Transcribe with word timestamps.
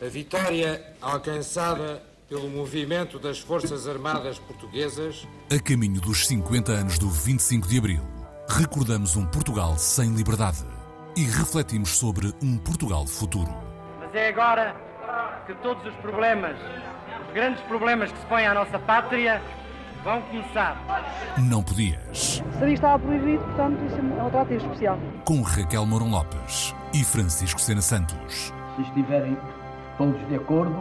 A 0.00 0.08
vitória 0.08 0.80
alcançada 1.02 2.00
pelo 2.28 2.48
movimento 2.48 3.18
das 3.18 3.40
Forças 3.40 3.88
Armadas 3.88 4.38
Portuguesas. 4.38 5.26
A 5.52 5.60
caminho 5.60 6.00
dos 6.00 6.24
50 6.28 6.70
anos 6.70 6.98
do 7.00 7.10
25 7.10 7.66
de 7.66 7.78
Abril, 7.78 8.00
recordamos 8.48 9.16
um 9.16 9.26
Portugal 9.26 9.76
sem 9.76 10.14
liberdade 10.14 10.64
e 11.16 11.24
refletimos 11.24 11.98
sobre 11.98 12.32
um 12.40 12.56
Portugal 12.58 13.08
futuro. 13.08 13.50
Mas 13.98 14.14
é 14.14 14.28
agora 14.28 14.76
que 15.48 15.54
todos 15.54 15.84
os 15.84 15.94
problemas, 15.96 16.56
os 17.26 17.34
grandes 17.34 17.60
problemas 17.62 18.12
que 18.12 18.18
se 18.20 18.26
põem 18.26 18.46
à 18.46 18.54
nossa 18.54 18.78
pátria, 18.78 19.42
vão 20.04 20.22
começar. 20.22 21.34
Não 21.38 21.60
podias. 21.60 22.40
Sabia 22.52 22.68
que 22.68 22.74
estava 22.74 23.00
proibido, 23.00 23.42
portanto, 23.42 23.84
isso 23.84 23.96
é 23.96 24.00
um 24.00 24.26
atrativo 24.28 24.64
especial. 24.64 24.98
Com 25.24 25.42
Raquel 25.42 25.84
Mourão 25.84 26.08
Lopes 26.08 26.72
e 26.94 27.02
Francisco 27.02 27.60
Sena 27.60 27.82
Santos. 27.82 28.52
Se 28.76 28.82
estiverem 28.82 29.36
todos 29.98 30.28
de 30.28 30.36
acordo, 30.36 30.74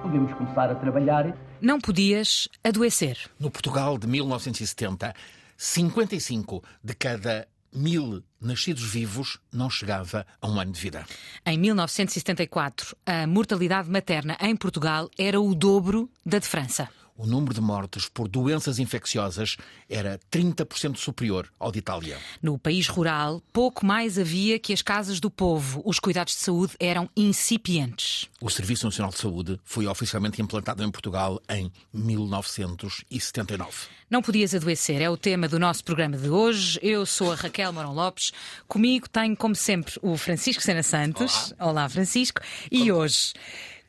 podemos 0.00 0.32
começar 0.34 0.70
a 0.70 0.74
trabalhar. 0.76 1.36
Não 1.60 1.80
podias 1.80 2.48
adoecer. 2.62 3.18
No 3.40 3.50
Portugal 3.50 3.98
de 3.98 4.06
1970, 4.06 5.12
55 5.56 6.62
de 6.82 6.94
cada 6.94 7.48
mil 7.74 8.22
nascidos 8.40 8.84
vivos 8.84 9.38
não 9.52 9.68
chegava 9.68 10.24
a 10.40 10.48
um 10.48 10.60
ano 10.60 10.70
de 10.70 10.80
vida. 10.80 11.04
Em 11.44 11.58
1974, 11.58 12.96
a 13.04 13.26
mortalidade 13.26 13.90
materna 13.90 14.36
em 14.40 14.54
Portugal 14.56 15.10
era 15.18 15.40
o 15.40 15.54
dobro 15.54 16.08
da 16.24 16.38
de 16.38 16.46
França 16.46 16.88
o 17.16 17.26
número 17.26 17.54
de 17.54 17.60
mortes 17.60 18.08
por 18.08 18.28
doenças 18.28 18.78
infecciosas 18.78 19.56
era 19.88 20.20
30% 20.30 20.96
superior 20.96 21.48
ao 21.58 21.72
de 21.72 21.78
Itália. 21.78 22.18
No 22.42 22.58
país 22.58 22.88
rural, 22.88 23.42
pouco 23.52 23.84
mais 23.84 24.18
havia 24.18 24.58
que 24.58 24.72
as 24.72 24.82
casas 24.82 25.20
do 25.20 25.30
povo. 25.30 25.82
Os 25.84 25.98
cuidados 25.98 26.34
de 26.34 26.40
saúde 26.40 26.74
eram 26.78 27.08
incipientes. 27.16 28.28
O 28.40 28.50
Serviço 28.50 28.86
Nacional 28.86 29.10
de 29.10 29.18
Saúde 29.18 29.60
foi 29.64 29.86
oficialmente 29.86 30.42
implantado 30.42 30.82
em 30.82 30.90
Portugal 30.90 31.40
em 31.48 31.72
1979. 31.92 33.96
Não 34.08 34.22
podias 34.22 34.54
adoecer, 34.54 35.02
é 35.02 35.10
o 35.10 35.16
tema 35.16 35.48
do 35.48 35.58
nosso 35.58 35.82
programa 35.82 36.16
de 36.16 36.28
hoje. 36.28 36.78
Eu 36.80 37.04
sou 37.04 37.32
a 37.32 37.34
Raquel 37.34 37.72
Morão 37.72 37.92
Lopes. 37.92 38.32
Comigo 38.68 39.08
tenho, 39.08 39.36
como 39.36 39.56
sempre, 39.56 39.94
o 40.00 40.16
Francisco 40.16 40.62
Sena 40.62 40.82
Santos. 40.82 41.52
Olá, 41.58 41.70
Olá 41.70 41.88
Francisco. 41.88 42.40
E 42.70 42.88
como... 42.88 42.94
hoje. 42.94 43.32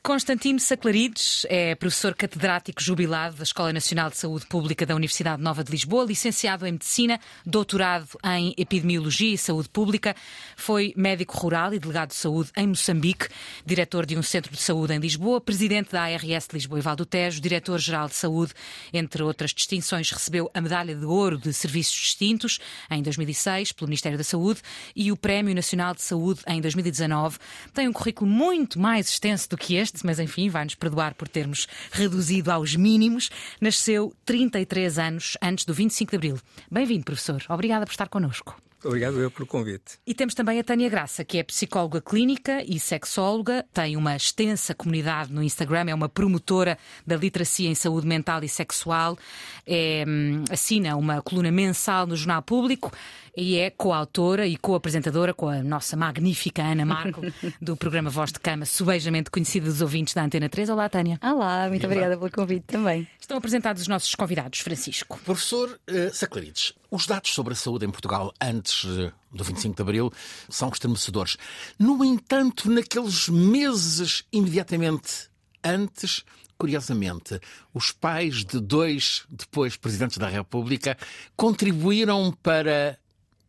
Constantino 0.08 0.58
Saclarides 0.58 1.46
é 1.50 1.76
professor 1.76 2.16
catedrático 2.16 2.82
jubilado 2.82 3.36
da 3.36 3.44
Escola 3.44 3.74
Nacional 3.74 4.10
de 4.10 4.16
Saúde 4.16 4.46
Pública 4.46 4.86
da 4.86 4.96
Universidade 4.96 5.44
Nova 5.44 5.66
de 5.66 5.70
Lisboa, 5.70 6.06
licenciado 6.06 6.66
em 6.66 6.72
Medicina, 6.72 7.20
doutorado 7.46 8.08
em 8.24 8.54
Epidemiologia 8.58 9.34
e 9.34 9.38
Saúde 9.38 9.68
Pública, 9.68 10.16
foi 10.56 10.94
médico 10.96 11.38
rural 11.38 11.74
e 11.74 11.80
delegado 11.80 12.12
de 12.12 12.16
saúde 12.16 12.52
em 12.56 12.68
Moçambique, 12.68 13.28
diretor 13.66 14.06
de 14.06 14.18
um 14.18 14.24
centro 14.24 14.50
de 14.54 14.62
saúde 14.62 14.94
em 14.94 14.98
Lisboa, 14.98 15.42
presidente 15.42 15.92
da 15.92 16.04
ARS 16.04 16.48
de 16.48 16.54
Lisboa 16.54 16.80
e 16.80 16.82
Val 16.82 16.96
do 16.96 17.06
Tejo, 17.06 17.42
diretor-geral 17.42 18.08
de 18.08 18.16
saúde, 18.16 18.54
entre 18.94 19.22
outras 19.22 19.54
distinções, 19.54 20.10
recebeu 20.10 20.50
a 20.54 20.62
Medalha 20.62 20.96
de 20.96 21.04
Ouro 21.04 21.38
de 21.38 21.52
Serviços 21.52 21.94
Distintos 21.94 22.60
em 22.90 23.04
2006 23.04 23.74
pelo 23.74 23.90
Ministério 23.90 24.18
da 24.18 24.24
Saúde 24.24 24.62
e 24.96 25.12
o 25.12 25.18
Prémio 25.18 25.54
Nacional 25.54 25.94
de 25.94 26.02
Saúde 26.02 26.40
em 26.48 26.62
2019. 26.62 27.40
Tem 27.74 27.90
um 27.90 27.94
currículo 27.94 28.32
muito 28.32 28.80
mais 28.80 29.10
extenso 29.10 29.50
do 29.50 29.58
que 29.58 29.76
este 29.76 29.97
mas 30.04 30.20
enfim, 30.20 30.50
vai-nos 30.50 30.76
perdoar 30.76 31.14
por 31.14 31.28
termos 31.28 31.68
reduzido 31.92 32.52
aos 32.52 32.76
mínimos. 32.76 33.30
Nasceu 33.60 34.14
33 34.26 35.00
anos 35.00 35.38
antes 35.42 35.66
do 35.66 35.74
25 35.74 36.12
de 36.12 36.16
Abril. 36.16 36.40
Bem-vindo, 36.72 37.06
professor. 37.06 37.44
Obrigada 37.50 37.86
por 37.86 37.92
estar 37.92 38.08
connosco. 38.08 38.56
Obrigado 38.84 39.20
eu 39.20 39.32
pelo 39.32 39.48
convite. 39.48 39.98
E 40.06 40.14
temos 40.14 40.36
também 40.36 40.60
a 40.60 40.64
Tânia 40.64 40.88
Graça, 40.88 41.26
que 41.26 41.40
é 41.40 41.44
psicóloga 41.44 42.00
clínica 42.00 42.64
e 42.64 42.80
sexóloga, 42.80 43.66
tem 43.74 43.98
uma 43.98 44.16
extensa 44.16 44.76
comunidade 44.76 45.34
no 45.34 45.42
Instagram, 45.42 45.86
é 45.90 45.96
uma 45.96 46.08
promotora 46.08 46.78
da 47.06 47.16
literacia 47.16 47.68
em 47.68 47.74
saúde 47.74 48.06
mental 48.06 48.44
e 48.44 48.50
sexual, 48.50 49.18
é, 49.66 50.06
hum, 50.08 50.44
assina 50.52 50.96
uma 50.96 51.24
coluna 51.24 51.52
mensal 51.52 52.06
no 52.06 52.16
Jornal 52.16 52.44
Público 52.44 52.92
e 53.38 53.60
é 53.60 53.70
coautora 53.70 54.48
e 54.48 54.58
co-apresentadora 54.58 55.32
com 55.32 55.48
a 55.48 55.62
nossa 55.62 55.96
magnífica 55.96 56.64
Ana 56.64 56.84
Marco 56.84 57.22
do 57.62 57.78
programa 57.78 58.10
Voz 58.10 58.32
de 58.32 58.40
Cama, 58.40 58.66
subejamente 58.66 59.30
conhecida 59.30 59.68
dos 59.68 59.80
ouvintes 59.80 60.16
da 60.16 60.24
Antena 60.24 60.50
3. 60.50 60.70
Olá, 60.70 60.90
Tânia. 60.90 61.20
Olá, 61.22 61.70
muito 61.70 61.86
obrigada 61.86 62.18
pelo 62.18 62.32
convite 62.32 62.64
também. 62.64 63.08
Estão 63.22 63.38
apresentados 63.38 63.84
os 63.84 63.88
nossos 63.88 64.16
convidados, 64.16 64.60
Francisco. 64.62 65.20
Professor 65.24 65.70
uh, 65.70 66.12
Saclarides, 66.12 66.74
os 66.90 67.06
dados 67.06 67.32
sobre 67.32 67.54
a 67.54 67.56
saúde 67.56 67.86
em 67.86 67.92
Portugal 67.92 68.34
antes 68.42 68.84
uh, 68.86 69.14
do 69.32 69.44
25 69.44 69.76
de 69.76 69.82
Abril 69.84 70.12
são 70.50 70.70
estremecedores. 70.70 71.38
No 71.78 72.04
entanto, 72.04 72.72
naqueles 72.72 73.30
meses 73.30 74.24
imediatamente 74.34 75.30
antes, 75.64 76.24
curiosamente, 76.58 77.40
os 77.72 77.92
pais 77.92 78.44
de 78.44 78.60
dois 78.60 79.26
depois 79.30 79.78
presidentes 79.78 80.18
da 80.18 80.28
República 80.28 80.98
contribuíram 81.36 82.36
para 82.42 82.98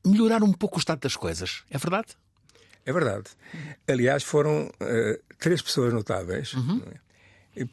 melhorar 0.05 0.43
um 0.43 0.53
pouco 0.53 0.77
o 0.77 0.79
estado 0.79 1.01
das 1.01 1.17
coisas. 1.17 1.63
É 1.71 1.79
verdade? 1.79 2.09
É 2.85 2.93
verdade. 2.93 3.25
Aliás, 3.87 4.23
foram 4.23 4.67
uh, 4.67 5.35
três 5.39 5.61
pessoas 5.61 5.93
notáveis. 5.93 6.55
Uhum. 6.55 6.83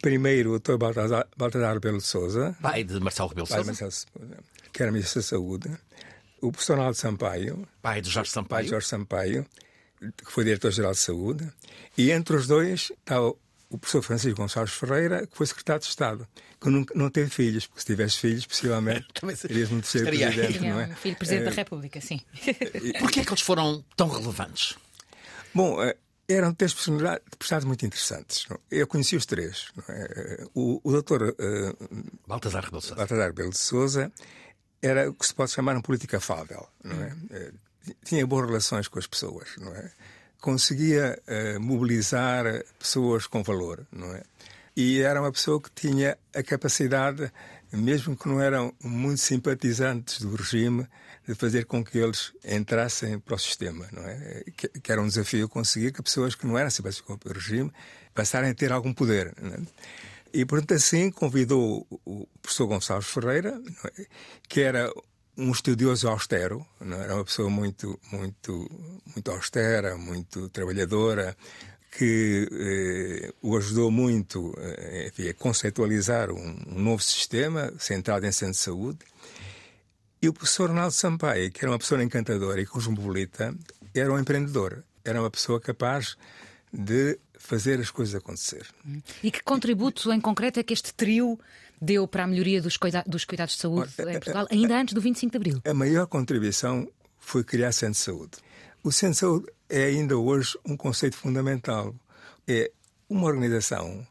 Primeiro, 0.02 0.53
o 0.53 0.59
Dr. 0.59 0.78
Baltazar, 0.78 1.28
Baltazar 1.38 1.74
Rebelo 1.74 2.00
de 2.00 2.03
Souza. 2.03 2.56
Pai 2.62 2.84
de 2.84 3.00
Marcelo 3.00 3.30
Rebelo 3.30 3.47
de 3.47 3.53
Souza. 3.53 3.66
Marcelo, 3.66 3.91
que 4.74 4.81
era 4.84 4.91
Ministro 4.91 5.22
da 5.22 5.28
Saúde. 5.28 5.69
O 6.41 6.52
professor 6.52 6.78
Ronaldo 6.78 6.97
Sampaio. 6.97 7.68
Pai 7.81 8.02
de 8.02 8.09
Jorge 8.09 8.31
Sampaio. 8.31 8.50
Pai 8.50 8.64
de 8.64 8.69
Jorge 8.69 8.88
Sampaio, 8.88 9.46
que 10.18 10.31
foi 10.31 10.44
Diretor-Geral 10.44 10.91
de 10.91 10.97
Saúde. 10.97 11.53
E 11.97 12.12
entre 12.12 12.35
os 12.35 12.47
dois 12.47 12.91
está 12.91 13.22
o, 13.22 13.38
o 13.75 13.78
professor 13.78 14.02
Francisco 14.02 14.41
Gonçalves 14.41 14.74
Ferreira, 14.74 15.28
que 15.28 15.36
foi 15.36 15.46
Secretário 15.46 15.81
de 15.81 15.88
Estado 15.88 16.28
que 16.59 16.69
não, 16.69 16.86
não 16.96 17.09
teve 17.09 17.30
filhos, 17.30 17.68
porque 17.68 17.81
se 17.81 17.86
tivesse 17.86 18.18
filhos, 18.18 18.46
possivelmente 18.46 19.06
terias 19.41 19.69
muito 19.69 19.88
ser 19.88 20.06
presidente, 20.06 20.59
não 20.59 20.80
é? 20.80 20.88
Um 20.88 20.96
filho 20.96 21.16
presidente 21.16 21.44
é... 21.44 21.46
da 21.46 21.52
eh, 21.52 21.56
República, 21.56 22.02
sim. 22.02 22.22
Porquê 23.00 23.19
é 23.19 23.25
que 23.25 23.30
eles 23.30 23.41
foram 23.41 23.84
tão 23.96 24.08
relevantes? 24.08 24.75
Bom, 25.53 25.81
eh, 25.84 25.96
eram 26.28 26.53
três 26.53 26.74
personalidades 26.74 27.66
muito 27.66 27.85
interessantes. 27.85 28.47
Não? 28.50 28.59
Eu 28.72 28.88
conheci 28.88 29.16
os 29.16 29.25
três. 29.25 29.68
É? 29.88 30.47
O, 30.56 30.81
o 30.84 30.91
doutor 30.91 31.22
uh, 31.22 32.02
Baltasar 32.28 32.64
Rebelo 32.64 32.81
de 32.81 32.88
Sousa. 32.88 32.96
Baltasar 32.96 33.28
Rebelo 33.28 33.50
de 33.52 33.58
Sousa 33.58 34.12
era 34.81 35.09
o 35.09 35.14
que 35.14 35.25
se 35.25 35.35
pode 35.35 35.52
chamar 35.52 35.75
um 35.75 35.81
político 35.81 36.16
afável. 36.16 36.68
Não 36.84 37.03
é? 37.03 37.14
Hum. 37.14 37.94
Tinha 38.03 38.25
boas 38.25 38.47
relações 38.47 38.88
com 38.88 38.97
as 38.97 39.06
pessoas. 39.06 39.50
Não 39.58 39.74
é? 39.75 39.91
Conseguia 40.40 41.19
uh, 41.28 41.59
mobilizar 41.59 42.46
pessoas 42.78 43.28
com 43.28 43.41
valor. 43.44 43.85
Não 43.91 44.13
é? 44.13 44.23
E 44.75 45.01
era 45.01 45.22
uma 45.22 45.31
pessoa 45.31 45.62
que 45.62 45.72
tinha 45.72 46.18
a 46.34 46.44
capacidade, 46.44 47.31
mesmo 47.72 48.16
que 48.16 48.28
não 48.28 48.41
eram 48.41 48.73
muito 48.84 49.22
simpatizantes 49.22 50.19
do 50.22 50.35
regime, 50.35 50.85
de 51.28 51.34
fazer 51.34 51.66
com 51.66 51.84
que 51.84 51.97
eles 51.97 52.34
entrassem 52.44 53.18
para 53.19 53.35
o 53.35 53.40
sistema, 53.40 53.88
não 53.91 54.03
é? 54.03 54.44
Que, 54.56 54.68
que 54.68 54.91
era 54.91 55.01
um 55.01 55.07
desafio 55.07 55.50
conseguir 55.50 55.91
que 55.91 56.03
pessoas 56.03 56.35
que 56.35 56.46
não 56.46 56.57
eram 56.57 56.69
simpáticas 56.69 57.02
com 57.02 57.13
o 57.13 57.34
regime 57.34 57.72
passarem 58.13 58.52
a 58.52 58.53
ter 58.53 58.72
algum 58.72 58.94
poder. 58.94 59.34
É? 59.38 59.62
E, 60.34 60.46
portanto, 60.46 60.73
assim 60.73 61.09
convidou 61.09 61.88
o 62.06 62.28
professor 62.41 62.67
Gonçalves 62.67 63.07
Ferreira, 63.07 63.59
é? 63.97 64.06
que 64.47 64.62
era 64.62 64.91
um 65.38 65.51
estudioso 65.51 66.07
austero, 66.07 66.66
não 66.79 66.97
é? 66.97 67.03
era 67.03 67.16
uma 67.16 67.25
pessoa 67.25 67.50
muito, 67.50 68.00
muito, 68.12 68.69
muito 69.13 69.31
austera, 69.31 69.97
muito 69.97 70.50
trabalhadora, 70.50 71.35
que 71.97 72.47
eh, 72.51 73.34
o 73.41 73.56
ajudou 73.56 73.90
muito 73.90 74.53
eh, 74.57 75.07
enfim, 75.07 75.29
a 75.29 75.34
conceitualizar 75.34 76.31
um, 76.31 76.56
um, 76.68 76.79
novo 76.79 77.01
sistema 77.01 77.73
centrado 77.78 78.25
em 78.25 78.31
centro 78.31 78.53
de 78.53 78.59
saúde. 78.59 79.00
E 80.22 80.28
o 80.28 80.34
professor 80.34 80.69
Ronaldo 80.69 80.94
Sampaio, 80.94 81.52
que 81.52 81.63
era 81.63 81.72
uma 81.72 81.79
pessoa 81.79 82.03
encantadora 82.03 82.59
e 82.59 82.66
cosmopolita, 82.66 83.56
era 83.94 84.12
um 84.12 84.19
empreendedor, 84.19 84.84
era 85.03 85.22
uma 85.22 85.31
pessoa 85.31 85.59
capaz 85.59 86.17
de 86.72 87.17
fazer 87.38 87.79
as 87.79 87.91
coisas 87.91 88.16
acontecer. 88.16 88.66
E 89.23 89.32
que 89.32 89.41
contributo 89.43 90.11
em 90.11 90.20
concreto 90.20 90.59
é 90.59 90.64
que 90.64 90.73
este 90.73 90.93
trio 90.93 91.40
deu 91.81 92.07
para 92.07 92.23
a 92.23 92.27
melhoria 92.27 92.61
dos, 92.61 92.77
cuida 92.77 93.03
dos 93.05 93.25
cuidados 93.25 93.55
de 93.55 93.61
saúde 93.61 93.91
em 93.99 94.13
Portugal, 94.13 94.47
ainda 94.51 94.79
antes 94.79 94.93
do 94.93 95.01
25 95.01 95.31
de 95.31 95.37
Abril? 95.37 95.61
A 95.66 95.73
maior 95.73 96.07
contribuição 96.07 96.87
foi 97.19 97.43
criar 97.43 97.72
centro 97.72 97.93
de 97.93 97.99
saúde. 97.99 98.37
O 98.83 98.91
centro 98.91 99.13
de 99.13 99.19
saúde 99.19 99.45
é 99.69 99.85
ainda 99.85 100.17
hoje 100.17 100.57
um 100.66 100.77
conceito 100.77 101.17
fundamental. 101.17 101.95
É 102.47 102.72
uma 103.09 103.27
organização 103.27 104.05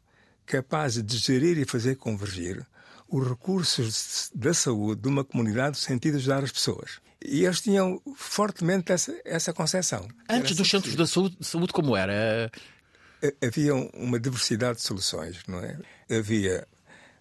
capaz 0.46 1.02
de 1.02 1.16
gerir 1.16 1.58
e 1.58 1.64
fazer 1.64 1.96
convergir 1.96 2.66
os 3.08 3.28
recursos 3.28 4.31
da 4.34 4.52
saúde 4.52 5.02
de 5.02 5.08
uma 5.08 5.25
comunidade 5.25 5.70
no 5.70 5.76
sentido 5.76 6.14
de 6.14 6.19
ajudar 6.19 6.43
as 6.43 6.52
pessoas. 6.52 7.00
E 7.25 7.44
eles 7.44 7.61
tinham 7.61 8.02
fortemente 8.14 8.93
essa, 8.93 9.19
essa 9.25 9.52
concepção. 9.52 10.06
Antes 10.28 10.56
dos 10.56 10.69
centros 10.69 10.94
da 10.94 11.06
saúde, 11.06 11.37
saúde, 11.40 11.72
como 11.72 11.96
era? 11.96 12.50
Havia 13.43 13.75
uma 13.94 14.20
diversidade 14.20 14.78
de 14.78 14.82
soluções, 14.82 15.40
não 15.49 15.61
é? 15.61 15.78
Havia 16.11 16.66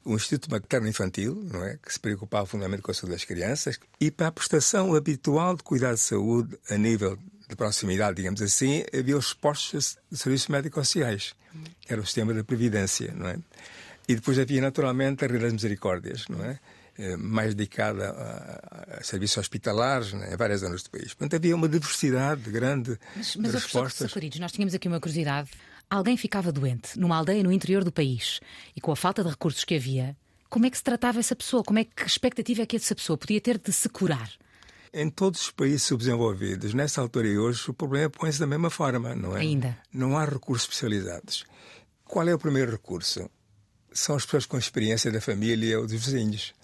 o 0.05 0.15
Instituto 0.15 0.51
Materno 0.51 0.87
Infantil, 0.87 1.47
não 1.51 1.63
é, 1.63 1.77
que 1.77 1.91
se 1.91 1.99
preocupava 1.99 2.45
fundamentalmente 2.45 2.83
com 2.83 2.91
a 2.91 2.93
saúde 2.93 3.13
das 3.13 3.25
crianças, 3.25 3.79
e 3.99 4.11
para 4.11 4.27
a 4.27 4.31
prestação 4.31 4.93
habitual 4.95 5.55
de 5.55 5.63
cuidado 5.63 5.95
de 5.95 6.01
saúde 6.01 6.57
a 6.69 6.77
nível 6.77 7.17
de 7.47 7.55
proximidade, 7.55 8.15
digamos 8.15 8.41
assim, 8.41 8.83
havia 8.97 9.17
os 9.17 9.33
postos 9.33 9.97
de 10.11 10.17
serviços 10.17 10.47
médicos 10.47 10.87
sociais, 10.87 11.33
que 11.81 11.91
era 11.91 12.01
o 12.01 12.05
sistema 12.05 12.33
da 12.33 12.43
Previdência, 12.43 13.13
não 13.15 13.27
é? 13.27 13.37
E 14.07 14.15
depois 14.15 14.37
havia, 14.37 14.61
naturalmente, 14.61 15.23
a 15.23 15.27
Rede 15.27 15.43
das 15.43 15.53
Misericórdias, 15.53 16.25
não 16.27 16.43
é? 16.43 16.59
Eh, 16.95 17.17
mais 17.17 17.55
dedicada 17.55 18.11
a, 18.11 18.97
a 18.99 19.03
serviços 19.03 19.37
hospitalares 19.37 20.13
né, 20.13 20.31
em 20.31 20.37
várias 20.37 20.59
zonas 20.59 20.83
do 20.83 20.91
país. 20.91 21.11
Portanto, 21.13 21.35
havia 21.35 21.55
uma 21.55 21.67
diversidade 21.67 22.51
grande 22.51 22.99
Mas, 23.15 23.31
de 23.31 23.39
mas 23.39 23.53
respostas. 23.53 24.11
Sacarides, 24.11 24.39
nós 24.39 24.51
tínhamos 24.51 24.75
aqui 24.75 24.87
uma 24.87 24.99
curiosidade. 24.99 25.49
Alguém 25.93 26.17
ficava 26.17 26.51
doente 26.51 26.99
numa 26.99 27.15
aldeia 27.15 27.43
no 27.43 27.51
interior 27.51 27.83
do 27.83 27.91
país 27.91 28.39
e 28.75 28.81
com 28.81 28.91
a 28.91 28.95
falta 28.95 29.23
de 29.23 29.29
recursos 29.29 29.63
que 29.63 29.75
havia, 29.75 30.17
como 30.49 30.65
é 30.65 30.69
que 30.71 30.77
se 30.77 30.83
tratava 30.83 31.19
essa 31.19 31.35
pessoa? 31.35 31.63
Como 31.63 31.77
é 31.77 31.83
que 31.83 32.03
expectativa 32.03 32.63
é 32.63 32.65
que 32.65 32.75
essa 32.75 32.95
pessoa 32.95 33.15
podia 33.15 33.39
ter 33.39 33.59
de 33.59 33.71
se 33.71 33.87
curar? 33.89 34.27
Em 34.91 35.07
todos 35.07 35.41
os 35.41 35.51
países 35.51 35.83
subdesenvolvidos, 35.83 36.73
nessa 36.73 36.99
altura 36.99 37.27
e 37.27 37.37
hoje, 37.37 37.69
o 37.69 37.75
problema 37.75 38.09
põe-se 38.09 38.39
da 38.39 38.47
mesma 38.47 38.71
forma, 38.71 39.15
não 39.15 39.37
é? 39.37 39.41
Ainda. 39.41 39.77
Não 39.93 40.17
há 40.17 40.25
recursos 40.25 40.63
especializados. 40.63 41.45
Qual 42.03 42.27
é 42.27 42.33
o 42.33 42.39
primeiro 42.39 42.71
recurso? 42.71 43.29
São 43.91 44.15
as 44.15 44.25
pessoas 44.25 44.47
com 44.47 44.57
experiência 44.57 45.11
da 45.11 45.21
família 45.21 45.79
ou 45.79 45.85
dos 45.85 45.93
vizinhos. 45.93 46.55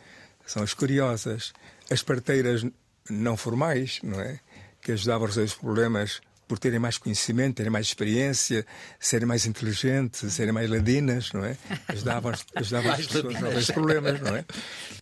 São 0.44 0.64
as 0.64 0.74
curiosas, 0.74 1.54
as 1.92 2.02
parteiras 2.02 2.66
não 3.08 3.38
formais, 3.38 4.00
não 4.02 4.20
é? 4.20 4.40
Que 4.82 4.94
ajudavam 4.94 5.26
a 5.26 5.28
resolver 5.28 5.50
os 5.50 5.54
problemas 5.54 6.20
por 6.50 6.58
terem 6.58 6.80
mais 6.80 6.98
conhecimento, 6.98 7.58
terem 7.58 7.72
mais 7.72 7.86
experiência, 7.86 8.66
serem 9.00 9.28
mais 9.28 9.46
inteligentes, 9.46 10.34
serem 10.34 10.52
mais 10.52 10.68
ladinas, 10.68 11.32
não 11.32 11.46
é? 11.46 11.56
Ajudavam, 11.88 12.34
ajudavam 12.56 12.92
as 12.92 13.06
pessoas 13.06 13.36
a 13.36 13.40
resolver 13.40 13.74
problemas, 13.74 14.20
não 14.20 14.36
é? 14.36 14.46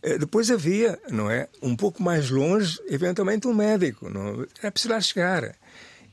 Eh, 0.02 0.18
Depois 0.18 0.50
havia, 0.50 0.98
não 1.10 1.30
é? 1.30 1.48
Um 1.62 1.74
pouco 1.74 2.02
mais 2.02 2.28
longe, 2.28 2.78
eventualmente 2.88 3.48
um 3.48 3.54
médico, 3.54 4.10
não? 4.10 4.46
Era 4.62 4.70
preciso 4.70 4.92
lá 4.92 5.00
chegar. 5.00 5.56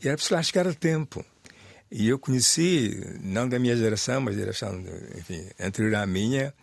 E 0.02 0.08
era 0.08 0.16
preciso 0.16 0.36
lá 0.36 0.42
chegar 0.42 0.68
a 0.68 0.74
tempo. 0.74 1.24
E 1.92 2.08
eu 2.08 2.18
conheci, 2.18 2.98
não 3.22 3.48
da 3.48 3.60
minha 3.60 3.76
geração, 3.76 4.22
mas 4.22 4.36
da 4.36 4.42
geração 4.42 4.82
enfim, 5.18 5.46
anterior 5.60 5.96
à 5.96 6.06
minha, 6.08 6.54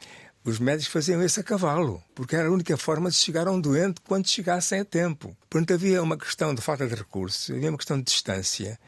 os 0.44 0.58
médicos 0.58 0.92
faziam 0.92 1.22
isso 1.22 1.38
a 1.38 1.42
cavalo, 1.42 2.02
porque 2.14 2.34
era 2.34 2.48
a 2.48 2.50
única 2.50 2.76
forma 2.76 3.10
de 3.10 3.16
chegar 3.16 3.46
a 3.46 3.52
um 3.52 3.60
doente 3.60 4.00
quando 4.02 4.28
chegassem 4.28 4.80
a 4.80 4.84
tempo. 4.84 5.36
Portanto, 5.48 5.74
havia 5.74 6.02
uma 6.02 6.16
questão 6.16 6.54
de 6.54 6.60
falta 6.60 6.86
de 6.86 6.94
recursos, 6.94 7.50
havia 7.50 7.68
uma 7.68 7.78
questão 7.78 7.96
de 7.98 8.04
distância, 8.04 8.78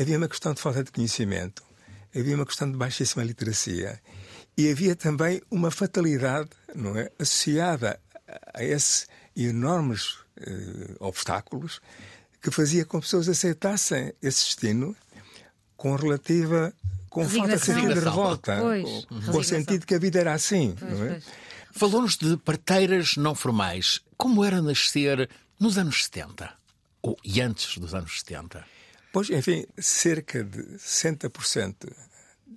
havia 0.00 0.16
uma 0.16 0.28
questão 0.28 0.54
de 0.54 0.60
falta 0.60 0.82
de 0.82 0.90
conhecimento, 0.90 1.62
havia 2.14 2.34
uma 2.34 2.46
questão 2.46 2.70
de 2.70 2.76
baixíssima 2.76 3.22
literacia 3.22 4.00
e 4.56 4.70
havia 4.70 4.96
também 4.96 5.42
uma 5.50 5.70
fatalidade 5.70 6.50
não 6.74 6.96
é, 6.96 7.10
associada 7.18 8.00
a 8.54 8.64
esses 8.64 9.06
enormes 9.36 10.18
eh, 10.38 10.94
obstáculos 10.98 11.80
que 12.40 12.50
fazia 12.50 12.84
com 12.84 12.98
que 12.98 13.06
pessoas 13.06 13.28
aceitassem 13.28 14.12
esse 14.22 14.44
destino 14.44 14.96
com 15.76 15.94
relativa 15.94 16.72
com 17.12 17.28
falta 17.28 17.56
de 17.56 17.62
sentido 17.64 17.94
de 17.94 18.00
revolta, 18.00 18.56
Pois, 18.58 19.04
com- 19.06 19.38
o 19.38 19.44
sentido 19.44 19.86
que 19.86 19.94
a 19.94 19.98
vida 19.98 20.18
era 20.20 20.32
assim, 20.32 20.74
não 20.80 21.04
é? 21.04 21.20
Falou-nos 21.72 22.16
de 22.16 22.36
parteiras 22.38 23.16
não 23.16 23.34
formais. 23.34 24.00
Como 24.16 24.44
era 24.44 24.60
nascer 24.62 25.28
nos 25.58 25.78
anos 25.78 26.04
70? 26.04 26.50
Ou, 27.02 27.16
e 27.24 27.40
antes 27.40 27.78
dos 27.78 27.94
anos 27.94 28.20
70? 28.20 28.64
Pois, 29.12 29.28
enfim, 29.30 29.66
cerca 29.78 30.42
de 30.42 30.62
60% 30.78 31.74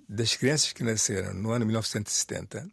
das 0.08 0.36
crianças 0.36 0.72
que 0.72 0.82
nasceram 0.82 1.34
no 1.34 1.50
ano 1.50 1.66
1970 1.66 2.66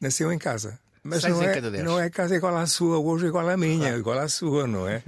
nasceram 0.00 0.32
em 0.32 0.38
casa. 0.38 0.78
Mas 1.02 1.20
Seis 1.22 1.34
não 1.34 1.42
em 1.42 1.46
é, 1.46 1.82
não 1.82 2.00
é 2.00 2.10
casa 2.10 2.34
igual 2.34 2.56
à 2.56 2.66
sua, 2.66 2.98
hoje 2.98 3.26
igual 3.26 3.48
à 3.48 3.56
minha, 3.56 3.96
igual 3.96 4.18
à 4.18 4.28
sua, 4.28 4.66
não 4.66 4.88
é? 4.88 5.02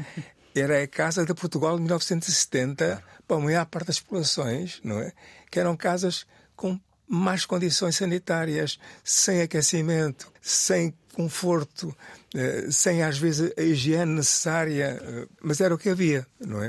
Era 0.54 0.82
a 0.82 0.86
casa 0.86 1.24
de 1.24 1.34
Portugal 1.34 1.76
de 1.76 1.82
1970 1.82 3.02
para 3.26 3.36
a 3.36 3.40
maior 3.40 3.66
parte 3.66 3.86
das 3.88 4.00
populações, 4.00 4.80
não 4.84 4.98
é? 5.00 5.12
Que 5.56 5.60
eram 5.60 5.74
casas 5.74 6.26
com 6.54 6.78
más 7.08 7.46
condições 7.46 7.96
sanitárias, 7.96 8.78
sem 9.02 9.40
aquecimento, 9.40 10.30
sem 10.42 10.92
conforto, 11.14 11.96
eh, 12.34 12.66
sem 12.70 13.02
às 13.02 13.16
vezes 13.16 13.50
a 13.56 13.62
higiene 13.62 14.16
necessária, 14.16 15.00
eh, 15.02 15.26
mas 15.42 15.62
era 15.62 15.74
o 15.74 15.78
que 15.78 15.88
havia, 15.88 16.26
não 16.38 16.62
é? 16.62 16.66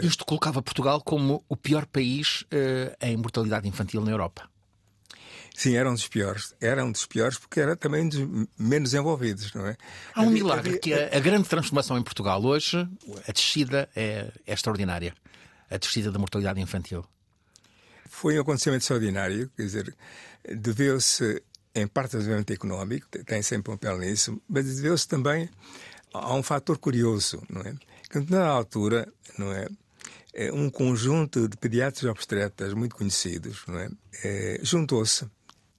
Isto 0.06 0.24
colocava 0.24 0.62
Portugal 0.62 1.02
como 1.02 1.44
o 1.50 1.54
pior 1.54 1.84
país 1.84 2.46
em 3.02 3.14
mortalidade 3.18 3.68
infantil 3.68 4.00
na 4.00 4.10
Europa. 4.10 4.48
Sim, 5.54 5.76
era 5.76 5.90
um 5.90 5.92
dos 5.92 6.08
piores. 6.08 6.54
Era 6.62 6.82
um 6.82 6.90
dos 6.92 7.04
piores 7.04 7.36
porque 7.36 7.60
era 7.60 7.76
também 7.76 8.04
um 8.04 8.08
dos 8.08 8.48
menos 8.58 8.94
envolvidos, 8.94 9.52
não 9.52 9.66
é? 9.66 9.76
Há 10.14 10.22
um 10.22 10.28
Havia- 10.28 10.32
milagre 10.34 10.68
havia- 10.70 10.80
que 10.80 10.94
a, 10.94 11.14
a 11.14 11.20
grande 11.20 11.46
transformação 11.46 11.98
em 11.98 12.02
Portugal 12.02 12.42
hoje, 12.42 12.88
a 13.28 13.32
descida 13.32 13.86
é, 13.94 14.32
é 14.46 14.54
extraordinária. 14.54 15.12
A 15.70 15.76
descida 15.76 16.10
da 16.10 16.18
mortalidade 16.18 16.58
infantil. 16.58 17.04
Foi 18.20 18.36
um 18.36 18.42
acontecimento 18.42 18.82
extraordinário, 18.82 19.50
quer 19.56 19.62
dizer, 19.62 19.96
deveu-se, 20.48 21.42
em 21.74 21.86
parte, 21.86 22.16
ao 22.16 22.20
desenvolvimento 22.20 22.52
económico, 22.52 23.06
te- 23.10 23.24
tem 23.24 23.42
sempre 23.42 23.72
um 23.72 23.76
papel 23.76 23.98
nisso, 23.98 24.40
mas 24.48 24.66
deveu-se 24.76 25.06
também 25.08 25.48
a 26.12 26.34
um 26.34 26.42
fator 26.42 26.76
curioso, 26.78 27.42
não 27.48 27.62
é? 27.62 27.74
Que, 28.10 28.18
na 28.30 28.46
altura, 28.46 29.08
não 29.38 29.52
é? 29.52 29.66
Eh, 30.34 30.52
Um 30.52 30.68
conjunto 30.70 31.48
de 31.48 31.56
pediatras 31.56 32.04
obstetras 32.04 32.74
muito 32.74 32.94
conhecidos, 32.96 33.62
não 33.66 33.78
é? 33.78 33.88
Eh, 34.24 34.60
Juntou-se 34.62 35.26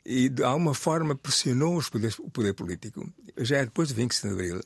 e, 0.06 0.28
de 0.30 0.44
alguma 0.44 0.74
forma, 0.74 1.16
pressionou 1.16 1.76
os 1.78 1.90
poderes- 1.90 2.18
o 2.20 2.30
poder 2.30 2.54
político, 2.54 3.08
já 3.38 3.58
é 3.58 3.66
depois 3.66 3.90
de 3.90 3.94
25 3.94 4.28
de 4.30 4.34
Abril, 4.34 4.62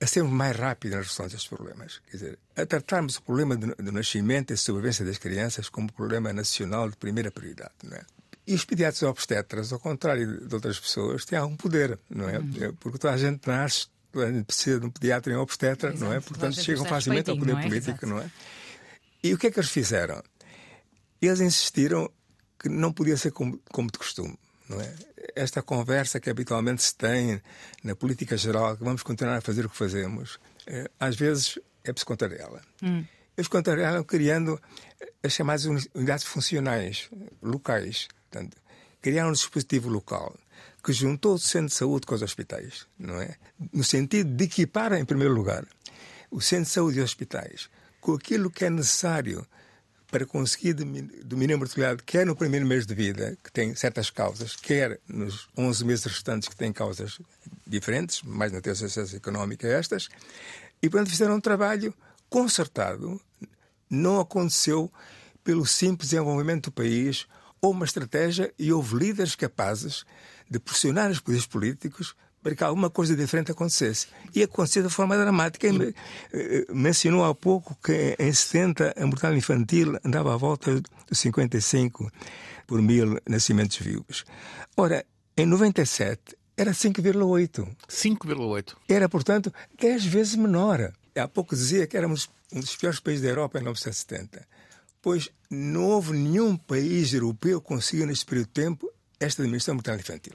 a 0.00 0.06
sermos 0.06 0.32
mais 0.32 0.56
rápidos 0.56 0.96
na 0.96 1.02
resolução 1.02 1.26
destes 1.26 1.48
problemas. 1.48 2.00
Quer 2.10 2.16
dizer, 2.16 2.38
a 2.54 2.66
tratarmos 2.66 3.16
o 3.16 3.22
problema 3.22 3.56
do, 3.56 3.92
nascimento 3.92 4.52
e 4.52 4.56
sobrevivência 4.56 5.04
das 5.04 5.18
crianças 5.18 5.68
como 5.68 5.92
problema 5.92 6.32
nacional 6.32 6.90
de 6.90 6.96
primeira 6.96 7.30
prioridade. 7.30 7.72
Não 7.82 7.96
é? 7.96 8.04
E 8.46 8.54
os 8.54 8.64
pediatras 8.64 9.02
obstetras, 9.02 9.72
ao 9.72 9.80
contrário 9.80 10.46
de 10.46 10.54
outras 10.54 10.78
pessoas, 10.78 11.24
têm 11.24 11.38
algum 11.38 11.56
poder, 11.56 11.98
não 12.08 12.28
é? 12.28 12.38
Porque 12.78 12.98
toda 12.98 13.12
a 13.12 13.16
gente 13.16 13.46
nasce, 13.46 13.88
toda 14.12 14.26
a 14.26 14.32
gente 14.32 14.44
precisa 14.44 14.78
de 14.78 14.86
um 14.86 14.90
pediatra 14.90 15.32
e 15.32 15.36
um 15.36 15.40
obstetra, 15.40 15.92
não 15.92 16.12
é? 16.12 16.16
Exato, 16.16 16.34
toda 16.34 16.46
a 16.46 16.50
Portanto, 16.50 16.64
chegam 16.64 16.84
facilmente 16.84 17.30
ao 17.30 17.36
poder 17.36 17.52
não 17.54 17.60
é? 17.60 17.62
político, 17.62 17.90
Exato. 17.90 18.06
não 18.06 18.18
é? 18.18 18.30
E 19.22 19.34
o 19.34 19.38
que 19.38 19.48
é 19.48 19.50
que 19.50 19.58
eles 19.58 19.70
fizeram? 19.70 20.22
Eles 21.20 21.40
insistiram 21.40 22.08
que 22.58 22.68
não 22.68 22.92
podia 22.92 23.16
ser 23.16 23.32
como, 23.32 23.60
como 23.72 23.90
de 23.90 23.98
costume. 23.98 24.38
Não 24.68 24.80
é? 24.80 24.92
Esta 25.34 25.62
conversa 25.62 26.18
que 26.18 26.28
habitualmente 26.30 26.82
se 26.82 26.94
tem 26.94 27.40
na 27.84 27.94
política 27.94 28.36
geral, 28.36 28.76
que 28.76 28.82
vamos 28.84 29.02
continuar 29.02 29.36
a 29.36 29.40
fazer 29.40 29.64
o 29.66 29.70
que 29.70 29.76
fazemos, 29.76 30.38
eh, 30.66 30.90
às 30.98 31.14
vezes 31.16 31.58
é 31.84 31.92
preciso 31.92 32.06
contar 32.06 32.32
ela. 32.32 32.60
Eles 33.36 33.48
contrariaram 33.48 34.02
criando 34.02 34.60
as 35.22 35.32
chamadas 35.32 35.66
uni- 35.66 35.88
unidades 35.94 36.24
funcionais 36.24 37.08
locais. 37.42 38.08
Portanto, 38.30 38.56
criaram 39.00 39.28
um 39.28 39.32
dispositivo 39.32 39.88
local 39.88 40.34
que 40.82 40.92
juntou 40.92 41.34
o 41.34 41.38
centro 41.38 41.68
de 41.68 41.74
saúde 41.74 42.06
com 42.06 42.14
os 42.14 42.22
hospitais, 42.22 42.86
não 42.98 43.20
é? 43.20 43.34
No 43.72 43.84
sentido 43.84 44.30
de 44.34 44.44
equipar, 44.44 44.92
em 44.94 45.04
primeiro 45.04 45.34
lugar, 45.34 45.64
o 46.30 46.40
centro 46.40 46.64
de 46.64 46.70
saúde 46.70 46.98
e 46.98 47.00
os 47.00 47.04
hospitais 47.04 47.68
com 48.00 48.14
aquilo 48.14 48.50
que 48.50 48.64
é 48.64 48.70
necessário 48.70 49.46
para 50.10 50.24
conseguir 50.24 50.72
domin- 50.74 51.10
dominar 51.24 51.54
a 51.54 51.58
mortalidade, 51.58 52.02
quer 52.04 52.24
no 52.24 52.36
primeiro 52.36 52.66
mês 52.66 52.86
de 52.86 52.94
vida, 52.94 53.36
que 53.42 53.52
tem 53.52 53.74
certas 53.74 54.10
causas, 54.10 54.54
quer 54.56 55.00
nos 55.08 55.48
11 55.56 55.84
meses 55.84 56.04
restantes, 56.04 56.48
que 56.48 56.56
têm 56.56 56.72
causas 56.72 57.18
diferentes, 57.66 58.22
mais 58.22 58.52
na 58.52 58.60
terça 58.60 58.86
económica 59.16 59.66
estas, 59.66 60.08
e, 60.82 60.88
portanto, 60.88 61.10
fizeram 61.10 61.36
um 61.36 61.40
trabalho 61.40 61.92
concertado. 62.30 63.20
Não 63.90 64.20
aconteceu 64.20 64.92
pelo 65.42 65.66
simples 65.66 66.10
desenvolvimento 66.10 66.66
do 66.66 66.72
país, 66.72 67.26
houve 67.60 67.78
uma 67.78 67.86
estratégia 67.86 68.52
e 68.58 68.72
houve 68.72 68.96
líderes 68.96 69.34
capazes 69.34 70.04
de 70.48 70.58
pressionar 70.58 71.10
os 71.10 71.20
poderes 71.20 71.46
políticos 71.46 72.14
para 72.46 72.54
que 72.54 72.62
alguma 72.62 72.88
coisa 72.88 73.16
diferente 73.16 73.50
acontecesse. 73.50 74.06
E 74.32 74.40
aconteceu 74.40 74.80
de 74.84 74.88
forma 74.88 75.18
dramática. 75.18 75.66
Eh, 75.66 75.92
eh, 76.32 76.66
Mencionou 76.72 77.24
há 77.24 77.34
pouco 77.34 77.76
que 77.82 78.14
em 78.20 78.32
70 78.32 78.94
a 78.96 79.04
mortalidade 79.04 79.38
infantil 79.38 79.98
andava 80.04 80.32
à 80.32 80.36
volta 80.36 80.80
de 80.80 80.82
55 81.12 82.08
por 82.64 82.80
mil 82.80 83.20
nascimentos 83.28 83.78
vivos. 83.78 84.24
Ora, 84.76 85.04
em 85.36 85.44
97 85.44 86.36
era 86.56 86.70
5,8. 86.70 87.66
5,8. 87.88 88.76
Era, 88.88 89.08
portanto, 89.08 89.52
10 89.80 90.04
vezes 90.04 90.36
menor. 90.36 90.92
Há 91.16 91.26
pouco 91.26 91.56
dizia 91.56 91.84
que 91.88 91.96
éramos 91.96 92.30
um 92.52 92.60
dos 92.60 92.76
piores 92.76 93.00
países 93.00 93.24
da 93.24 93.30
Europa 93.30 93.58
em 93.58 93.62
1970. 93.62 94.46
Pois 95.02 95.30
não 95.50 95.86
houve 95.86 96.12
nenhum 96.12 96.56
país 96.56 97.12
europeu 97.12 97.60
que 97.60 97.66
conseguiu, 97.66 98.06
neste 98.06 98.24
período 98.24 98.46
de 98.46 98.52
tempo, 98.52 98.88
esta 99.18 99.42
diminuição 99.42 99.74
mortal 99.74 99.96
infantil. 99.96 100.34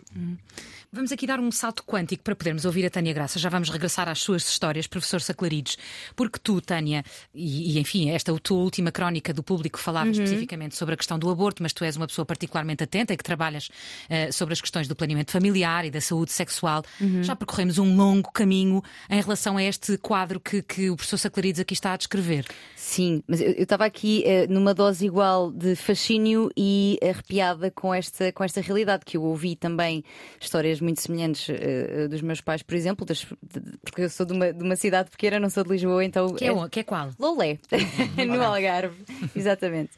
Vamos 0.91 1.11
aqui 1.11 1.25
dar 1.25 1.39
um 1.39 1.51
salto 1.51 1.83
quântico 1.83 2.23
para 2.23 2.35
podermos 2.35 2.65
ouvir 2.65 2.85
a 2.85 2.89
Tânia 2.89 3.13
Graça. 3.13 3.39
Já 3.39 3.47
vamos 3.47 3.69
regressar 3.69 4.09
às 4.09 4.19
suas 4.19 4.47
histórias, 4.47 4.87
professor 4.87 5.21
Saclarides, 5.21 5.77
porque 6.15 6.37
tu, 6.37 6.59
Tânia, 6.59 7.03
e, 7.33 7.77
e, 7.77 7.79
enfim, 7.79 8.09
esta 8.09 8.37
tua 8.39 8.57
última 8.57 8.91
crónica 8.91 9.33
do 9.33 9.41
público 9.41 9.79
falava 9.79 10.01
Uhum. 10.07 10.11
especificamente 10.11 10.75
sobre 10.75 10.93
a 10.93 10.97
questão 10.97 11.17
do 11.17 11.29
aborto, 11.29 11.61
mas 11.63 11.73
tu 11.73 11.83
és 11.83 11.95
uma 11.95 12.07
pessoa 12.07 12.25
particularmente 12.25 12.83
atenta 12.83 13.13
e 13.13 13.17
que 13.17 13.23
trabalhas 13.23 13.69
eh, 14.09 14.31
sobre 14.31 14.53
as 14.53 14.61
questões 14.61 14.87
do 14.87 14.95
planeamento 14.95 15.31
familiar 15.31 15.85
e 15.85 15.91
da 15.91 16.01
saúde 16.01 16.31
sexual. 16.31 16.83
Uhum. 16.99 17.23
Já 17.23 17.35
percorremos 17.35 17.77
um 17.77 17.95
longo 17.95 18.31
caminho 18.31 18.83
em 19.09 19.21
relação 19.21 19.57
a 19.57 19.63
este 19.63 19.97
quadro 19.97 20.39
que, 20.39 20.61
que 20.61 20.89
o 20.89 20.95
professor 20.95 21.17
Saclarides 21.17 21.59
aqui 21.61 21.73
está 21.73 21.93
a 21.93 21.97
descrever. 21.97 22.45
Sim, 22.75 23.23
mas 23.27 23.39
eu 23.41 23.51
estava 23.51 23.85
aqui 23.85 24.23
eh, 24.25 24.47
numa 24.47 24.73
dose 24.73 25.05
igual 25.05 25.51
de 25.51 25.75
fascínio 25.75 26.49
e 26.57 26.97
arrepiada 27.01 27.71
com 27.71 27.93
esta, 27.93 28.31
com 28.31 28.43
esta 28.43 28.61
realidade, 28.71 29.03
que 29.05 29.17
eu 29.17 29.23
ouvi 29.23 29.55
também 29.55 30.03
histórias 30.39 30.79
muito 30.81 31.01
semelhantes 31.01 31.47
eh, 31.49 32.07
dos 32.07 32.21
meus 32.21 32.41
pais, 32.41 32.61
por 32.63 32.75
exemplo, 32.75 33.05
das- 33.05 33.25
de- 33.41 33.77
porque 33.83 34.01
eu 34.01 34.09
sou 34.09 34.25
de 34.25 34.33
uma, 34.33 34.51
de 34.53 34.63
uma 34.63 34.75
cidade 34.75 35.09
pequena, 35.11 35.39
não 35.39 35.49
sou 35.49 35.63
de 35.63 35.69
Lisboa, 35.69 36.03
então. 36.03 36.33
Que 36.33 36.45
é, 36.45 36.51
o- 36.51 36.69
que 36.69 36.79
é 36.79 36.83
qual? 36.83 37.09
Lolé, 37.19 37.59
no 38.27 38.41
Algarve, 38.41 38.95
exatamente. 39.35 39.91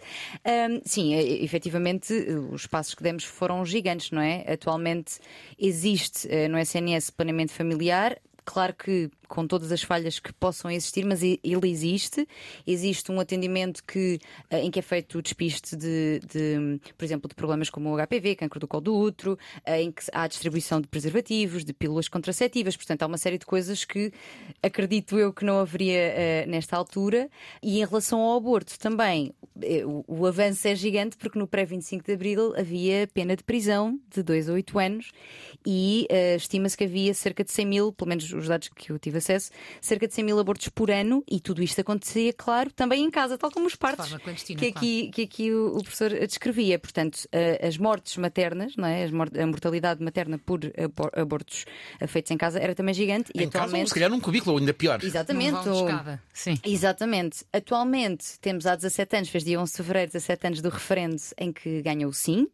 Ahm, 0.46 0.82
sim, 0.86 1.14
efetivamente, 1.14 2.14
os 2.52 2.66
passos 2.68 2.94
que 2.96 3.04
demos 3.04 3.24
foram 3.24 3.66
gigantes, 3.66 4.12
não 4.12 4.22
é? 4.22 4.44
Atualmente 4.52 5.20
existe 5.60 6.28
eh, 6.30 6.48
no 6.48 6.58
SNS 6.58 7.12
planeamento 7.12 7.52
familiar. 7.54 8.18
Claro 8.46 8.74
que 8.74 9.10
com 9.34 9.48
todas 9.48 9.72
as 9.72 9.82
falhas 9.82 10.20
que 10.20 10.32
possam 10.32 10.70
existir, 10.70 11.04
mas 11.04 11.24
ele 11.24 11.68
existe. 11.68 12.28
Existe 12.68 13.12
um 13.12 13.20
atendimento 13.20 13.84
que, 13.84 14.20
eh, 14.48 14.62
em 14.62 14.70
que 14.70 14.78
é 14.78 14.82
feito 14.84 15.18
o 15.18 15.24
despiste 15.24 15.76
de, 15.76 16.22
de, 16.32 16.80
por 16.96 17.04
exemplo, 17.04 17.28
de 17.28 17.34
problemas 17.34 17.68
como 17.68 17.90
o 17.90 17.98
HPV, 17.98 18.36
cancro 18.36 18.60
do 18.60 18.68
colo 18.68 18.84
do 18.84 18.96
útero, 18.96 19.36
eh, 19.66 19.82
em 19.82 19.92
que 19.92 20.04
há 20.14 20.28
distribuição 20.28 20.80
de 20.80 20.88
preservativos, 20.88 21.66
de 21.66 21.74
pílulas 21.74 22.08
contraceptivas. 22.08 22.78
Portanto, 22.78 23.02
há 23.02 23.08
uma 23.08 23.18
série 23.18 23.40
de 23.40 23.46
coisas 23.48 23.84
que 23.84 24.14
acredito 24.62 25.18
eu 25.18 25.34
que 25.34 25.44
não 25.44 25.58
haveria 25.58 25.98
eh, 25.98 26.46
nesta 26.48 26.78
altura. 26.78 27.28
E 27.64 27.82
em 27.82 27.86
relação 27.86 28.20
ao 28.20 28.38
aborto 28.38 28.78
também, 28.78 29.34
o, 30.08 30.26
avanço 30.26 30.68
é 30.68 30.76
gigante 30.76 31.16
porque 31.18 31.38
no 31.38 31.48
pré-25 31.48 32.06
de 32.06 32.14
Abril 32.14 32.54
havia 32.58 33.08
pena 33.14 33.36
de 33.36 33.44
prisão 33.44 34.00
de 34.10 34.24
2 34.24 34.50
a 34.50 34.54
8 34.54 34.80
anos 34.80 35.12
e 35.66 36.08
eh, 36.10 36.36
estima-se 36.36 36.76
que 36.76 36.84
havia 36.84 37.14
cerca 37.14 37.44
de 37.44 37.52
100 37.52 37.66
mil, 37.66 37.92
pelo 37.92 38.10
menos 38.10 38.32
os 38.32 38.48
dados 38.48 38.70
que 38.70 38.92
eu 38.92 38.98
tive 38.98 39.18
acesso, 39.24 39.50
cerca 39.82 40.08
de 40.08 40.14
100 40.14 40.24
mil 40.26 40.40
abortos 40.40 40.70
por 40.70 40.92
ano 40.92 41.24
e 41.30 41.40
tudo 41.40 41.64
isto 41.64 41.80
acontecia, 41.82 42.34
claro, 42.34 42.72
também 42.72 43.04
em 43.04 43.10
casa, 43.12 43.38
tal 43.38 43.50
como 43.52 43.66
os 43.68 43.76
partos 43.76 44.10
que 44.58 44.68
aqui, 44.68 45.10
que 45.14 45.22
aqui 45.24 45.52
o, 45.52 45.78
o 45.78 45.84
professor 45.84 46.10
descrevia. 46.28 46.78
Portanto, 46.78 47.28
eh, 47.32 47.66
as 47.66 47.78
mortes 47.78 48.18
maternas, 48.18 48.76
não 48.76 48.88
é? 48.88 49.04
As 49.04 49.12
mor- 49.12 49.32
a 49.38 49.46
mortalidade 49.48 50.04
materna 50.04 50.38
por 50.38 50.60
abor- 50.78 51.12
abortos 51.16 51.66
feitos 52.08 52.32
em 52.32 52.38
casa 52.38 52.60
era 52.60 52.76
também 52.76 52.94
gigante 52.94 53.32
e 53.34 53.42
Em 53.44 53.50
casa, 53.50 53.58
ou 53.60 53.64
atualmente. 53.66 53.88
se 53.90 53.94
calhar 53.94 54.10
num 54.10 54.20
cubículo, 54.20 54.54
ou 54.54 54.60
ainda 54.60 54.74
pior. 54.74 55.00
Exatamente. 55.04 55.52
Não 55.52 55.64
vão 55.64 55.74
de 55.74 55.80
o- 55.84 55.88
escada. 55.88 56.22
Sim. 56.34 56.60
Exatamente. 56.64 57.46
Atualmente 57.54 58.40
temos 58.42 58.66
há 58.66 58.76
17 58.76 59.16
anos, 59.16 59.30
fez 59.30 59.44
dia 59.44 59.60
11 59.60 59.72
de 59.72 59.78
fevereiro, 59.78 60.12
17 60.12 60.48
anos 60.48 60.62
do 60.62 60.70
referendo 60.70 61.16
em 61.38 61.52
que 61.52 61.82
ganhou 61.82 62.10
o 62.10 62.14
sim. 62.14 62.48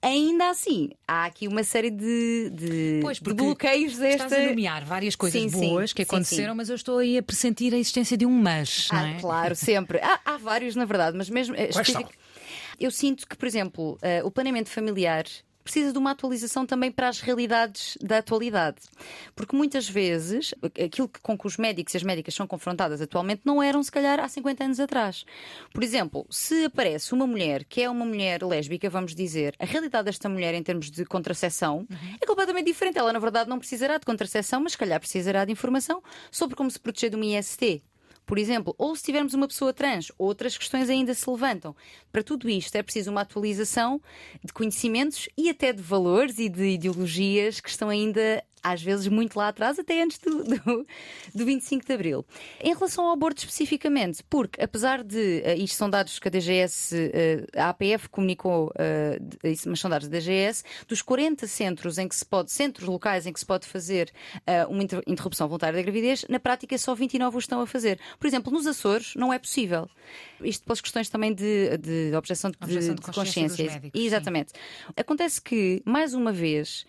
Ainda 0.00 0.50
assim, 0.50 0.90
há 1.06 1.24
aqui 1.26 1.48
uma 1.48 1.62
série 1.64 1.90
de, 1.90 2.50
de, 2.50 3.00
Pois, 3.02 3.18
de 3.18 3.34
bloqueios 3.34 3.96
desta. 3.98 4.24
Estás 4.26 4.44
a 4.46 4.48
nomear 4.50 4.84
várias 4.84 5.16
coisas 5.16 5.40
Sim, 5.40 5.48
sim. 5.48 5.74
Que 5.98 6.04
Sim, 6.04 6.14
aconteceram, 6.16 6.52
sim. 6.52 6.56
mas 6.56 6.68
eu 6.68 6.76
estou 6.76 6.98
aí 6.98 7.18
a 7.18 7.22
pressentir 7.22 7.74
a 7.74 7.76
existência 7.76 8.16
de 8.16 8.24
um 8.24 8.30
mas, 8.30 8.88
não 8.92 8.98
Ah, 9.00 9.08
é? 9.08 9.20
claro, 9.20 9.56
sempre. 9.56 9.98
Há, 10.00 10.20
há 10.24 10.36
vários, 10.36 10.76
na 10.76 10.84
verdade, 10.84 11.16
mas 11.16 11.28
mesmo. 11.28 11.54
eh, 11.54 11.68
Quais 11.68 11.88
especific- 11.88 12.16
Eu 12.78 12.90
sinto 12.90 13.26
que, 13.26 13.36
por 13.36 13.46
exemplo, 13.46 13.98
eh, 14.02 14.22
o 14.22 14.30
planeamento 14.30 14.68
familiar 14.70 15.24
precisa 15.68 15.92
de 15.92 15.98
uma 15.98 16.12
atualização 16.12 16.64
também 16.64 16.90
para 16.90 17.08
as 17.08 17.20
realidades 17.20 17.98
da 18.00 18.18
atualidade. 18.18 18.78
Porque 19.36 19.54
muitas 19.54 19.86
vezes 19.88 20.54
aquilo 20.62 21.06
que- 21.08 21.20
com 21.20 21.36
que 21.36 21.46
os 21.46 21.58
médicos 21.58 21.92
e 21.92 21.96
as 21.98 22.02
médicas 22.02 22.34
são 22.34 22.46
confrontadas 22.46 23.02
atualmente 23.02 23.42
não 23.44 23.62
eram, 23.62 23.82
se 23.82 23.92
calhar, 23.92 24.18
há 24.18 24.26
50 24.28 24.64
anos 24.64 24.80
atrás. 24.80 25.26
Por 25.74 25.82
exemplo, 25.84 26.26
se 26.30 26.64
aparece 26.64 27.12
uma 27.12 27.26
mulher 27.26 27.64
que 27.64 27.82
é 27.82 27.90
uma 27.90 28.06
mulher 28.06 28.42
lésbica, 28.42 28.88
vamos 28.88 29.14
dizer, 29.14 29.54
a 29.58 29.66
realidade 29.66 30.06
desta 30.06 30.26
mulher 30.28 30.54
em 30.54 30.62
termos 30.62 30.90
de 30.90 31.04
contracepção 31.04 31.86
é 32.20 32.24
completamente 32.26 32.64
diferente. 32.66 32.98
Ela, 32.98 33.12
na 33.12 33.18
verdade, 33.18 33.50
não 33.50 33.58
precisará 33.58 33.98
de 33.98 34.06
contracepção, 34.06 34.60
mas 34.60 34.72
se 34.72 34.78
calhar 34.78 34.98
precisará 34.98 35.44
de 35.44 35.52
informação 35.52 36.02
sobre 36.30 36.56
como 36.56 36.70
se 36.70 36.80
proteger 36.80 37.10
de 37.10 37.16
uma 37.16 37.26
IST 37.26 37.82
por 38.28 38.38
exemplo, 38.38 38.74
ou 38.76 38.94
se 38.94 39.02
tivermos 39.02 39.32
uma 39.32 39.48
pessoa 39.48 39.72
trans, 39.72 40.12
outras 40.18 40.56
questões 40.58 40.90
ainda 40.90 41.14
se 41.14 41.28
levantam. 41.28 41.74
Para 42.12 42.22
tudo 42.22 42.48
isto 42.48 42.76
é 42.76 42.82
preciso 42.82 43.10
uma 43.10 43.22
atualização 43.22 44.00
de 44.44 44.52
conhecimentos 44.52 45.28
e 45.36 45.48
até 45.48 45.72
de 45.72 45.82
valores 45.82 46.38
e 46.38 46.48
de 46.50 46.68
ideologias 46.68 47.58
que 47.58 47.70
estão 47.70 47.88
ainda 47.88 48.44
às 48.60 48.82
vezes 48.82 49.06
muito 49.06 49.36
lá 49.36 49.46
atrás, 49.48 49.78
até 49.78 50.02
antes 50.02 50.18
do, 50.18 50.42
do, 50.42 50.86
do 51.32 51.44
25 51.44 51.86
de 51.86 51.92
Abril. 51.92 52.26
Em 52.60 52.74
relação 52.74 53.04
ao 53.06 53.12
aborto 53.12 53.38
especificamente, 53.38 54.22
porque 54.28 54.60
apesar 54.60 55.04
de, 55.04 55.40
eh, 55.44 55.56
isto 55.56 55.76
são 55.76 55.88
dados 55.88 56.18
que 56.18 56.26
a 56.26 56.30
DGS, 56.30 56.92
eh, 57.14 57.46
a 57.56 57.68
APF 57.68 58.08
comunicou, 58.08 58.72
de- 59.20 59.52
isso, 59.52 59.70
mas 59.70 59.78
são 59.78 59.88
dados 59.88 60.08
da 60.08 60.18
DGS, 60.18 60.64
dos 60.88 61.00
40 61.00 61.46
centros 61.46 61.98
em 61.98 62.08
que 62.08 62.16
se 62.16 62.26
pode, 62.26 62.50
centros 62.50 62.88
locais 62.88 63.26
em 63.26 63.32
que 63.32 63.38
se 63.38 63.46
pode 63.46 63.64
fazer 63.64 64.10
eh, 64.44 64.66
uma 64.66 64.82
inter- 64.82 65.02
interrupção 65.06 65.46
voluntária 65.46 65.76
da 65.76 65.82
gravidez, 65.82 66.24
na 66.28 66.40
prática 66.40 66.76
só 66.76 66.96
29 66.96 67.36
o 67.36 67.38
estão 67.38 67.60
a 67.60 67.66
fazer. 67.66 68.00
Por 68.18 68.26
exemplo, 68.26 68.52
nos 68.52 68.66
Açores 68.66 69.14
não 69.14 69.32
é 69.32 69.38
possível. 69.38 69.88
Isto 70.42 70.64
pelas 70.64 70.80
questões 70.80 71.08
também 71.08 71.32
de, 71.34 71.76
de 71.78 72.12
objeção 72.16 72.50
de, 72.50 72.56
Objeção 72.60 72.94
de 72.94 73.00
de 73.00 73.06
consciência 73.12 73.64
médicos, 73.64 74.00
sim. 74.00 74.06
Exatamente. 74.06 74.52
Acontece 74.96 75.40
que, 75.40 75.82
mais 75.84 76.14
uma 76.14 76.32
vez, 76.32 76.84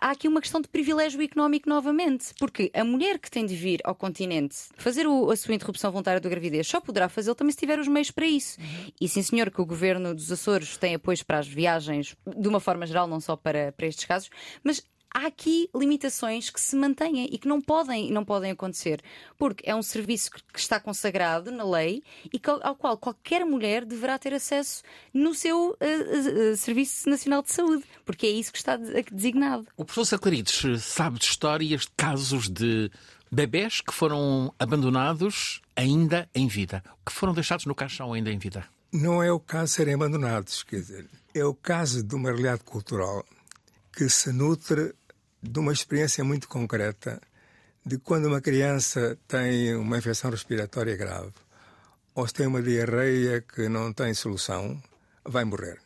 há 0.00 0.10
aqui 0.10 0.28
uma 0.28 0.40
questão 0.40 0.60
de 0.60 0.68
privilégio 0.68 1.20
económico 1.22 1.68
novamente, 1.68 2.26
porque 2.38 2.70
a 2.74 2.84
mulher 2.84 3.18
que 3.18 3.30
tem 3.30 3.44
de 3.46 3.54
vir 3.56 3.80
ao 3.84 3.94
continente 3.94 4.56
fazer 4.76 5.06
o- 5.06 5.30
a 5.30 5.36
sua 5.36 5.54
interrupção 5.54 5.90
voluntária 5.90 6.20
da 6.20 6.28
gravidez 6.28 6.66
só 6.68 6.80
poderá 6.80 7.08
fazê-lo 7.08 7.34
também 7.34 7.52
se 7.52 7.58
tiver 7.58 7.78
os 7.78 7.88
meios 7.88 8.10
para 8.10 8.26
isso. 8.26 8.58
E 9.00 9.08
sim, 9.08 9.22
senhor, 9.22 9.50
que 9.50 9.60
o 9.60 9.66
governo 9.66 10.14
dos 10.14 10.30
Açores 10.30 10.76
tem 10.76 10.94
apoios 10.94 11.22
para 11.22 11.38
as 11.38 11.48
viagens, 11.48 12.14
de 12.36 12.46
uma 12.48 12.60
forma 12.60 12.86
geral, 12.86 13.06
não 13.08 13.20
só 13.20 13.34
para, 13.36 13.72
para 13.72 13.86
estes 13.86 14.04
casos, 14.04 14.30
mas. 14.62 14.82
Há 15.12 15.26
aqui 15.26 15.68
limitações 15.74 16.50
que 16.50 16.60
se 16.60 16.76
mantêm 16.76 17.24
e 17.32 17.38
que 17.38 17.48
não 17.48 17.60
podem, 17.60 18.10
não 18.12 18.24
podem 18.24 18.50
acontecer, 18.50 19.02
porque 19.38 19.68
é 19.68 19.74
um 19.74 19.82
serviço 19.82 20.30
que 20.30 20.58
está 20.58 20.78
consagrado 20.78 21.50
na 21.50 21.64
lei 21.64 22.02
e 22.32 22.40
ao 22.62 22.76
qual 22.76 22.96
qualquer 22.98 23.44
mulher 23.44 23.84
deverá 23.84 24.18
ter 24.18 24.34
acesso 24.34 24.82
no 25.12 25.34
seu 25.34 25.76
eh, 25.80 26.52
eh, 26.52 26.56
Serviço 26.56 27.08
Nacional 27.08 27.42
de 27.42 27.50
Saúde, 27.52 27.84
porque 28.04 28.26
é 28.26 28.30
isso 28.30 28.52
que 28.52 28.58
está 28.58 28.76
de- 28.76 29.02
designado. 29.10 29.66
O 29.76 29.84
professor 29.84 30.04
Saclarides 30.04 30.82
sabe 30.82 31.18
de 31.18 31.24
histórias 31.24 31.82
de 31.82 31.90
casos 31.96 32.48
de 32.48 32.90
bebés 33.32 33.80
que 33.80 33.92
foram 33.94 34.52
abandonados 34.58 35.60
ainda 35.74 36.28
em 36.34 36.46
vida, 36.48 36.82
que 37.04 37.12
foram 37.12 37.32
deixados 37.32 37.64
no 37.66 37.74
caixão 37.74 38.12
ainda 38.12 38.30
em 38.30 38.38
vida. 38.38 38.64
Não 38.92 39.22
é 39.22 39.30
o 39.32 39.40
caso 39.40 39.64
de 39.66 39.70
serem 39.70 39.94
abandonados, 39.94 40.62
quer 40.62 40.76
dizer, 40.76 41.06
é 41.34 41.44
o 41.44 41.54
caso 41.54 42.02
de 42.02 42.14
uma 42.14 42.28
realidade 42.30 42.62
cultural 42.64 43.24
que 43.92 44.08
se 44.08 44.32
nutre 44.32 44.94
de 45.42 45.58
uma 45.58 45.72
experiência 45.72 46.24
muito 46.24 46.48
concreta 46.48 47.20
de 47.84 47.98
quando 47.98 48.26
uma 48.26 48.40
criança 48.40 49.18
tem 49.26 49.74
uma 49.74 49.98
infecção 49.98 50.30
respiratória 50.30 50.96
grave 50.96 51.32
ou 52.14 52.26
se 52.26 52.34
tem 52.34 52.46
uma 52.46 52.60
diarreia 52.60 53.40
que 53.40 53.68
não 53.68 53.92
tem 53.92 54.12
solução, 54.12 54.82
vai 55.24 55.44
morrer. 55.44 55.78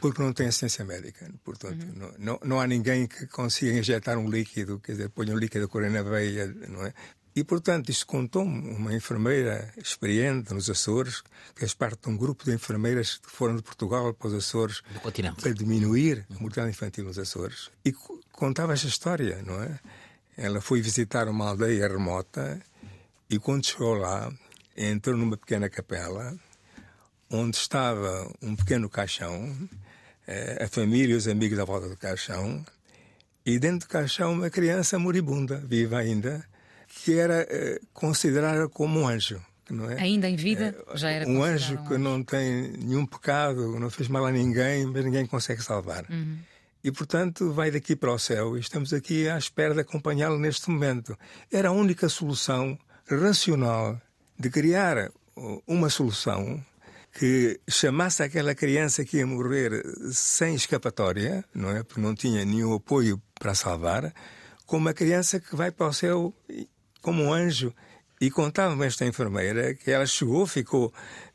Porque 0.00 0.22
não 0.22 0.32
tem 0.32 0.46
assistência 0.46 0.84
médica. 0.84 1.28
Portanto, 1.44 1.84
não, 1.96 2.14
não, 2.18 2.40
não 2.44 2.60
há 2.60 2.66
ninguém 2.66 3.06
que 3.08 3.26
consiga 3.26 3.76
injetar 3.76 4.16
um 4.16 4.28
líquido, 4.30 4.78
quer 4.78 4.92
dizer, 4.92 5.08
ponha 5.10 5.34
um 5.34 5.38
líquido 5.38 5.68
na 5.90 6.02
veia, 6.02 6.46
não 6.68 6.86
é? 6.86 6.94
E, 7.34 7.42
portanto, 7.42 7.88
isto 7.88 8.06
contou-me 8.06 8.70
uma 8.74 8.94
enfermeira 8.94 9.72
experiente 9.78 10.52
nos 10.52 10.68
Açores, 10.68 11.22
que 11.54 11.60
fez 11.60 11.72
parte 11.72 12.02
de 12.02 12.10
um 12.10 12.16
grupo 12.16 12.44
de 12.44 12.52
enfermeiras 12.52 13.16
que 13.16 13.30
foram 13.30 13.56
de 13.56 13.62
Portugal 13.62 14.12
para 14.12 14.28
os 14.28 14.34
Açores 14.34 14.82
para 15.40 15.54
diminuir 15.54 16.26
a 16.30 16.34
mortalidade 16.34 16.70
infantil 16.76 17.04
nos 17.04 17.18
Açores. 17.18 17.70
E 17.84 17.92
co- 17.92 18.20
contava 18.32 18.74
esta 18.74 18.86
história, 18.86 19.40
não 19.46 19.62
é? 19.62 19.78
Ela 20.36 20.60
foi 20.60 20.82
visitar 20.82 21.26
uma 21.26 21.48
aldeia 21.48 21.88
remota 21.88 22.60
e, 23.30 23.38
quando 23.38 23.64
chegou 23.66 23.94
lá, 23.94 24.30
entrou 24.76 25.16
numa 25.16 25.36
pequena 25.38 25.70
capela 25.70 26.36
onde 27.30 27.56
estava 27.56 28.30
um 28.42 28.54
pequeno 28.54 28.90
caixão, 28.90 29.56
eh, 30.26 30.64
a 30.64 30.68
família 30.68 31.14
e 31.14 31.16
os 31.16 31.26
amigos 31.26 31.58
à 31.58 31.64
volta 31.64 31.88
do 31.88 31.96
caixão, 31.96 32.62
e 33.44 33.58
dentro 33.58 33.86
do 33.86 33.90
caixão 33.90 34.34
uma 34.34 34.50
criança 34.50 34.98
moribunda, 34.98 35.56
viva 35.56 35.96
ainda, 35.96 36.46
que 37.04 37.18
era 37.18 37.46
eh, 37.48 37.80
considerada 37.92 38.68
como 38.68 39.00
um 39.00 39.08
anjo. 39.08 39.40
É? 39.90 40.02
Ainda 40.02 40.28
em 40.28 40.36
vida, 40.36 40.76
já 40.94 41.10
era 41.10 41.26
um 41.26 41.42
anjo 41.42 41.78
que 41.84 41.96
não 41.96 42.22
tem 42.22 42.72
nenhum 42.72 43.06
pecado, 43.06 43.78
não 43.78 43.88
fez 43.88 44.06
mal 44.08 44.26
a 44.26 44.30
ninguém, 44.30 44.84
mas 44.84 45.04
ninguém 45.04 45.24
consegue 45.24 45.62
salvar. 45.62 46.04
E, 46.84 46.92
portanto, 46.92 47.52
vai 47.52 47.70
daqui 47.70 47.96
para 47.96 48.12
o 48.12 48.18
céu 48.18 48.56
e 48.56 48.60
estamos 48.60 48.92
aqui 48.92 49.28
à 49.28 49.38
espera 49.38 49.72
de 49.72 49.80
acompanhá-lo 49.80 50.38
neste 50.38 50.68
momento. 50.68 51.16
Era 51.50 51.68
a 51.68 51.72
única 51.72 52.08
solução 52.08 52.78
racional 53.08 54.00
de 54.38 54.50
criar 54.50 55.10
uma 55.66 55.88
solução 55.88 56.62
que 57.18 57.60
chamasse 57.68 58.22
aquela 58.22 58.54
criança 58.54 59.04
que 59.04 59.18
ia 59.18 59.26
morrer 59.26 59.82
sem 60.12 60.54
escapatória, 60.54 61.44
não 61.54 61.70
é? 61.70 61.82
Porque 61.82 62.00
não 62.00 62.14
tinha 62.14 62.44
nenhum 62.44 62.74
apoio 62.74 63.22
para 63.38 63.54
salvar, 63.54 64.12
como 64.66 64.86
uma 64.86 64.94
criança 64.94 65.38
que 65.38 65.54
vai 65.54 65.70
para 65.70 65.86
o 65.86 65.92
céu 65.92 66.34
como 67.02 67.24
um 67.24 67.32
anjo. 67.32 67.74
E 68.20 68.30
contava-me 68.30 68.86
esta 68.86 69.04
enfermeira 69.04 69.74
que 69.74 69.90
ela 69.90 70.06
chegou, 70.06 70.46
ficou 70.46 70.94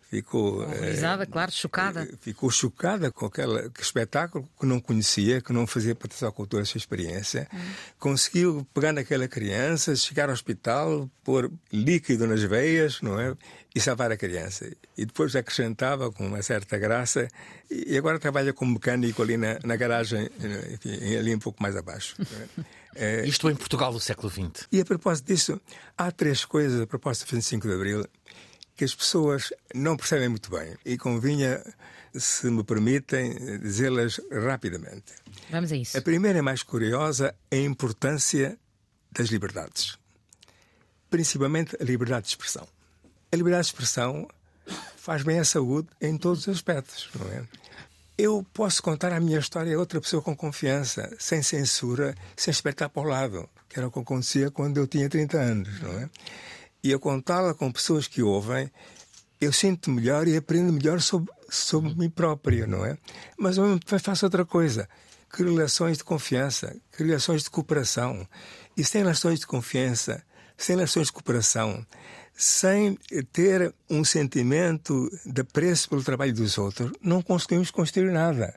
ficou 0.09 0.62
horrorizada, 0.62 1.24
eh, 1.24 1.25
claro, 1.25 1.51
chocada. 1.51 2.03
Eh, 2.03 2.15
ficou 2.21 2.50
chocada 2.50 3.12
com 3.12 3.25
aquele 3.25 3.69
espetáculo 3.79 4.47
que 4.59 4.65
não 4.65 4.79
conhecia, 4.79 5.41
que 5.41 5.51
não 5.51 5.67
fazia 5.67 5.93
parte 5.93 6.19
da 6.21 6.31
cultura 6.31 6.63
essa 6.63 6.77
experiência. 6.77 7.47
Hum. 7.53 7.57
Conseguiu 8.00 8.65
pegar 8.74 8.93
naquela 8.93 9.27
criança, 9.27 9.95
chegar 9.95 10.29
ao 10.29 10.33
hospital, 10.33 11.09
pôr 11.24 11.51
líquido 11.71 12.25
nas 12.25 12.41
veias, 12.41 13.01
não 13.01 13.19
é? 13.19 13.36
E 13.75 13.79
salvar 13.81 14.12
a 14.12 14.17
criança. 14.17 14.71
E 14.97 15.05
depois 15.05 15.36
acrescentava 15.36 16.12
com 16.12 16.25
uma 16.25 16.41
certa 16.41 16.77
graça 16.77 17.27
e 17.69 17.97
agora 17.97 18.17
trabalha 18.17 18.53
como 18.53 18.74
mecânico 18.74 19.21
ali 19.21 19.38
na, 19.38 19.59
na 19.63 19.75
garagem, 19.75 20.29
enfim, 20.74 21.15
ali 21.15 21.36
um 21.36 21.39
pouco 21.39 21.62
mais 21.62 21.75
abaixo. 21.75 22.15
É? 22.96 23.25
Isto 23.25 23.50
em 23.50 23.56
Portugal 23.56 23.91
do 23.91 24.00
século 24.00 24.29
XX. 24.29 24.67
E 24.72 24.82
a 24.82 24.86
propósito 24.86 25.27
disso, 25.27 25.62
há 25.98 26.12
três 26.12 26.46
coisas 26.46 26.82
a 26.82 26.88
propósito 26.88 27.27
do 27.27 27.36
25 27.36 27.67
de 27.67 27.74
Abril 27.74 28.06
que 28.75 28.84
as 28.84 28.94
pessoas 28.94 29.51
não 29.74 29.98
percebem 29.98 30.29
muito 30.29 30.51
bem 30.51 30.75
e 30.86 30.98
convinha, 30.98 31.63
se 32.13 32.50
me 32.50 32.63
permitem, 32.63 33.60
dizê-las 33.60 34.22
rapidamente. 34.32 35.13
Vamos 35.50 35.72
a 35.72 35.75
isso. 35.75 35.98
A 35.98 36.01
primeira 36.01 36.39
é 36.39 36.41
mais 36.44 36.62
curiosa, 36.62 37.34
a 37.51 37.56
importância 37.56 38.58
das 39.12 39.29
liberdades. 39.29 39.98
Principalmente 41.10 41.75
a 41.79 41.84
liberdade 41.84 42.24
de 42.24 42.29
expressão. 42.29 42.67
A 43.32 43.36
liberdade 43.36 43.63
de 43.63 43.70
expressão 43.72 44.27
faz 44.96 45.24
bem 45.24 45.39
à 45.39 45.46
saúde 45.46 45.88
em 46.00 46.15
todos 46.17 46.46
os 46.46 46.56
aspectos, 46.56 47.10
não 47.15 47.27
é? 47.32 47.44
Eu 48.17 48.45
posso 48.53 48.81
contar 48.81 49.13
a 49.13 49.19
minha 49.19 49.39
história 49.39 49.75
a 49.75 49.79
outra 49.79 50.01
pessoa 50.01 50.21
com 50.21 50.36
confiança, 50.36 51.15
sem 51.19 51.43
censura, 51.43 52.15
sem 52.36 52.51
espetar 52.51 52.89
para 52.89 53.03
o 53.03 53.05
lado, 53.05 53.47
que 53.69 53.77
era 53.77 53.88
o 53.88 53.91
que 53.91 54.00
acontecia 54.00 54.50
quando 54.50 54.77
eu 54.77 54.88
tinha 54.88 55.07
30 55.07 55.38
anos, 55.38 55.81
não 55.81 56.00
é? 56.00 56.09
e 56.83 56.93
a 56.93 57.00
contá-la 57.00 57.53
com 57.53 57.71
pessoas 57.71 58.07
que 58.07 58.21
ouvem, 58.21 58.71
eu 59.39 59.51
sinto 59.51 59.91
melhor 59.91 60.27
e 60.27 60.36
aprendo 60.36 60.71
melhor 60.71 61.01
sobre, 61.01 61.31
sobre 61.50 61.93
mim 61.95 62.09
própria, 62.09 62.65
não 62.65 62.86
é? 62.86 62.97
Mas 63.38 63.57
eu 63.57 63.79
faço 64.01 64.25
outra 64.25 64.45
coisa. 64.45 64.88
Que 65.31 65.43
relações 65.43 65.97
de 65.97 66.05
confiança, 66.05 66.75
que 66.95 67.03
relações 67.03 67.43
de 67.43 67.50
cooperação. 67.50 68.25
E 68.75 68.83
sem 68.83 69.01
relações 69.01 69.39
de 69.39 69.45
confiança, 69.45 70.24
sem 70.57 70.75
relações 70.75 71.07
de 71.07 71.13
cooperação, 71.13 71.86
sem 72.39 72.96
ter 73.34 73.74
um 73.89 74.06
sentimento 74.06 75.10
de 75.25 75.41
apreço 75.41 75.89
pelo 75.89 76.03
trabalho 76.03 76.32
dos 76.36 76.60
outros, 76.60 76.91
não 77.01 77.20
conseguimos 77.20 77.72
construir 77.72 78.12
nada. 78.12 78.53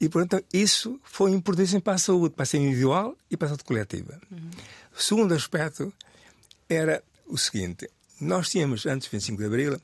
E, 0.00 0.08
portanto, 0.08 0.44
isso 0.52 1.00
foi 1.04 1.30
importante 1.30 1.78
para 1.80 1.92
a 1.92 1.98
saúde, 1.98 2.34
para 2.34 2.42
a 2.42 2.46
saúde 2.46 2.66
individual 2.66 3.16
e 3.30 3.36
para 3.36 3.46
a 3.46 3.48
saúde 3.50 3.62
coletiva. 3.62 4.20
Uhum. 4.32 4.50
O 4.98 5.00
segundo 5.00 5.32
aspecto 5.32 5.92
era 6.68 7.00
o 7.24 7.38
seguinte: 7.38 7.88
nós 8.20 8.48
tínhamos, 8.48 8.84
antes 8.84 9.08
do 9.08 9.12
25 9.12 9.38
de 9.38 9.46
Abril, 9.46 9.80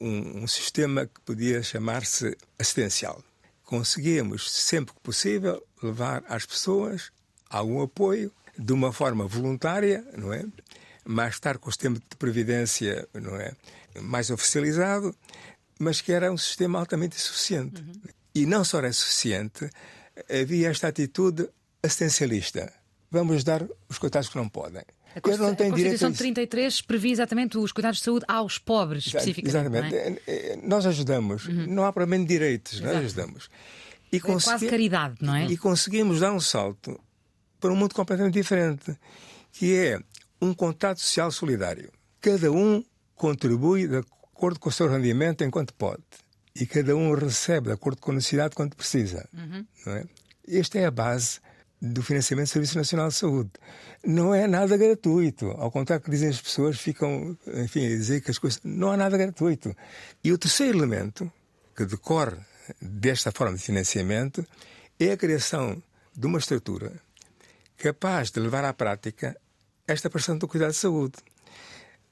um, 0.00 0.44
um 0.44 0.46
sistema 0.46 1.04
que 1.04 1.20
podia 1.26 1.62
chamar-se 1.62 2.34
assistencial. 2.58 3.22
Conseguíamos, 3.64 4.50
sempre 4.50 4.94
que 4.94 5.00
possível, 5.00 5.62
levar 5.82 6.24
às 6.26 6.46
pessoas 6.46 7.12
algum 7.50 7.82
apoio 7.82 8.32
de 8.58 8.72
uma 8.72 8.92
forma 8.92 9.26
voluntária, 9.26 10.04
não 10.16 10.32
é? 10.32 10.44
Mais 11.04 11.38
tarde, 11.40 11.58
com 11.58 11.68
o 11.68 11.72
sistema 11.72 11.96
de 11.96 12.16
previdência, 12.16 13.08
não 13.14 13.36
é? 13.36 13.52
Mais 14.00 14.30
oficializado, 14.30 15.14
mas 15.78 16.00
que 16.00 16.12
era 16.12 16.32
um 16.32 16.36
sistema 16.36 16.78
altamente 16.78 17.16
insuficiente. 17.16 17.82
Uhum. 17.82 17.92
E 18.34 18.46
não 18.46 18.64
só 18.64 18.78
era 18.78 18.92
suficiente, 18.92 19.68
havia 20.30 20.70
esta 20.70 20.88
atitude 20.88 21.48
assistencialista. 21.82 22.72
Vamos 23.10 23.44
dar 23.44 23.66
os 23.88 23.98
coitados 23.98 24.28
que 24.28 24.36
não 24.36 24.48
podem. 24.48 24.82
A, 25.14 25.20
Const 25.20 25.38
não 25.38 25.50
a 25.50 25.56
Constituição 25.56 26.10
de 26.10 26.18
33 26.18 26.80
prevê 26.82 27.10
exatamente 27.10 27.58
os 27.58 27.70
cuidados 27.72 27.98
de 27.98 28.04
saúde 28.04 28.24
aos 28.26 28.58
pobres, 28.58 29.06
especificamente. 29.06 29.48
Exatamente. 29.48 29.94
É? 29.94 30.20
é? 30.26 30.58
Nós 30.62 30.86
ajudamos. 30.86 31.46
Uhum. 31.46 31.66
Não 31.66 31.84
há 31.84 31.92
propriamente 31.92 32.28
direitos, 32.28 32.80
nós 32.80 32.96
ajudamos. 32.96 33.50
E 34.10 34.16
é 34.16 34.20
quase 34.20 34.66
caridade, 34.66 35.16
não 35.20 35.34
é? 35.34 35.46
E 35.46 35.56
conseguimos 35.56 36.20
dar 36.20 36.32
um 36.32 36.40
salto 36.40 36.98
para 37.60 37.72
um 37.72 37.76
mundo 37.76 37.94
completamente 37.94 38.34
diferente, 38.34 38.96
que 39.52 39.74
é 39.74 40.00
um 40.42 40.52
contato 40.52 41.00
social 41.00 41.30
solidário. 41.30 41.92
Cada 42.20 42.50
um 42.50 42.84
contribui 43.14 43.86
de 43.86 43.98
acordo 43.98 44.58
com 44.58 44.68
o 44.68 44.72
seu 44.72 44.88
rendimento 44.88 45.44
enquanto 45.44 45.72
pode. 45.72 46.02
E 46.54 46.66
cada 46.66 46.96
um 46.96 47.14
recebe 47.14 47.68
de 47.68 47.74
acordo 47.74 48.00
com 48.00 48.10
a 48.10 48.14
necessidade 48.14 48.56
quando 48.56 48.74
precisa. 48.74 49.26
Uhum. 49.32 49.64
Não 49.86 49.92
é? 49.92 50.04
Esta 50.48 50.80
é 50.80 50.84
a 50.84 50.90
base 50.90 51.38
do 51.80 52.02
financiamento 52.02 52.48
do 52.48 52.50
Serviço 52.50 52.76
Nacional 52.76 53.08
de 53.08 53.14
Saúde. 53.14 53.50
Não 54.04 54.34
é 54.34 54.48
nada 54.48 54.76
gratuito. 54.76 55.46
Ao 55.52 55.70
contrário 55.70 56.04
que 56.04 56.10
dizem 56.10 56.28
as 56.28 56.40
pessoas, 56.40 56.78
ficam, 56.78 57.38
enfim, 57.54 57.86
a 57.86 57.88
dizer 57.88 58.20
que 58.20 58.32
as 58.32 58.38
coisas. 58.38 58.60
Não 58.64 58.90
há 58.90 58.96
nada 58.96 59.16
gratuito. 59.16 59.74
E 60.24 60.32
o 60.32 60.38
terceiro 60.38 60.76
elemento 60.76 61.30
que 61.74 61.84
decorre 61.84 62.36
desta 62.80 63.30
forma 63.30 63.56
de 63.56 63.62
financiamento 63.62 64.44
é 64.98 65.12
a 65.12 65.16
criação 65.16 65.80
de 66.14 66.26
uma 66.26 66.38
estrutura 66.38 66.92
capaz 67.76 68.30
de 68.30 68.38
levar 68.38 68.64
à 68.64 68.72
prática 68.72 69.36
esta 69.92 70.10
prestação 70.10 70.38
do 70.38 70.48
cuidado 70.48 70.70
de 70.70 70.76
saúde. 70.76 71.14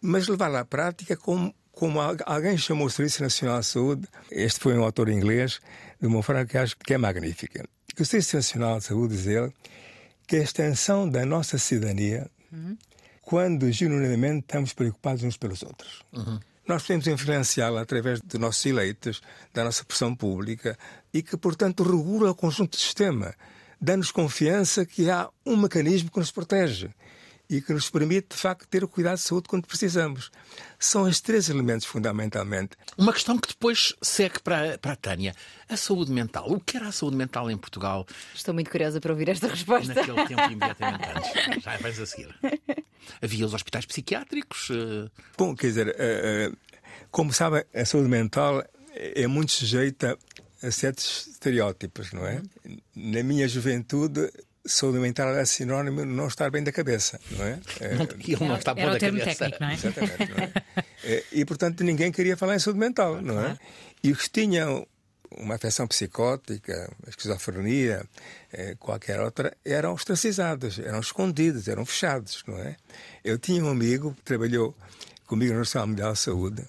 Mas 0.01 0.29
levá-la 0.29 0.61
à 0.61 0.65
prática 0.65 1.17
como, 1.17 1.55
como 1.73 2.01
alguém 2.01 2.57
chamou 2.57 2.87
o 2.87 2.91
Serviço 2.91 3.23
Nacional 3.23 3.61
de 3.61 3.67
Saúde, 3.67 4.09
este 4.31 4.61
foi 4.61 4.77
um 4.79 4.85
autor 4.85 5.09
inglês, 5.09 5.61
de 6.01 6.07
uma 6.07 6.23
forma 6.23 6.45
que 6.47 6.57
acho 6.57 6.77
que 6.77 6.95
é 6.95 6.99
magnífica 6.99 7.65
que 8.01 8.03
o 8.03 8.07
Serviço 8.07 8.37
Nacional 8.37 8.79
de 8.79 8.85
Saúde 8.85 9.15
diz 9.15 9.27
ele 9.27 9.53
que 10.27 10.37
a 10.37 10.43
extensão 10.43 11.07
da 11.07 11.27
nossa 11.27 11.59
cidadania 11.59 12.31
uhum. 12.51 12.75
quando 13.21 13.71
genuinamente 13.71 14.41
estamos 14.41 14.73
preocupados 14.73 15.23
uns 15.23 15.37
pelos 15.37 15.63
outros. 15.63 16.03
Uhum. 16.11 16.41
Nós 16.67 16.83
podemos 16.83 17.07
influenciá-la 17.09 17.83
através 17.83 18.21
dos 18.23 18.41
nossos 18.41 18.65
eleitos, 18.65 19.21
da 19.53 19.65
nossa 19.65 19.85
pressão 19.85 20.17
pública 20.17 20.79
e 21.13 21.23
que, 21.23 21.37
portanto, 21.37 21.83
regula 21.83 22.31
o 22.31 22.35
conjunto 22.35 22.71
do 22.71 22.81
sistema, 22.81 23.35
dando-nos 23.79 24.11
confiança 24.11 24.87
que 24.87 25.11
há 25.11 25.29
um 25.45 25.59
mecanismo 25.59 26.11
que 26.11 26.21
nos 26.21 26.31
protege 26.31 26.89
e 27.51 27.61
que 27.61 27.73
nos 27.73 27.91
permite, 27.91 28.29
de 28.31 28.37
facto, 28.37 28.65
ter 28.69 28.85
o 28.85 28.89
cuidado 28.89 29.17
de 29.17 29.23
saúde 29.23 29.49
quando 29.49 29.67
precisamos. 29.67 30.31
São 30.79 31.09
estes 31.09 31.21
três 31.21 31.49
elementos, 31.49 31.85
fundamentalmente. 31.85 32.77
Uma 32.97 33.13
questão 33.13 33.37
que 33.37 33.49
depois 33.49 33.93
segue 34.01 34.39
para, 34.39 34.79
para 34.79 34.93
a 34.93 34.97
Tânia. 34.97 35.35
A 35.69 35.77
saúde 35.77 36.13
mental. 36.13 36.49
O 36.49 36.61
que 36.61 36.77
era 36.77 36.87
a 36.87 36.93
saúde 36.93 37.17
mental 37.17 37.51
em 37.51 37.57
Portugal? 37.57 38.07
Estou 38.33 38.55
muito 38.55 38.71
curiosa 38.71 39.01
para 39.01 39.11
ouvir 39.11 39.29
esta 39.31 39.49
resposta. 39.49 39.93
Naquele 39.93 40.29
tempo, 40.29 40.43
imediatamente 40.47 41.09
antes. 41.09 41.65
Já 41.65 41.77
vais 41.79 41.99
a 41.99 42.07
seguir. 42.07 42.35
Havia 43.21 43.47
os 43.47 43.53
hospitais 43.53 43.85
psiquiátricos? 43.85 44.69
Eh, 44.71 45.11
Bom, 45.37 45.57
quer 45.57 45.67
dizer, 45.67 45.89
eh, 45.89 45.95
eh, 45.99 46.53
como 47.11 47.33
sabe, 47.33 47.67
a 47.75 47.85
saúde 47.85 48.09
mental 48.09 48.65
é 48.95 49.27
muito 49.27 49.51
sujeita 49.51 50.17
a 50.63 50.71
certos 50.71 51.27
estereótipos, 51.27 52.13
não 52.13 52.25
é? 52.25 52.43
Na 52.95 53.25
minha 53.25 53.49
juventude 53.49 54.31
saúde 54.67 54.99
mental 54.99 55.35
é 55.35 55.45
sinónimo 55.45 56.01
de 56.01 56.07
não 56.07 56.27
estar 56.29 56.51
bem 56.51 56.63
da 56.63 56.73
cabeça, 56.73 57.19
não 57.31 57.45
é? 57.45 57.59
Ele 57.81 58.45
não 58.47 58.57
está 58.57 58.75
bom 58.75 58.81
Era 58.83 58.93
da 58.93 59.01
cabeça. 59.01 59.25
técnico, 59.27 59.57
não 59.61 59.69
é? 59.69 59.75
Exatamente. 59.75 60.31
Não 60.31 60.85
é? 61.05 61.25
E, 61.33 61.45
portanto, 61.45 61.83
ninguém 61.83 62.13
queria 62.13 62.37
falar 62.37 62.57
em 62.57 62.59
saúde 62.59 62.79
mental, 62.79 63.21
não 63.23 63.41
é? 63.45 63.59
E 64.03 64.13
os 64.13 64.23
que 64.23 64.31
tinham 64.31 64.87
uma 65.39 65.55
afecção 65.55 65.87
psicótica, 65.87 66.93
esquizofrenia, 67.07 68.05
qualquer 68.79 69.21
outra, 69.21 69.57
eram 69.65 69.93
ostracizados, 69.93 70.79
eram 70.79 71.01
escondidos, 71.01 71.69
eram 71.69 71.87
fechados, 71.87 72.43
não 72.47 72.59
é? 72.59 72.77
Eu 73.25 73.39
tinha 73.39 73.65
um 73.65 73.71
amigo 73.71 74.13
que 74.15 74.23
trabalhou 74.23 74.77
comigo 75.27 75.53
no 75.53 75.61
Nacional 75.61 75.87
Mundial 75.87 76.13
de 76.15 76.19
Saúde, 76.19 76.65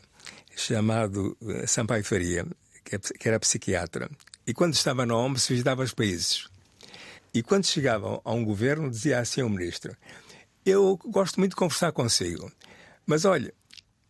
chamado 0.55 1.35
eh, 1.47 1.65
Sampaio 1.65 2.03
Faria, 2.03 2.45
é 2.91 2.99
que 2.99 3.27
era 3.27 3.39
psiquiatra. 3.39 4.09
E 4.45 4.53
quando 4.53 4.73
estava 4.75 5.05
na 5.05 5.15
OMS, 5.15 5.51
visitava 5.51 5.81
os 5.81 5.93
países. 5.93 6.47
E 7.33 7.41
quando 7.41 7.65
chegavam 7.65 8.21
a 8.23 8.33
um 8.33 8.43
governo, 8.43 8.89
dizia 8.89 9.19
assim 9.19 9.41
ao 9.41 9.49
ministro: 9.49 9.95
Eu 10.65 10.97
gosto 11.05 11.39
muito 11.39 11.51
de 11.51 11.55
conversar 11.55 11.91
consigo, 11.91 12.51
mas 13.05 13.25
olha, 13.25 13.53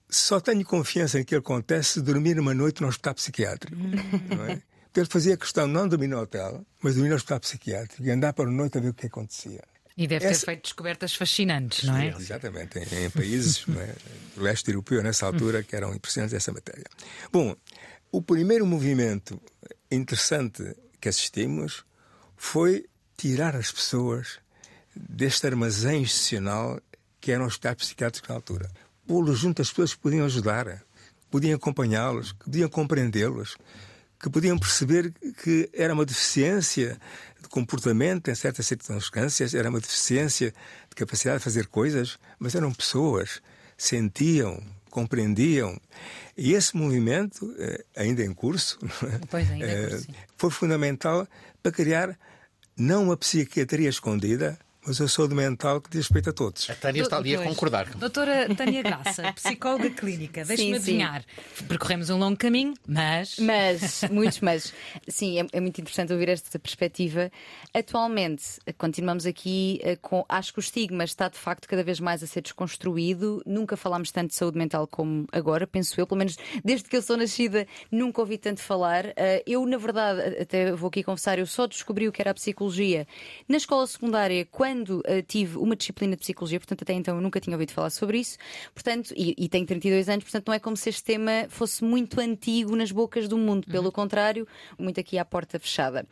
só 0.10 0.40
tenho 0.40 0.66
confiança 0.66 1.20
em 1.20 1.24
que 1.24 1.36
acontece 1.36 1.94
se 1.94 2.02
dormir 2.02 2.40
uma 2.40 2.54
noite 2.54 2.82
no 2.82 2.88
hospital 2.88 3.16
psiquiátrico. 3.16 3.76
não 4.36 4.46
é? 4.46 4.62
Então 4.92 5.04
ele 5.04 5.10
fazia 5.10 5.38
questão 5.38 5.68
de 5.68 5.74
não 5.74 5.88
dormir 5.88 6.08
no 6.08 6.20
hotel, 6.20 6.66
mas 6.82 6.96
dormir 6.96 7.10
no 7.10 7.16
hospital 7.16 7.40
psiquiátrico 7.40 8.04
e 8.04 8.12
andar 8.12 8.34
para 8.34 8.50
a 8.50 8.52
noite 8.52 8.78
a 8.78 8.82
ver 8.82 8.90
o 8.90 8.94
que 8.94 9.08
acontecia. 9.08 9.64
E 9.96 10.08
deve 10.08 10.26
Essa... 10.26 10.40
ter 10.40 10.46
feito 10.48 10.64
descobertas 10.64 11.16
fascinantes, 11.16 11.84
não 11.84 11.96
é? 11.96 12.08
Exatamente, 12.10 12.80
em, 12.80 13.06
em 13.06 13.10
países 13.10 13.66
é? 13.70 13.96
do 14.36 14.42
leste 14.42 14.70
europeu, 14.70 15.02
nessa 15.02 15.26
altura, 15.26 15.64
que 15.64 15.76
eram 15.76 15.94
impressionantes 15.94 16.34
nessa 16.34 16.52
matéria. 16.52 16.86
Bom, 17.32 17.56
o 18.12 18.22
primeiro 18.22 18.66
movimento 18.66 19.42
interessante 19.90 20.76
que 21.00 21.08
assistimos 21.08 21.86
foi 22.36 22.86
tirar 23.22 23.56
as 23.56 23.72
pessoas 23.72 24.40
deste 24.96 25.46
armazém 25.46 26.02
institucional 26.02 26.82
que 27.20 27.32
eram 27.32 27.46
os 27.46 27.54
hospitais 27.54 27.76
psiquiátricos 27.76 28.28
na 28.28 28.36
altura. 28.36 28.72
Pô-los 29.06 29.38
junto 29.38 29.62
às 29.62 29.70
pessoas 29.70 29.94
que 29.94 30.00
podiam 30.00 30.26
ajudar. 30.26 30.84
podiam 31.30 31.56
acompanhá-los, 31.56 32.32
que 32.32 32.46
podiam 32.46 32.68
compreendê-los, 32.68 33.56
que 34.20 34.28
podiam 34.28 34.58
perceber 34.58 35.14
que 35.44 35.70
era 35.72 35.94
uma 35.94 36.04
deficiência 36.04 37.00
de 37.40 37.48
comportamento 37.48 38.30
em 38.30 38.34
certas 38.34 38.66
circunstâncias, 38.66 39.54
era 39.54 39.70
uma 39.70 39.80
deficiência 39.80 40.52
de 40.90 40.96
capacidade 40.96 41.38
de 41.38 41.44
fazer 41.44 41.68
coisas, 41.68 42.18
mas 42.40 42.56
eram 42.56 42.74
pessoas, 42.74 43.40
sentiam, 43.78 44.64
compreendiam. 44.90 45.80
E 46.36 46.54
esse 46.54 46.76
movimento, 46.76 47.56
eh, 47.60 47.86
ainda 47.96 48.24
em 48.24 48.34
curso, 48.34 48.80
curso, 49.30 50.00
sim. 50.00 50.14
foi 50.38 50.50
fundamental 50.50 51.28
para 51.62 51.72
criar 51.72 52.18
não 52.78 53.04
uma 53.04 53.18
psiquiatria 53.18 53.90
escondida, 53.90 54.58
mas 54.86 55.00
a 55.00 55.08
saúde 55.08 55.36
mental 55.36 55.80
que 55.80 55.90
diz 55.90 56.02
respeito 56.02 56.32
a 56.32 56.34
todos. 56.34 56.70
A 56.70 56.76
Tânia 56.76 57.04
está 57.04 57.18
ali 57.18 57.36
a 57.36 57.44
concordar. 57.44 57.90
Doutora 57.96 58.48
Tânia 58.56 58.82
Graça, 58.82 59.32
psicóloga 59.34 59.90
clínica, 59.92 60.44
deixe-me 60.44 60.76
adivinhar. 60.76 61.24
Percorremos 61.68 62.10
um 62.10 62.18
longo 62.18 62.38
caminho, 62.38 62.74
mas. 62.88 63.38
Mas, 63.38 64.04
muitos 64.12 64.40
mas. 64.40 64.74
Sim, 65.08 65.42
é, 65.42 65.48
é 65.54 65.60
muito 65.60 65.80
interessante 65.80 66.12
ouvir 66.12 66.30
esta 66.30 66.58
perspectiva. 66.58 67.32
Atualmente, 67.74 68.44
continuamos 68.78 69.26
aqui 69.26 69.80
eh, 69.84 69.96
com. 69.98 70.26
Acho 70.28 70.54
que 70.54 70.60
o 70.60 70.62
estigma 70.62 71.04
está 71.04 71.30
de 71.30 71.38
facto 71.38 71.68
cada 71.68 71.84
vez 71.84 72.00
mais 72.00 72.24
a 72.24 72.28
ser 72.28 72.42
desconstruído. 72.42 73.42
Nunca 73.46 73.78
falámos 73.78 74.12
tanto 74.12 74.30
de 74.30 74.36
saúde 74.36 74.58
mental 74.58 74.88
como 74.88 75.28
agora, 75.32 75.68
penso 75.68 76.00
eu. 76.02 76.08
Pelo 76.08 76.18
menos 76.18 76.38
desde 76.66 76.90
que 76.90 76.98
eu 76.98 77.02
sou 77.02 77.18
nascida, 77.18 77.68
nunca 77.92 78.22
ouvi 78.22 78.38
tanto 78.38 78.62
falar. 78.62 79.06
Eh, 79.16 79.44
Eu, 79.46 79.66
na 79.66 79.78
verdade, 79.78 80.42
até 80.42 80.72
vou 80.72 80.88
aqui 80.88 81.04
confessar, 81.04 81.38
eu 81.38 81.46
só 81.46 81.68
descobri 81.68 82.08
o 82.08 82.12
que 82.12 82.22
era 82.22 82.32
a 82.32 82.34
psicologia 82.34 83.08
na 83.48 83.58
escola 83.58 83.86
secundária 83.86 84.48
quando 84.50 84.71
eh, 85.06 85.22
tive 85.22 85.58
uma 85.58 85.76
disciplina 85.76 86.16
de 86.16 86.22
psicologia, 86.22 86.60
portanto, 86.60 86.82
até 86.84 86.94
então 86.94 87.16
eu 87.16 87.22
nunca 87.22 87.40
tinha 87.40 87.56
ouvido 87.56 87.72
falar 87.72 87.90
sobre 87.90 88.20
isso. 88.20 88.38
Portanto, 88.74 89.14
e, 89.16 89.36
e 89.38 89.50
tenho 89.50 89.66
32 89.66 90.10
anos, 90.10 90.24
portanto, 90.24 90.48
não 90.48 90.54
é 90.54 90.60
como 90.60 90.78
se 90.78 90.90
este 90.90 91.04
tema 91.04 91.48
fosse 91.50 91.84
muito 91.84 92.20
antigo 92.20 92.76
nas 92.76 92.92
bocas 92.92 93.28
do 93.28 93.38
mundo. 93.38 93.68
Pelo 93.68 93.92
contrário, 93.92 94.48
muito 94.78 95.00
aqui 95.00 95.18
à 95.18 95.26
porta 95.26 95.60
fechada. 95.60 96.06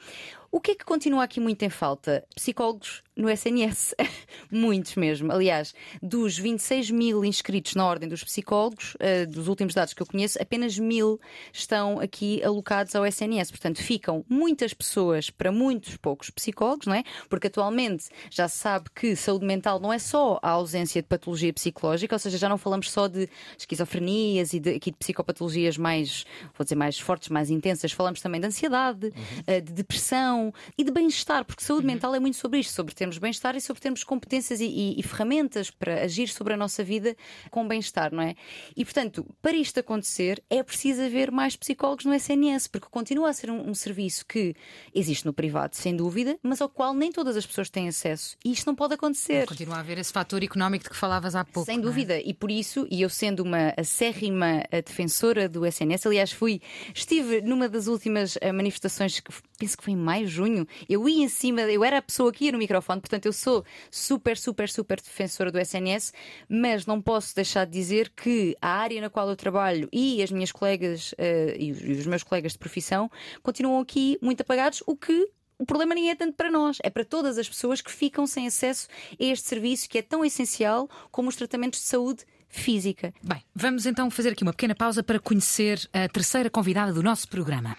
O 0.51 0.59
que 0.59 0.71
é 0.71 0.75
que 0.75 0.83
continua 0.83 1.23
aqui 1.23 1.39
muito 1.39 1.62
em 1.63 1.69
falta? 1.69 2.25
Psicólogos 2.35 3.03
no 3.15 3.29
SNS. 3.29 3.93
Muitos 4.49 4.95
mesmo. 4.95 5.31
Aliás, 5.31 5.75
dos 6.01 6.38
26 6.38 6.89
mil 6.89 7.23
inscritos 7.23 7.75
na 7.75 7.85
Ordem 7.85 8.09
dos 8.09 8.23
Psicólogos, 8.23 8.95
eh, 8.99 9.27
dos 9.27 9.47
últimos 9.47 9.75
dados 9.75 9.93
que 9.93 10.01
eu 10.01 10.07
conheço, 10.07 10.41
apenas 10.41 10.79
mil 10.79 11.19
estão 11.53 11.99
aqui 11.99 12.41
alocados 12.43 12.95
ao 12.95 13.05
SNS. 13.05 13.51
Portanto, 13.51 13.83
ficam 13.83 14.25
muitas 14.27 14.73
pessoas 14.73 15.29
para 15.29 15.51
muitos 15.51 15.97
poucos 15.97 16.31
psicólogos, 16.31 16.88
não 16.88 16.95
é? 16.95 17.03
Porque 17.29 17.47
atualmente 17.47 18.05
já 18.31 18.47
se 18.47 18.57
sabe 18.57 18.89
que 18.95 19.15
saúde 19.15 19.45
mental 19.45 19.79
não 19.79 19.93
é 19.93 19.99
só 19.99 20.39
a 20.41 20.49
ausência 20.49 21.01
de 21.01 21.07
patologia 21.07 21.53
psicológica, 21.53 22.15
ou 22.15 22.19
seja, 22.19 22.39
já 22.39 22.49
não 22.49 22.57
falamos 22.57 22.89
só 22.89 23.07
de 23.07 23.29
esquizofrenias 23.57 24.53
e 24.53 24.59
de, 24.59 24.71
aqui 24.71 24.89
de 24.89 24.97
psicopatologias 24.97 25.77
mais, 25.77 26.25
vou 26.57 26.63
dizer, 26.63 26.75
mais 26.75 26.99
fortes, 26.99 27.29
mais 27.29 27.51
intensas, 27.51 27.91
falamos 27.91 28.19
também 28.19 28.41
de 28.41 28.47
ansiedade, 28.47 29.13
eh, 29.45 29.62
de 29.62 29.73
depressão 29.73 30.38
e 30.78 30.84
de 30.84 30.91
bem-estar, 30.91 31.43
porque 31.45 31.63
saúde 31.63 31.86
mental 31.86 32.13
é 32.15 32.19
muito 32.19 32.38
sobre 32.38 32.60
isto, 32.60 32.73
sobre 32.73 32.93
termos 32.95 33.17
bem-estar 33.17 33.56
e 33.56 33.62
sobre 33.62 33.82
termos 33.82 34.04
competências 34.04 34.60
e, 34.62 34.65
e- 34.65 34.99
e 34.99 35.04
ferramentas 35.04 35.69
para 35.71 36.04
agir 36.04 36.28
sobre 36.30 36.54
a 36.54 36.58
nossa 36.58 36.84
vida 36.84 37.15
com 37.52 37.67
bem-estar, 37.67 38.13
não 38.13 38.21
é? 38.23 38.36
E 38.75 38.84
portanto, 38.86 39.25
para 39.41 39.56
isto 39.56 39.80
acontecer, 39.80 40.41
é 40.49 40.62
preciso 40.63 41.02
haver 41.02 41.32
mais 41.32 41.56
psicólogos 41.56 42.06
no 42.06 42.13
SNS, 42.13 42.67
porque 42.67 42.88
continua 42.89 43.30
a 43.30 43.34
ser 43.34 43.49
um, 43.52 43.69
um 43.69 43.73
serviço 43.73 44.25
que 44.25 44.56
existe 44.93 45.25
no 45.25 45.34
privado, 45.34 45.75
sem 45.75 45.95
dúvida, 45.95 46.38
mas 46.43 46.62
ao 46.62 46.69
qual 46.69 46.93
nem 46.93 47.12
todas 47.12 47.36
as 47.38 47.45
pessoas 47.45 47.69
têm 47.69 47.88
acesso. 47.88 48.36
E 48.43 48.52
isto 48.52 48.65
não 48.67 48.75
pode 48.75 48.93
acontecer. 48.93 49.45
Continua 49.47 49.75
a 49.78 49.80
haver 49.80 49.97
esse 49.97 50.12
fator 50.12 50.43
económico 50.43 50.84
de 50.86 50.89
que 50.89 50.95
falavas 50.95 51.36
há 51.36 51.43
pouco. 51.45 51.65
Sem 51.65 51.80
é? 51.80 51.82
dúvida, 51.82 52.19
e 52.19 52.34
por 52.34 52.49
isso, 52.52 52.88
e 52.89 53.02
eu 53.02 53.10
sendo 53.10 53.41
uma 53.43 53.73
acérrima 53.78 54.63
eh, 54.71 54.82
defensora 54.82 55.47
do 55.49 55.65
SNS, 55.65 56.06
aliás, 56.06 56.32
fui, 56.32 56.62
estive 56.93 57.41
numa 57.41 57.67
das 57.67 57.88
últimas 57.88 58.38
eh, 58.41 58.52
manifestações, 58.52 59.19
que 59.19 59.32
penso 59.59 59.77
que 59.77 59.83
foi 59.83 59.93
em 59.93 59.97
maio, 59.97 60.27
junho, 60.27 60.65
eu 60.87 61.07
ia 61.07 61.23
em 61.23 61.27
cima, 61.27 61.61
eu 61.61 61.83
era 61.83 61.97
a 61.97 62.01
pessoa 62.01 62.31
que 62.31 62.45
ia 62.45 62.51
no 62.51 62.57
microfone, 62.57 63.01
portanto, 63.01 63.25
eu 63.25 63.33
sou 63.33 63.63
super, 63.91 64.37
super, 64.37 64.69
super 64.69 64.99
defensora 65.01 65.51
do 65.51 65.59
SNS, 65.59 66.13
mas 66.47 66.85
não 66.85 67.01
posso 67.01 67.35
deixar 67.35 67.65
de 67.65 67.71
dizer 67.73 68.09
que 68.15 68.55
a 68.61 68.69
área 68.69 69.01
na 69.01 69.09
qual 69.09 69.27
eu 69.29 69.35
trabalho 69.35 69.89
e 69.91 70.23
as 70.23 70.31
minhas 70.31 70.51
colegas 70.51 71.13
os- 71.13 71.81
e 71.81 71.91
os 71.91 72.05
meus 72.07 72.23
colegas 72.23 72.53
de 72.53 72.57
profissão 72.57 73.11
continuam 73.43 73.79
aqui 73.81 74.17
muito 74.21 74.41
apagados, 74.41 74.81
o 74.87 74.95
que 74.95 75.29
o 75.57 75.65
problema 75.65 75.93
nem 75.93 76.09
é 76.09 76.15
tanto 76.15 76.37
para 76.37 76.49
nós, 76.49 76.77
é 76.81 76.89
para 76.89 77.03
todas 77.03 77.37
as 77.37 77.49
pessoas 77.49 77.81
que 77.81 77.91
ficam 77.91 78.25
sem 78.25 78.47
acesso 78.47 78.87
a 79.19 79.23
este 79.23 79.45
serviço 79.49 79.89
que 79.89 79.97
é 79.97 80.01
tão 80.01 80.23
essencial 80.23 80.89
como 81.11 81.27
os 81.27 81.35
tratamentos 81.35 81.81
de 81.81 81.85
saúde 81.85 82.23
física. 82.49 83.13
Bem, 83.23 83.41
vamos 83.55 83.85
então 83.85 84.09
fazer 84.09 84.29
aqui 84.29 84.43
uma 84.43 84.51
pequena 84.51 84.75
pausa 84.75 85.03
para 85.03 85.19
conhecer 85.19 85.88
a 85.93 86.07
terceira 86.09 86.49
convidada 86.49 86.91
do 86.91 87.03
nosso 87.03 87.27
programa. 87.27 87.77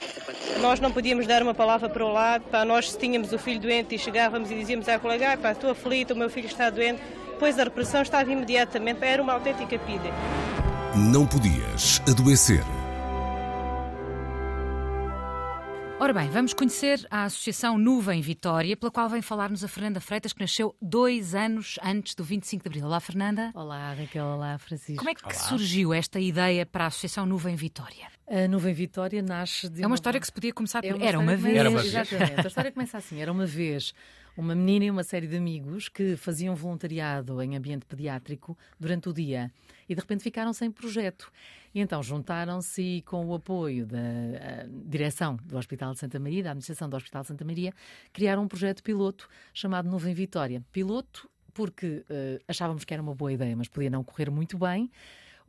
Nós 0.61 0.79
não 0.79 0.93
podíamos 0.93 1.27
dar 1.27 1.43
uma 1.43 1.55
palavra 1.55 1.89
para 1.89 2.05
o 2.05 2.13
lado, 2.13 2.45
pá, 2.51 2.65
nós 2.65 2.97
tínhamos 2.97 3.33
o 3.33 3.39
filho 3.39 3.61
doente 3.61 3.95
e 3.95 3.99
chegávamos 3.99 4.51
e 4.51 4.55
dizíamos 4.55 4.89
à 4.89 4.99
colega, 4.99 5.37
pá, 5.37 5.53
estou 5.53 5.71
aflita, 5.71 6.15
o 6.15 6.17
meu 6.17 6.31
filho 6.31 6.47
está 6.47 6.71
doente, 6.71 7.01
pois 7.39 7.59
a 7.59 7.65
repressão 7.65 8.03
estava 8.03 8.31
imediatamente, 8.31 8.99
pá, 8.99 9.07
era 9.07 9.23
uma 9.23 9.33
autêntica 9.33 9.79
pida. 9.79 10.11
Não 10.95 11.27
podias 11.27 12.03
adoecer. 12.09 12.65
Ora 16.01 16.15
bem, 16.15 16.31
vamos 16.31 16.55
conhecer 16.55 17.07
a 17.11 17.25
Associação 17.25 17.77
Nuvem 17.77 18.23
Vitória, 18.23 18.75
pela 18.75 18.91
qual 18.91 19.07
vem 19.07 19.21
falar-nos 19.21 19.63
a 19.63 19.69
Fernanda 19.69 20.01
Freitas, 20.01 20.33
que 20.33 20.41
nasceu 20.41 20.75
dois 20.81 21.35
anos 21.35 21.79
antes 21.83 22.15
do 22.15 22.25
25 22.25 22.63
de 22.63 22.69
Abril. 22.71 22.87
Olá, 22.87 22.99
Fernanda. 23.01 23.51
Olá, 23.55 23.93
Raquel. 23.93 24.25
Olá, 24.25 24.57
Francisco. 24.57 24.97
Como 24.97 25.11
é 25.11 25.15
que 25.15 25.37
surgiu 25.37 25.93
esta 25.93 26.19
ideia 26.19 26.65
para 26.65 26.85
a 26.85 26.87
Associação 26.87 27.27
Nuvem 27.27 27.55
Vitória? 27.55 28.09
A 28.27 28.49
Nuvem 28.49 28.73
Vitória 28.73 29.21
nasce 29.21 29.69
de 29.69 29.83
É 29.83 29.87
uma 29.87 29.95
história 29.95 30.19
que 30.19 30.25
se 30.25 30.33
podia 30.33 30.55
começar 30.55 30.81
por. 30.81 30.87
É 30.87 31.07
Era 31.07 31.19
uma 31.19 31.35
história 31.35 31.37
que 31.37 31.43
vez. 31.43 31.57
Era 31.57 31.69
uma 31.69 31.83
vez. 31.83 31.95
Exatamente. 31.95 32.47
A 32.47 32.49
história 32.49 32.73
começa 32.73 32.97
assim. 32.97 33.21
Era 33.21 33.31
uma 33.31 33.45
vez 33.45 33.93
uma 34.37 34.55
menina 34.55 34.87
e 34.87 34.91
uma 34.91 35.05
série 35.05 35.27
de 35.27 35.37
amigos 35.37 35.91
que 35.91 36.17
faziam 36.17 36.55
voluntariado 36.55 37.43
em 37.43 37.57
ambiente 37.57 37.85
pediátrico 37.85 38.57
durante 38.79 39.09
o 39.09 39.13
dia 39.13 39.53
e 39.89 39.95
de 39.95 40.01
repente 40.01 40.23
ficaram 40.23 40.53
sem 40.53 40.71
projeto. 40.71 41.31
E 41.75 41.81
então 41.81 42.03
juntaram-se 42.03 42.83
e 42.83 43.03
com 43.03 43.25
o 43.27 43.35
apoio 43.35 43.87
da 43.87 43.99
direção 44.87 45.37
do 45.45 45.57
Hospital 45.57 45.93
de 45.93 46.01
Santa 46.01 46.19
Maria, 46.19 46.43
da 46.43 46.51
administração 46.51 46.89
do 46.89 46.97
Hospital 46.97 47.23
de 47.23 47.29
Santa 47.29 47.45
Maria, 47.45 47.73
criaram 48.13 48.43
um 48.43 48.49
projeto 48.49 48.83
piloto 48.83 49.29
chamado 49.55 49.89
Nuvem 49.89 50.15
Vitória. 50.15 50.65
Piloto 50.73 51.31
porque 51.53 52.05
eh, 52.09 52.41
achávamos 52.49 52.85
que 52.85 52.95
era 52.95 53.03
uma 53.03 53.15
boa 53.15 53.33
ideia, 53.33 53.57
mas 53.57 53.69
podia 53.69 53.91
não 53.91 54.03
correr 54.03 54.31
muito 54.31 54.57
bem. 54.57 54.91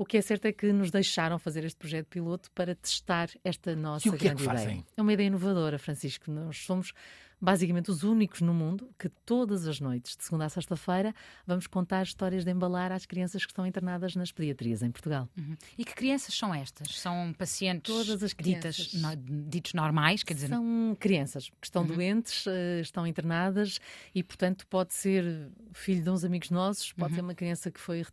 O 0.01 0.05
que 0.05 0.17
é 0.17 0.21
certo 0.21 0.45
é 0.45 0.51
que 0.51 0.73
nos 0.73 0.89
deixaram 0.89 1.37
fazer 1.37 1.63
este 1.63 1.77
projeto 1.77 2.07
piloto 2.07 2.49
para 2.55 2.73
testar 2.73 3.29
esta 3.43 3.75
nossa 3.75 4.07
E 4.07 4.09
o 4.09 4.13
que 4.17 4.27
é 4.27 4.31
que 4.31 4.35
grande 4.35 4.43
ideia. 4.43 4.57
fazem? 4.57 4.85
É 4.97 5.01
uma 5.01 5.13
ideia 5.13 5.27
inovadora, 5.27 5.77
Francisco. 5.77 6.31
Nós 6.31 6.57
somos 6.57 6.91
basicamente 7.39 7.89
os 7.91 8.01
únicos 8.03 8.41
no 8.41 8.51
mundo 8.53 8.89
que 8.99 9.09
todas 9.09 9.67
as 9.67 9.79
noites, 9.79 10.15
de 10.17 10.23
segunda 10.23 10.45
a 10.45 10.49
sexta-feira, 10.49 11.13
vamos 11.45 11.67
contar 11.67 12.01
histórias 12.03 12.43
de 12.43 12.49
embalar 12.51 12.91
às 12.91 13.05
crianças 13.05 13.45
que 13.45 13.51
estão 13.51 13.65
internadas 13.65 14.15
nas 14.15 14.31
pediatrias 14.31 14.81
em 14.81 14.89
Portugal. 14.91 15.29
Uhum. 15.37 15.55
E 15.77 15.85
que 15.85 15.93
crianças 15.93 16.33
são 16.35 16.51
estas? 16.53 16.97
São 16.99 17.31
pacientes 17.37 17.93
Todas 17.93 18.23
as 18.23 18.31
ditas, 18.33 18.75
crianças. 18.87 18.93
no- 18.93 19.47
ditos 19.49 19.73
normais? 19.73 20.23
Quer 20.23 20.33
dizer, 20.33 20.47
São 20.49 20.97
crianças 20.99 21.49
que 21.49 21.65
estão 21.67 21.83
Uhum. 21.83 21.89
doentes, 21.95 22.45
eh, 22.47 22.79
estão 22.81 23.05
internadas 23.05 23.79
e, 24.15 24.23
portanto, 24.23 24.65
pode 24.67 24.93
ser 24.95 25.49
filho 25.73 26.03
de 26.03 26.09
uns 26.09 26.23
amigos 26.23 26.49
nossos, 26.49 26.91
pode 26.93 27.11
Uhum. 27.11 27.15
ser 27.17 27.21
uma 27.21 27.35
criança 27.35 27.69
que 27.71 27.79
foi. 27.79 28.03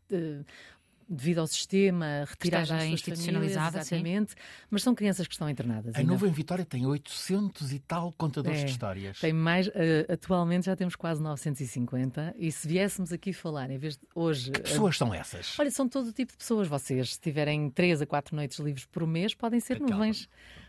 Devido 1.09 1.38
ao 1.38 1.47
sistema, 1.47 2.27
das 2.51 2.68
suas 2.68 2.85
institucionalizada, 2.85 3.83
famílias, 3.83 3.87
sim. 3.88 3.94
exatamente, 3.94 4.35
mas 4.71 4.83
são 4.83 4.94
crianças 4.94 5.27
que 5.27 5.33
estão 5.33 5.49
internadas. 5.49 5.94
A 5.94 5.99
ainda. 5.99 6.12
Nuvem 6.12 6.31
Vitória 6.31 6.64
tem 6.64 6.85
800 6.85 7.73
e 7.73 7.79
tal 7.79 8.12
contadores 8.12 8.61
É, 8.61 8.64
de 8.64 8.71
histórias. 8.71 9.18
Tem 9.18 9.33
mais, 9.33 9.68
eh, 9.75 10.07
atualmente 10.12 10.66
já 10.66 10.77
temos 10.77 10.94
quase 10.94 11.23
950 11.23 12.35
e 12.38 12.53
se 12.53 12.68
viéssemos 12.68 13.12
aqui 13.12 13.33
falar, 13.33 13.71
em 13.71 13.79
vez 13.79 13.97
de 13.97 14.07
hoje. 14.14 14.51
Que 14.51 14.61
pessoas 14.61 14.97
são 14.99 15.14
essas? 15.14 15.59
Olha, 15.59 15.71
são 15.71 15.88
todo 15.88 16.12
tipo 16.12 16.33
de 16.33 16.38
pessoas. 16.38 16.68
Vocês, 16.68 17.14
se 17.14 17.21
tiverem 17.21 17.71
3 17.71 18.03
a 18.03 18.07
4 18.07 18.37
noites 18.37 18.59
livres 18.59 18.85
por 18.85 19.07
mês, 19.07 19.35
podem 19.35 19.61
ser 19.61 19.81
nuvens. 19.81 20.29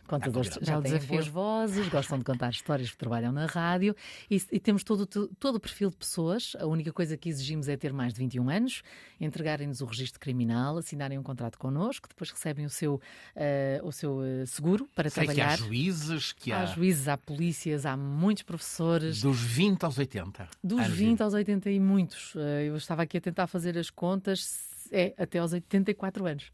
Contadores, 0.10 0.58
já 0.62 0.80
o 0.80 0.82
têm 0.82 0.98
boas 1.00 1.28
vozes, 1.28 1.88
gostam 1.90 2.18
de 2.18 2.24
contar 2.24 2.50
histórias 2.50 2.90
que 2.90 2.98
trabalham 2.98 3.32
na 3.32 3.46
rádio 3.46 3.96
e, 4.30 4.42
e 4.52 4.60
temos 4.60 4.84
todo, 4.84 5.02
o- 5.04 5.28
todo 5.36 5.56
o 5.56 5.60
perfil 5.60 5.90
de 5.90 5.96
pessoas. 5.98 6.56
A 6.60 6.66
única 6.66 6.92
coisa 6.92 7.16
que 7.16 7.30
exigimos 7.30 7.68
é 7.68 7.78
ter 7.78 7.94
mais 7.94 8.14
de 8.14 8.20
21 8.20 8.50
anos, 8.50 8.82
entregarem-nos 9.22 9.82
o 9.82 9.86
registro 9.86 10.20
criminal, 10.20 10.78
assinarem 10.78 11.18
um 11.20 11.24
contrato 11.24 11.58
connosco, 11.60 12.08
depois 12.10 12.32
recebem 12.32 12.66
o 12.66 12.70
seu, 12.70 13.00
eh, 13.36 13.80
o 13.84 13.92
seu 13.92 14.24
eh, 14.24 14.46
seguro 14.46 14.88
para 14.96 15.10
Sei 15.10 15.26
que 15.26 15.32
há 15.32 15.34
trabalhar. 15.36 15.58
juízes, 15.58 16.34
que 16.34 16.52
Há 16.52 16.62
há 16.62 16.66
juízes, 16.66 17.08
há 17.08 17.18
polícias, 17.18 17.86
há 17.86 17.96
muitos 17.96 18.44
professores. 18.44 19.22
dos 19.22 19.40
20 19.40 19.84
aos 19.84 19.98
80. 19.98 20.48
Dos 20.64 20.80
anos 20.80 20.98
20 20.98 21.22
aos 21.22 21.34
80 21.34 21.70
e 21.70 21.80
muitos. 21.80 22.34
Eh, 22.36 22.66
Eu 22.70 22.76
estava 22.78 23.04
aqui 23.04 23.18
a 23.18 23.22
tentar 23.22 23.48
fazer 23.48 23.78
as 23.78 23.90
contas. 23.90 24.68
É 24.92 25.14
até 25.20 25.38
aos 25.38 25.54
84 25.54 26.26
anos. 26.26 26.52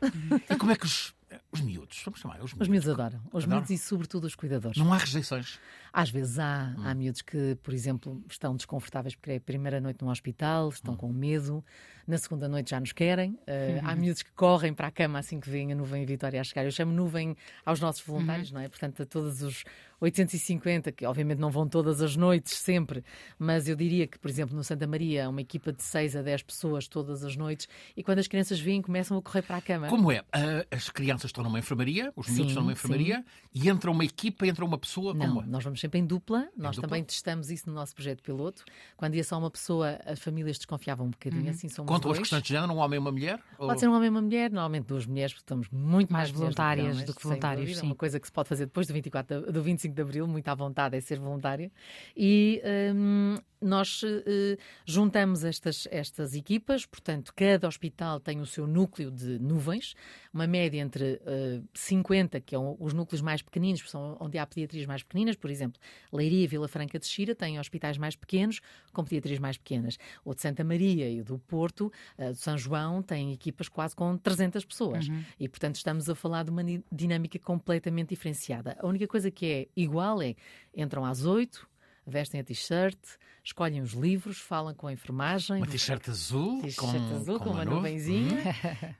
E 0.50 0.56
como 0.58 0.70
é 0.72 0.76
que 0.76 0.86
os, 0.86 1.14
os 1.56 1.62
miúdos, 1.62 2.02
vamos 2.06 2.20
chamar 2.20 2.36
os 2.36 2.54
miúdos, 2.54 2.62
Os 2.62 2.68
miúdos 2.68 2.90
adoram. 2.90 3.20
Os 3.32 3.44
Adoram? 3.44 3.50
miúdos 3.58 3.70
e, 3.72 3.78
sobretudo, 3.78 4.26
os 4.26 4.36
cuidadores. 4.36 4.78
não 4.78 4.94
há 4.94 4.98
rejeições? 4.98 5.60
Às 5.92 6.10
vezes 6.10 6.38
há, 6.40 6.76
há 6.84 6.94
miúdos 6.94 7.22
que, 7.22 7.58
por 7.64 7.74
exemplo, 7.74 8.22
estão 8.30 8.56
desconfortáveis 8.56 9.16
porque 9.16 9.32
é 9.32 9.36
a 9.38 9.42
primeira 9.42 9.80
noite 9.80 10.04
num 10.04 10.10
hospital, 10.12 10.68
estão 10.70 10.96
com 10.96 11.12
medo, 11.12 11.64
na 12.06 12.18
segunda 12.18 12.48
noite 12.50 12.72
já 12.72 12.80
nos 12.82 12.92
querem. 12.92 13.32
Uh, 13.32 13.80
Há 13.82 13.96
miúdos 13.96 14.22
que 14.22 14.32
correm 14.34 14.74
para 14.74 14.88
a 14.88 14.92
cama 14.92 15.18
assim 15.20 15.40
que 15.40 15.50
vêm 15.50 15.72
a 15.72 15.76
nuvem 15.76 16.06
Vitória 16.06 16.40
a 16.42 16.44
chegar. 16.44 16.66
Eu 16.66 16.72
chamo 16.72 16.92
nuvem 16.92 17.36
aos 17.66 17.80
nossos 17.80 18.02
voluntários, 18.06 18.52
não 18.52 18.60
é? 18.60 18.68
Portanto, 18.68 19.02
a 19.04 19.06
todos 19.06 19.42
os 19.42 19.64
850, 20.02 20.92
que 20.92 21.06
obviamente 21.06 21.40
não 21.40 21.50
vão 21.50 21.68
todas 21.68 22.02
as 22.02 22.18
noites, 22.18 22.54
sempre, 22.58 23.02
mas 23.40 23.68
eu 23.70 23.76
diria 23.78 24.06
que, 24.06 24.20
por 24.20 24.30
exemplo, 24.30 24.54
no 24.56 24.64
Santa 24.66 24.86
Maria, 24.86 25.30
uma 25.30 25.40
equipa 25.42 25.72
de 25.72 25.82
6 25.82 26.18
a 26.18 26.22
10 26.22 26.44
pessoas 26.44 26.88
todas 26.90 27.24
as 27.24 27.38
noites, 27.38 27.68
e 27.96 28.04
quando 28.04 28.20
as 28.20 28.28
crianças 28.28 28.60
vêm, 28.60 28.82
começam 28.82 29.18
a 29.18 29.22
correr 29.22 29.42
para 29.44 29.58
a 29.58 29.62
cama. 29.62 29.88
Como 29.88 30.12
é? 30.12 30.22
Ah, 30.34 30.66
as 30.70 30.90
crianças 30.90 31.30
estão 31.30 31.44
numa 31.46 31.60
enfermaria, 31.60 32.12
os 32.16 32.28
miúdos 32.28 32.44
Sim, 32.44 32.48
estão 32.50 32.64
numa 32.64 32.74
enfermaria, 32.74 33.24
e 33.54 33.70
entra 33.70 33.90
uma 33.90 34.04
equipa, 34.04 34.46
entra 34.46 34.66
uma 34.66 34.78
pessoa, 34.78 35.14
Não, 35.14 35.28
como 35.36 35.42
nós 35.48 35.64
vamos 35.64 35.80
sempre 35.80 36.00
em 36.00 36.06
dupla. 36.06 36.48
Nós 36.58 36.76
dupla? 36.76 36.90
também 36.90 37.04
testamos 37.04 37.50
isso 37.50 37.70
no 37.70 37.76
nosso 37.76 37.96
projeto 37.96 38.22
piloto. 38.22 38.64
Quando 38.98 39.16
ia 39.16 39.24
só 39.24 39.38
uma 39.40 39.50
pessoa, 39.50 40.00
as 40.06 40.20
famílias 40.20 40.58
desconfiavam 40.58 41.08
um 41.08 41.10
bocadinho, 41.12 41.50
assim 41.50 41.70
somos 41.70 41.90
Contam 41.90 42.12
as 42.12 42.18
dois. 42.18 42.28
questões 42.28 42.44
de 42.44 42.50
género, 42.50 42.74
um 42.74 42.78
homem 42.78 42.98
e 42.98 43.00
uma 43.00 43.12
mulher? 43.12 43.40
Ou- 43.58 43.68
Pode 43.68 43.80
ser 43.80 43.88
um 43.88 43.94
homem 43.94 44.08
e 44.08 44.10
uma 44.10 44.22
mulher, 44.22 44.52
normalmente 44.52 44.86
duas 44.86 45.06
mulheres, 45.06 45.34
porque 45.34 45.44
estamos 45.44 45.70
muito 45.70 46.12
mais, 46.12 46.30
Mais 46.30 46.38
voluntárias 46.38 46.88
homens, 46.94 47.06
do 47.06 47.16
que 47.16 47.24
voluntários, 47.24 47.62
dúvida. 47.66 47.80
sim. 47.82 47.86
Uma 47.86 47.96
coisa 47.96 48.20
que 48.20 48.28
se 48.28 48.34
pode 48.34 48.50
fazer 48.50 48.66
depois 48.66 48.88
do, 48.88 48.94
24 48.94 49.42
de- 49.46 49.52
do 49.52 49.62
25 49.64 49.96
de 49.96 50.02
Abril, 50.02 50.28
muito 50.28 50.48
à 50.48 50.56
vontade, 50.56 50.98
é 50.98 51.02
ser 51.02 51.20
voluntária. 51.20 51.72
E 52.18 52.62
hum, 52.96 53.38
nós 53.62 54.02
eh, 54.04 54.58
juntamos 54.86 55.44
estas, 55.44 55.88
estas 55.92 56.34
equipas, 56.36 56.86
portanto, 56.86 57.34
cada 57.36 57.68
hospital 57.68 58.20
tem 58.20 58.40
o 58.40 58.46
seu 58.46 58.68
núcleo 58.68 59.10
de 59.12 59.40
nuvens, 59.40 59.96
uma 60.36 60.46
média 60.46 60.82
entre 60.82 61.22
eh, 61.26 61.62
50, 61.74 62.42
que 62.42 62.52
são 62.56 62.76
os 62.78 62.92
núcleos 62.92 63.22
mais 63.22 63.42
pequeninos, 63.42 63.80
porque 63.80 63.92
são 63.92 64.18
onde 64.20 64.38
há 64.38 64.46
pediatrias 64.46 64.86
mais 64.86 65.02
pequeninas, 65.02 65.38
por 65.38 65.50
exemplo, 65.50 65.80
Leiria 66.12 66.44
e 66.44 66.48
Vila 66.48 66.68
Franca 66.68 67.00
de 67.00 67.06
Xira 67.06 67.34
têm 67.34 67.58
hospitais 67.58 67.98
mais 67.98 68.18
pequenos, 68.18 68.60
com 68.92 69.02
pediatrias 69.02 69.40
mais 69.40 69.58
pequenas. 69.58 69.98
O 70.26 70.36
de 70.36 70.42
Santa 70.42 70.62
Maria 70.62 71.10
e 71.10 71.22
o 71.22 71.24
do 71.24 71.40
Porto, 71.40 71.90
eh, 72.18 72.32
do 72.32 72.38
São 72.38 72.58
João, 72.58 73.02
têm 73.02 73.32
equipas 73.32 73.70
quase 73.70 73.96
com 73.96 74.18
300 74.18 74.66
pessoas. 74.66 75.08
E, 75.40 75.48
portanto, 75.48 75.76
estamos 75.76 76.10
a 76.10 76.16
falar 76.16 76.44
de 76.44 76.52
uma 76.52 76.64
dinâmica 76.92 77.40
completamente 77.40 78.10
diferenciada. 78.10 78.76
A 78.82 78.86
única 78.86 79.08
coisa 79.08 79.32
que 79.32 79.46
é 79.46 79.68
igual 79.74 80.22
é 80.22 80.36
entram 80.76 81.06
às 81.06 81.24
8, 81.26 81.66
vestem 82.06 82.40
a 82.40 82.44
t-shirt, 82.44 82.98
escolhem 83.44 83.82
os 83.82 83.94
livros, 83.94 84.38
falam 84.40 84.74
com 84.74 84.88
a 84.88 84.94
enfermagem, 84.94 85.58
Uma 85.58 85.68
t-shirt 85.68 86.08
azul, 86.10 86.62
com, 86.76 86.90
azul 87.16 87.40
com, 87.40 87.50
uma 87.52 87.64
nuvem. 87.66 87.94
nuvenzinha 87.96 88.38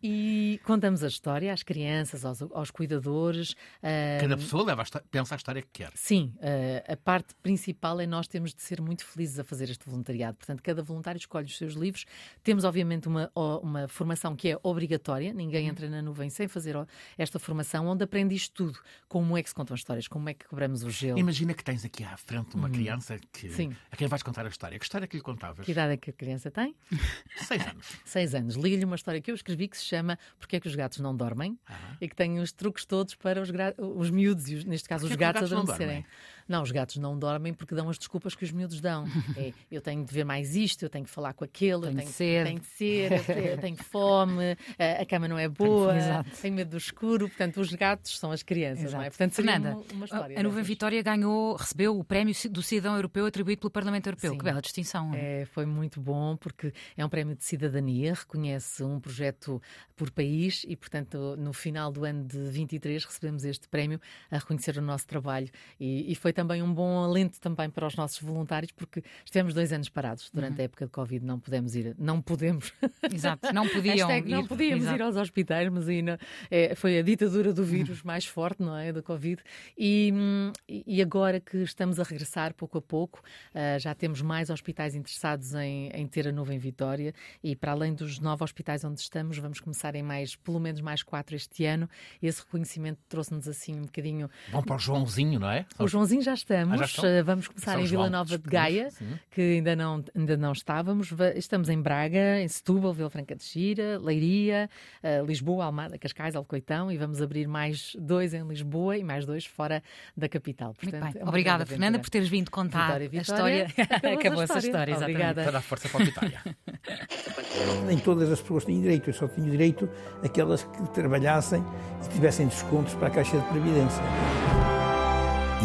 e 0.02 0.60
contamos 0.64 1.04
a 1.04 1.08
história 1.08 1.52
às 1.52 1.64
crianças, 1.64 2.24
aos, 2.26 2.42
aos 2.42 2.72
cuidadores. 2.72 3.56
ah, 3.82 4.18
Cada 4.20 4.38
pessoa 4.38 4.64
leva 4.64 4.82
a 4.84 5.02
pensa 5.12 5.36
a 5.36 5.38
história 5.38 5.62
que 5.62 5.70
quer. 5.72 5.92
Sim, 5.96 6.34
eh, 6.40 6.84
a 6.88 6.96
parte 6.98 7.34
principal 7.42 8.00
é 8.00 8.06
nós 8.08 8.28
temos 8.28 8.54
de 8.54 8.62
ser 8.62 8.82
muito 8.82 9.04
felizes 9.06 9.40
a 9.40 9.44
fazer 9.44 9.70
este 9.70 9.88
voluntariado. 9.90 10.38
Portanto, 10.38 10.62
cada 10.62 10.82
voluntário 10.84 11.18
escolhe 11.20 11.46
os 11.46 11.58
seus 11.58 11.74
livros. 11.74 12.06
Temos, 12.44 12.64
obviamente, 12.64 13.08
uma, 13.08 13.32
uma 13.36 13.88
formação 13.88 14.36
que 14.36 14.50
é 14.50 14.60
obrigatória. 14.64 15.34
Ninguém 15.34 15.68
entra 15.68 15.90
na 15.90 16.02
nuvem 16.02 16.30
sem 16.30 16.48
fazer 16.48 16.76
esta 17.18 17.40
formação, 17.40 17.88
onde 17.88 18.04
aprende 18.04 18.36
isto 18.36 18.54
tudo. 18.54 18.80
Como 19.08 19.38
é 19.38 19.44
que 19.44 19.50
se 19.50 19.56
contam 19.56 19.74
as 19.74 19.80
histórias, 19.80 20.08
como 20.08 20.30
é 20.30 20.34
que 20.34 20.48
quebramos 20.48 20.84
o 20.84 20.90
gelo. 20.90 21.18
Imagina 21.20 21.54
que 21.54 21.64
tens 21.64 21.84
aqui 21.86 22.04
à 22.04 22.16
frente 22.18 22.56
uma 22.56 22.70
criança 22.70 22.95
que, 23.32 23.50
Sim. 23.50 23.76
a 23.92 23.96
quem 23.96 24.08
vais 24.08 24.22
contar 24.24 24.46
a 24.46 24.50
história. 24.50 24.78
Que 24.78 24.86
história 24.86 25.08
que 25.08 25.16
lhe 25.18 25.22
contavas? 25.24 25.66
Que 25.66 25.72
idade 25.72 25.94
é 25.94 25.98
que 25.98 26.10
a 26.10 26.14
criança 26.14 26.50
tem? 26.52 26.76
Seis 27.38 27.66
anos. 27.68 27.88
Seis 28.06 28.36
anos. 28.36 28.56
Liga-lhe 28.56 28.86
uma 28.86 28.96
história 28.96 29.22
que 29.22 29.32
eu 29.32 29.36
escrevi 29.36 29.68
que 29.68 29.78
se 29.78 29.86
chama 29.86 30.18
Porque 30.40 30.56
é 30.56 30.60
que 30.60 30.68
os 30.68 30.76
gatos 30.76 31.00
não 31.00 31.16
dormem 31.16 31.58
e 32.02 32.08
que 32.08 32.16
tem 32.16 32.40
os 32.40 32.52
truques 32.52 32.86
todos 32.86 33.16
para 33.16 33.42
os, 33.42 33.50
os 33.78 34.10
miúdos, 34.10 34.50
e 34.50 34.56
os- 34.56 34.66
neste 34.66 34.88
caso 34.90 35.02
Porquê 35.02 35.14
os 35.14 35.16
os 35.16 35.20
gatos, 35.20 35.42
gatos 35.42 35.52
não 35.52 35.62
adormecerem. 35.62 36.06
Não, 36.48 36.62
os 36.62 36.72
gatos 36.72 36.98
não 36.98 37.18
dormem 37.18 37.54
porque 37.54 37.74
dão 37.74 37.90
as 37.90 37.98
desculpas 37.98 38.36
que 38.36 38.44
os 38.44 38.52
miúdos 38.52 38.80
dão. 38.82 39.06
É, 39.38 39.52
eu 39.70 39.82
tenho 39.82 40.06
de 40.06 40.14
ver 40.14 40.24
mais 40.24 40.56
isto, 40.56 40.84
eu 40.84 40.90
tenho 40.90 41.04
que 41.04 41.10
falar 41.10 41.34
com 41.34 41.44
aquele, 41.44 41.74
eu 41.74 41.82
Tenho 41.82 41.98
tenho, 41.98 42.10
sede. 42.10 42.46
tenho 42.46 42.60
de 42.60 42.68
ser, 42.68 43.12
eu 43.52 43.58
tenho 43.58 43.76
fome, 43.76 44.56
a, 44.80 45.02
a 45.02 45.06
cama 45.06 45.28
não 45.28 45.38
é 45.38 45.50
boa, 45.50 45.98
Exato. 45.98 46.30
tenho 46.42 46.56
medo 46.56 46.70
do 46.72 46.78
escuro. 46.78 47.28
Portanto, 47.28 47.60
os 47.60 47.74
gatos 47.74 48.18
são 48.18 48.32
as 48.32 48.44
crianças, 48.44 48.94
não 48.94 49.02
é? 49.02 49.10
Portanto, 49.10 49.34
Fernanda, 49.34 49.78
uma, 49.92 50.06
uma 50.06 50.40
a 50.40 50.44
Nuvem. 50.44 50.64
Vitória 50.64 51.02
ganhou, 51.02 51.56
recebeu 51.56 51.98
o 51.98 52.04
prémio 52.04 52.34
do 52.50 52.62
cidadão 52.62 52.96
europeu 52.96 53.26
atribuído 53.26 53.60
pelo 53.62 53.72
Parlamento 53.72 54.08
Europeu. 54.08 54.32
Sim. 54.32 54.38
Que 54.38 54.44
bela 54.44 54.62
distinção. 54.62 55.12
É, 55.14 55.46
foi 55.46 55.66
muito 55.66 56.00
bom 56.00 56.38
porque 56.38 56.72
é 56.96 57.06
um 57.06 57.10
prémio 57.10 57.36
de 57.36 57.44
cidadania, 57.44 58.14
reconhece 58.14 58.84
um 58.84 59.00
projeto 59.00 59.62
por 59.96 60.12
país 60.12 60.66
e, 60.68 60.76
portanto, 60.76 61.36
no 61.38 61.52
final 61.52 61.92
do 61.92 62.06
ano 62.06 62.24
de 62.24 62.38
23 62.50 63.04
recebemos 63.04 63.44
este 63.44 63.68
prémio 63.68 64.00
a 64.32 64.38
reconhecer 64.38 64.78
o 64.78 64.82
nosso 64.82 65.06
trabalho 65.08 65.50
e, 65.80 66.12
e 66.12 66.16
foi 66.16 66.32
também 66.36 66.62
um 66.62 66.72
bom 66.74 67.04
alento 67.04 67.40
também 67.40 67.70
para 67.70 67.88
os 67.88 67.96
nossos 67.96 68.20
voluntários 68.22 68.72
porque 68.72 69.02
estivemos 69.24 69.54
dois 69.54 69.72
anos 69.74 69.90
parados 69.90 70.30
durante 70.34 70.62
a 70.62 70.66
época 70.66 70.86
de 70.86 70.92
Covid, 70.92 71.26
não 71.26 71.40
pudemos 71.40 71.76
ir, 71.76 71.96
não 71.98 72.22
podemos. 72.22 72.72
Exato, 73.12 73.52
não 73.54 73.68
podiam 73.70 74.08
Hashtag 74.08 74.30
não 74.30 74.46
podíamos 74.46 74.84
Exato. 74.84 74.98
ir 74.98 75.02
aos 75.02 75.16
hospitais, 75.16 75.70
mas 75.70 75.88
não- 75.88 76.18
é, 76.52 76.76
foi 76.76 77.00
a 77.00 77.02
ditadura 77.02 77.54
do 77.54 77.64
vírus 77.64 78.04
mais 78.04 78.26
forte, 78.26 78.62
não 78.62 78.76
é? 78.78 78.92
Do 78.92 79.02
Covid. 79.02 79.42
E, 79.78 80.12
hum, 80.14 80.52
e 80.68 81.02
agora 81.02 81.40
que 81.40 81.58
estamos 81.58 82.00
a 82.00 82.04
regressar 82.04 82.54
pouco 82.54 82.78
a 82.78 82.82
pouco, 82.82 83.22
ah, 83.54 83.80
já 83.80 83.96
temos 83.96 84.22
mais 84.22 84.50
hospitais 84.50 84.94
interessados 84.96 85.54
em, 85.56 85.90
em 85.90 86.06
ter 86.08 86.28
a 86.28 86.32
nuvem 86.32 86.60
Vitória 86.60 87.14
e 87.44 87.56
para 87.56 87.72
além 87.72 87.94
dos 87.94 88.20
nove 88.20 88.44
hospitais 88.44 88.84
onde 88.84 89.00
estamos, 89.00 89.38
vamos 89.38 89.60
começar 89.60 89.96
em 89.96 90.04
mais, 90.04 90.36
pelo 90.36 90.60
menos 90.60 90.82
mais 90.82 91.02
quatro 91.04 91.36
este 91.36 91.66
ano. 91.66 91.90
Esse 92.22 92.42
reconhecimento 92.42 93.00
trouxe-nos 93.08 93.48
assim 93.48 93.76
um 93.80 93.84
bocadinho 93.84 94.30
Vão 94.52 94.62
para 94.64 94.76
o 94.76 94.80
Joãozinho, 94.80 95.40
não 95.40 95.50
é? 95.50 95.66
o 95.80 95.88
Joãozinho 95.88 96.22
já 96.26 96.34
estamos. 96.34 96.74
Ah, 96.74 96.78
já 96.78 96.86
estão? 96.86 97.06
Uh, 97.06 97.24
Vamos 97.24 97.48
começar 97.48 97.72
São 97.74 97.82
em 97.82 97.86
Vila 97.86 98.02
João 98.04 98.10
Nova 98.12 98.38
de 98.38 98.50
Gaia, 98.50 98.92
sim. 98.92 99.08
que 99.32 99.42
ainda 99.42 99.76
não, 99.76 100.04
ainda 100.16 100.36
não 100.38 100.52
estávamos. 100.52 101.10
Va- 101.12 101.30
Estamos 101.32 101.70
em 101.70 101.82
Braga, 101.82 102.42
em 102.42 102.48
Setúbal, 102.48 102.94
Vila 102.94 103.10
Franca 103.10 103.36
de 103.36 103.44
Xira, 103.44 103.98
Leiria, 104.02 104.70
uh, 105.04 105.26
Lisboa, 105.26 105.66
Almada, 105.66 105.98
Cascais, 105.98 106.36
Alcoitão 106.36 106.92
e 106.92 106.98
vamos 106.98 107.22
abrir 107.22 107.48
mais 107.48 107.96
dois 108.00 108.34
em 108.34 108.46
Lisboa 108.48 108.98
e 108.98 109.04
mais 109.04 109.26
dois 109.26 109.46
fora 109.46 109.82
da 110.18 110.28
capital. 110.28 110.70
Muito 110.82 110.92
Portanto, 110.92 111.14
bem. 111.14 111.22
é 111.22 111.26
Obrigada, 111.28 111.66
Fernanda, 111.66 112.00
por 112.00 112.10
teres 112.10 112.28
vindo 112.28 112.52
contar 112.52 113.00
Vitória, 113.00 113.20
a 113.20 113.22
história. 113.22 113.66
Vitória. 113.78 113.96
Acabou-se 113.96 114.06
a 114.06 114.20
Acabou 114.20 114.44
essa 114.44 114.58
história. 114.60 114.66
história, 114.66 114.92
exatamente. 114.92 115.12
Obrigada. 115.16 115.44
Para 115.44 115.52
dar 115.52 115.62
força 115.62 115.88
para 115.90 116.02
a 116.02 116.06
Vitória. 116.06 116.42
Nem 117.88 117.98
todas 117.98 118.32
as 118.32 118.42
pessoas 118.42 118.66
têm 118.66 118.82
direito, 118.82 119.10
eu 119.10 119.14
só 119.14 119.28
tinha 119.28 119.50
direito 119.50 119.90
aquelas 120.24 120.64
que 120.64 120.90
trabalhassem 120.94 121.64
e 122.06 122.10
tivessem 122.10 122.48
descontos 122.48 122.94
para 122.96 123.08
a 123.08 123.12
Caixa 123.12 123.38
de 123.40 123.46
Previdência. 123.48 124.02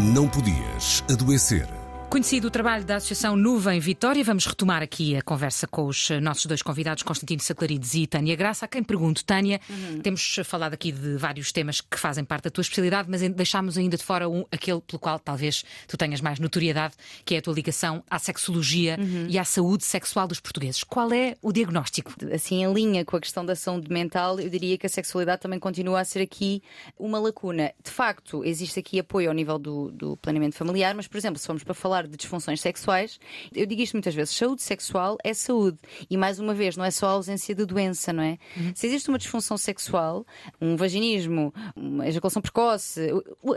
Não 0.01 0.27
podias 0.27 1.05
adoecer. 1.11 1.80
Conhecido 2.11 2.49
o 2.49 2.51
trabalho 2.51 2.85
da 2.85 2.97
Associação 2.97 3.37
Nuvem 3.37 3.79
Vitória, 3.79 4.25
vamos 4.25 4.45
retomar 4.45 4.83
aqui 4.83 5.17
a 5.17 5.23
conversa 5.23 5.69
com 5.69 5.87
os 5.87 6.11
eh, 6.11 6.19
nossos 6.19 6.45
dois 6.45 6.61
convidados, 6.61 7.05
Constantino 7.05 7.41
Saclarides 7.41 7.95
e 7.95 8.05
Tânia 8.05 8.35
Graça. 8.35 8.65
A 8.65 8.69
quem 8.69 8.83
pergunto, 8.83 9.25
Tânia, 9.25 9.61
temos 10.03 10.41
falado 10.45 10.75
aqui 10.75 10.91
de 10.91 11.17
vários 11.17 11.53
temas 11.53 11.81
que 11.81 11.97
fazem 11.97 12.25
parte 12.25 12.45
da 12.45 12.51
tua 12.51 12.63
especialidade, 12.63 13.09
mas 13.09 13.21
deixámos 13.21 13.79
ainda 13.79 13.97
de 13.97 14.03
fora 14.03 14.29
um, 14.29 14.45
aquele 14.51 14.81
pelo 14.81 14.99
qual 14.99 15.21
talvez 15.21 15.65
tu 15.87 15.97
tenhas 15.97 16.21
mais 16.21 16.41
notoriedade, 16.41 16.95
que 17.25 17.37
é 17.37 17.39
a 17.39 17.43
tua 17.43 17.55
ligação 17.55 18.03
à 18.11 18.19
sexologia 18.19 18.99
e 19.29 19.39
à 19.39 19.45
saúde 19.45 19.85
sexual 19.85 20.27
dos 20.27 20.41
portugueses. 20.41 20.83
Qual 20.83 21.13
é 21.13 21.37
o 21.41 21.53
diagnóstico? 21.53 22.13
assim, 22.35 22.65
em 22.65 22.73
linha 22.73 23.05
com 23.05 23.17
a 23.17 23.21
questão 23.21 23.47
da 23.47 23.55
saúde 23.55 23.89
mental, 23.89 24.41
eu 24.41 24.51
diria 24.51 24.77
que 24.77 24.87
a 24.87 24.91
sexualidade 24.91 25.43
também 25.43 25.61
continua 25.61 26.01
a 26.01 26.05
ser 26.05 26.23
aqui 26.23 26.61
uma 26.99 27.21
lacuna. 27.21 27.73
De 27.83 27.91
facto, 27.91 28.45
existe 28.45 28.81
aqui 28.81 28.99
apoio 28.99 29.29
ao 29.29 29.35
nível 29.35 29.61
do, 29.61 29.93
do 29.93 30.17
planeamento 30.17 30.57
familiar, 30.57 30.93
mas, 30.93 31.07
por 31.07 31.17
exemplo, 31.17 31.39
se 31.39 31.47
formos 31.47 31.63
para 31.63 31.73
falar 31.73 32.00
de 32.07 32.17
disfunções 32.17 32.61
sexuais, 32.61 33.19
eu 33.55 33.67
digo 33.67 33.83
isto 33.83 33.95
muitas 33.95 34.15
vezes: 34.15 34.35
saúde 34.37 34.63
sexual 34.63 35.17
é 35.25 35.35
saúde. 35.35 35.79
E 36.09 36.17
mais 36.17 36.39
uma 36.39 36.55
vez, 36.55 36.77
não 36.77 36.85
é 36.85 36.91
só 36.91 37.07
a 37.07 37.11
ausência 37.13 37.55
de 37.55 37.65
doença, 37.65 38.13
não 38.13 38.23
é? 38.23 38.39
Se 38.75 38.87
existe 38.87 39.09
uma 39.09 39.19
disfunção 39.19 39.57
sexual, 39.57 40.27
um 40.61 40.77
vaginismo, 40.77 41.53
uma 41.77 42.07
ejaculação 42.09 42.41
precoce, 42.43 43.09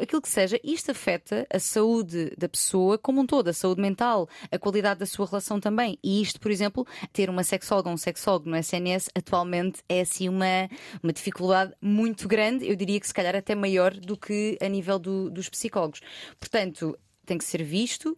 aquilo 0.01 0.21
que 0.21 0.29
seja, 0.29 0.59
isto 0.63 0.91
afeta 0.91 1.45
a 1.51 1.59
saúde 1.59 2.33
da 2.37 2.47
pessoa 2.49 2.97
como 2.97 3.21
um 3.21 3.25
todo, 3.25 3.47
a 3.49 3.53
saúde 3.53 3.81
mental, 3.81 4.27
a 4.51 4.57
qualidade 4.59 4.99
da 4.99 5.05
sua 5.05 5.25
relação 5.25 5.59
também. 5.59 5.97
E 6.03 6.21
isto, 6.21 6.39
por 6.39 6.51
exemplo, 6.51 6.85
ter 7.11 7.29
uma 7.29 7.43
sexóloga 7.43 7.89
ou 7.89 7.93
um 7.95 7.97
sexólogo 7.97 8.49
no 8.49 8.55
SNS 8.57 9.09
atualmente 9.15 9.81
é 9.89 10.01
assim 10.01 10.29
uma, 10.29 10.69
uma 11.01 11.13
dificuldade 11.13 11.73
muito 11.81 12.27
grande, 12.27 12.67
eu 12.67 12.75
diria 12.75 12.99
que 12.99 13.07
se 13.07 13.13
calhar 13.13 13.35
até 13.35 13.55
maior 13.55 13.93
do 13.93 14.17
que 14.17 14.57
a 14.61 14.67
nível 14.67 14.97
do- 14.99 15.29
dos 15.29 15.49
psicólogos. 15.49 16.01
Portanto, 16.39 16.97
tem 17.33 17.37
que 17.37 17.43
ser 17.45 17.63
visto. 17.63 18.17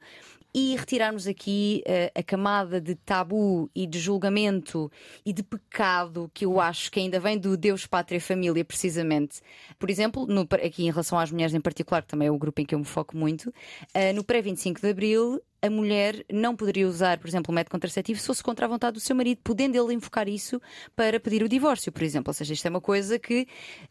E 0.57 0.73
retirarmos 0.77 1.27
aqui 1.27 1.83
eh, 1.85 2.09
a 2.15 2.23
camada 2.23 2.79
de 2.79 2.95
tabu 2.95 3.69
e 3.75 3.85
de 3.85 3.99
julgamento 3.99 4.89
e 5.25 5.33
de 5.33 5.43
pecado 5.43 6.31
que 6.33 6.45
eu 6.45 6.61
acho 6.61 6.89
que 6.89 6.97
ainda 6.97 7.19
vem 7.19 7.37
do 7.37 7.57
Deus, 7.57 7.85
Pátria 7.85 8.17
e 8.17 8.21
Família, 8.21 8.63
precisamente. 8.63 9.41
Por 9.77 9.89
exemplo, 9.89 10.25
no- 10.25 10.47
aqui 10.63 10.85
em 10.85 10.89
relação 10.91 11.19
às 11.19 11.29
mulheres 11.29 11.53
em 11.53 11.59
particular, 11.59 12.03
que 12.03 12.07
também 12.07 12.29
é 12.29 12.31
o 12.31 12.37
grupo 12.37 12.61
em 12.61 12.65
que 12.65 12.73
eu 12.73 12.79
me 12.79 12.85
foco 12.85 13.17
muito, 13.17 13.53
eh, 13.93 14.13
no 14.13 14.23
pré-25 14.23 14.79
de 14.79 14.89
Abril 14.89 15.41
a 15.65 15.69
mulher 15.69 16.25
não 16.31 16.55
poderia 16.55 16.87
usar, 16.87 17.17
por 17.19 17.27
exemplo, 17.27 17.51
o 17.51 17.55
método 17.55 17.71
contraceptivo 17.71 18.19
se 18.19 18.27
fosse 18.27 18.43
contra 18.43 18.65
a 18.65 18.69
vontade 18.69 18.93
do 18.95 18.99
seu 18.99 19.15
marido, 19.15 19.39
podendo 19.43 19.75
ele 19.75 19.93
invocar 19.93 20.27
isso 20.27 20.61
para 20.95 21.19
pedir 21.19 21.43
o 21.43 21.49
divórcio, 21.49 21.91
por 21.91 22.03
exemplo. 22.03 22.29
Ou 22.29 22.33
seja, 22.33 22.53
isto 22.53 22.65
é 22.65 22.69
uma 22.69 22.81
coisa 22.81 23.17
que 23.19 23.47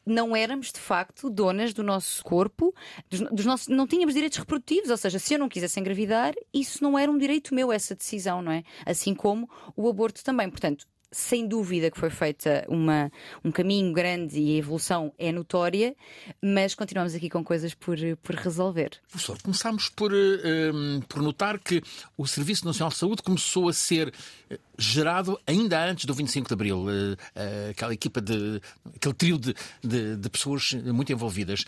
não 0.07 0.35
éramos 0.35 0.73
de 0.73 0.81
facto 0.81 1.29
donas 1.29 1.73
do 1.75 1.83
nosso 1.83 2.23
corpo, 2.25 2.75
dos, 3.11 3.21
dos 3.31 3.45
nossos, 3.45 3.69
não 3.69 3.87
tínhamos 3.87 4.15
direitos 4.15 4.39
reprodutivos. 4.39 4.91
Ou 4.91 4.97
seja, 4.97 5.19
se 5.19 5.35
eu 5.35 5.39
não 5.39 5.49
quisesse 5.49 5.79
engravidar, 5.81 6.35
isso 6.53 6.83
não 6.83 6.99
era 6.99 7.11
um 7.11 7.19
direito 7.19 7.55
meu, 7.55 7.73
essa 7.73 7.95
decisão, 7.95 8.41
não 8.43 8.53
é? 8.53 8.63
Assim 8.87 9.15
como 9.15 9.49
o 9.77 9.89
aborto 9.89 10.23
também. 10.25 10.49
Portanto, 10.49 10.87
sem 11.15 11.47
dúvida 11.47 11.91
que 11.91 11.99
foi 11.99 12.11
feita 12.11 12.65
uma, 12.69 13.11
um 13.45 13.53
caminho 13.53 13.93
grande 13.93 14.41
e 14.41 14.57
a 14.57 14.59
evolução 14.59 15.13
é 15.17 15.31
notória, 15.31 15.95
mas 16.43 16.75
continuamos 16.75 17.15
aqui 17.15 17.31
com 17.31 17.45
coisas 17.45 17.73
por, 17.73 17.97
por 18.21 18.35
resolver. 18.35 19.01
Professor, 19.09 19.41
começámos 19.41 19.89
por, 19.89 20.13
uh, 20.13 21.01
por 21.09 21.23
notar 21.23 21.59
que 21.61 21.81
o 22.17 22.27
Serviço 22.27 22.67
Nacional 22.67 22.91
de 22.91 22.97
Saúde 22.97 23.23
começou 23.23 23.69
a 23.69 23.73
ser 23.73 24.13
eh, 24.51 24.59
gerado 24.77 25.41
ainda 25.47 25.85
antes 25.85 26.05
do 26.05 26.13
25 26.13 26.49
de 26.49 26.55
Abril. 26.55 26.85
Uh, 26.85 27.71
aquela 27.71 27.95
equipa 27.95 28.21
de. 28.21 28.61
aquele 28.97 29.15
trio 29.15 29.39
de, 29.39 29.55
de, 29.83 30.17
de 30.17 30.31
pessoas 30.31 30.73
muito 30.73 31.13
envolvidas. 31.13 31.65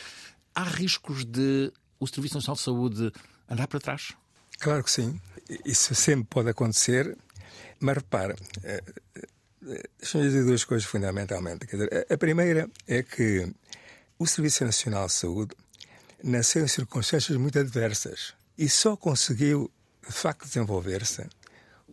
Há 0.54 0.64
riscos 0.64 1.24
de 1.24 1.72
o 2.00 2.06
Serviço 2.06 2.34
Nacional 2.34 2.56
de 2.56 2.62
Saúde 2.62 3.12
andar 3.48 3.68
para 3.68 3.78
trás? 3.78 4.12
Claro 4.58 4.82
que 4.82 4.90
sim. 4.90 5.20
Isso 5.64 5.94
sempre 5.94 6.26
pode 6.28 6.50
acontecer. 6.50 7.16
Mas 7.78 7.96
repara, 7.96 8.34
Deixa-me 9.98 10.24
dizer 10.24 10.44
duas 10.44 10.64
coisas 10.64 10.86
fundamentalmente. 10.86 11.66
Dizer, 11.66 12.06
a 12.08 12.16
primeira 12.16 12.70
é 12.86 13.02
que 13.02 13.52
o 14.18 14.26
Serviço 14.26 14.64
Nacional 14.64 15.06
de 15.06 15.12
Saúde 15.12 15.56
nasceu 16.22 16.64
em 16.64 16.68
circunstâncias 16.68 17.36
muito 17.36 17.58
adversas 17.58 18.34
e 18.56 18.68
só 18.68 18.96
conseguiu, 18.96 19.70
de 20.06 20.14
facto, 20.14 20.46
desenvolver-se 20.46 21.26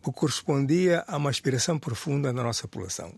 porque 0.02 0.20
correspondia 0.20 1.04
a 1.08 1.18
uma 1.18 1.30
aspiração 1.30 1.80
profunda 1.80 2.32
da 2.34 2.44
nossa 2.44 2.68
população. 2.68 3.14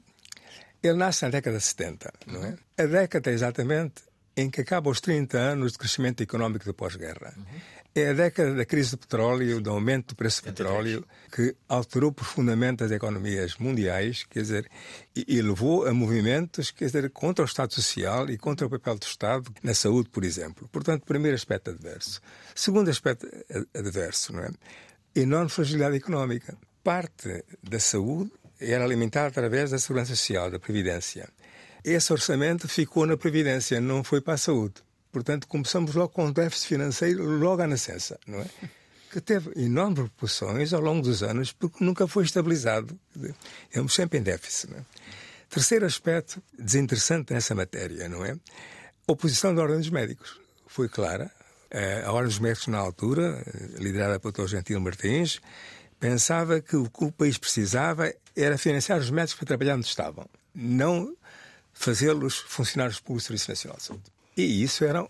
Ele 0.84 0.94
nasce 0.94 1.24
na 1.24 1.32
década 1.32 1.58
de 1.58 1.64
70, 1.64 2.14
não 2.28 2.46
é? 2.46 2.56
A 2.78 2.86
década 2.86 3.32
exatamente 3.32 4.04
em 4.38 4.50
que 4.50 4.62
acaba 4.62 4.90
os 4.90 5.02
30 5.02 5.38
anos 5.38 5.72
de 5.72 5.80
crescimento 5.80 6.22
económico 6.22 6.64
de 6.64 6.74
pós-guerra. 6.74 7.34
Uhum. 7.36 7.62
É 7.98 8.10
a 8.10 8.14
década 8.14 8.54
da 8.54 8.66
crise 8.66 8.92
do 8.92 8.98
petróleo, 8.98 9.62
do 9.62 9.70
aumento 9.70 10.10
do 10.10 10.16
preço 10.18 10.42
do 10.42 10.48
petróleo, 10.48 11.08
que 11.32 11.56
alterou 11.70 12.12
profundamente 12.12 12.84
as 12.84 12.92
economias 12.92 13.56
mundiais, 13.56 14.26
quer 14.30 14.42
dizer, 14.42 14.70
e, 15.16 15.42
levou 15.42 15.88
a 15.88 15.94
movimentos, 15.94 16.72
quer 16.72 16.88
dizer, 16.88 17.10
contra 17.12 17.44
o 17.44 17.48
Estado 17.48 17.74
Social 17.74 18.30
e 18.30 18.38
contra 18.38 18.68
o 18.68 18.70
papel 18.70 18.96
do 18.96 19.04
Estado 19.04 19.50
na 19.64 19.74
saúde, 19.74 20.10
por 20.10 20.26
exemplo. 20.26 20.68
Portanto, 20.74 21.06
primeiro 21.06 21.36
aspecto 21.36 21.70
adverso. 21.70 22.20
Segundo 22.54 22.90
aspecto 22.90 23.30
adverso, 23.74 24.34
não 24.34 24.44
é? 24.44 24.50
Enorme 25.16 25.50
fragilidade 25.50 25.96
económica. 25.96 26.58
Parte 26.84 27.46
da 27.64 27.80
saúde 27.80 28.30
era 28.60 28.84
alimentada 28.84 29.28
através 29.28 29.72
da 29.72 29.80
segurança 29.80 30.14
social, 30.18 30.52
da 30.52 30.60
previdência. 30.60 31.30
Esse 31.82 32.12
orçamento 32.12 32.68
ficou 32.68 33.06
na 33.06 33.16
previdência, 33.16 33.80
não 33.80 34.04
foi 34.04 34.20
para 34.20 34.34
a 34.34 34.38
saúde. 34.38 34.84
Portanto, 35.16 35.48
começamos 35.48 35.96
logo 35.96 36.10
com 36.10 36.26
um 36.26 36.32
déficit 36.34 36.68
financeiro 36.68 37.24
logo 37.24 37.62
à 37.62 37.68
nascença, 37.68 38.20
não 38.28 38.42
é? 38.42 38.46
Que 39.10 39.22
teve 39.22 39.50
enormes 39.56 40.10
proporções 40.10 40.74
ao 40.74 40.82
longo 40.82 41.02
dos 41.02 41.24
anos, 41.24 41.54
porque 41.54 41.82
nunca 41.82 42.06
foi 42.06 42.26
estabilizado. 42.26 43.00
Estamos 43.64 43.94
sempre 43.94 44.20
em 44.20 44.22
déficit. 44.22 44.72
Não 44.72 44.80
é? 44.80 44.82
Terceiro 45.50 45.86
aspecto 45.86 46.44
desinteressante 46.60 47.32
nessa 47.32 47.56
matéria, 47.56 48.10
não 48.10 48.26
é? 48.26 48.36
Oposição 49.08 49.56
da 49.56 49.62
Ordem 49.62 49.78
dos 49.78 49.90
Médicos 49.90 50.38
foi 50.68 50.90
clara. 50.90 51.32
A 52.06 52.12
Ordem 52.12 52.28
dos 52.28 52.40
Médicos, 52.40 52.68
na 52.68 52.80
altura, 52.80 53.42
liderada 53.78 54.20
pelo 54.20 54.34
Dr. 54.34 54.48
Gentil 54.48 54.82
Martins, 54.82 55.40
pensava 55.98 56.60
que 56.60 56.76
o 56.76 56.90
que 56.90 57.06
o 57.06 57.12
país 57.14 57.38
precisava 57.38 58.14
era 58.36 58.58
financiar 58.58 59.00
os 59.00 59.10
médicos 59.10 59.36
para 59.36 59.48
trabalhar 59.48 59.76
onde 59.76 59.88
estavam, 59.88 60.28
não 60.54 61.16
fazê-los 61.72 62.36
funcionários 62.36 63.00
públicos 63.00 63.24
do 63.24 63.28
Serviço 63.28 63.50
Nacional 63.50 63.78
de 63.78 63.84
Saúde. 63.84 64.15
E 64.36 64.64
isso 64.64 64.84
era 64.84 65.08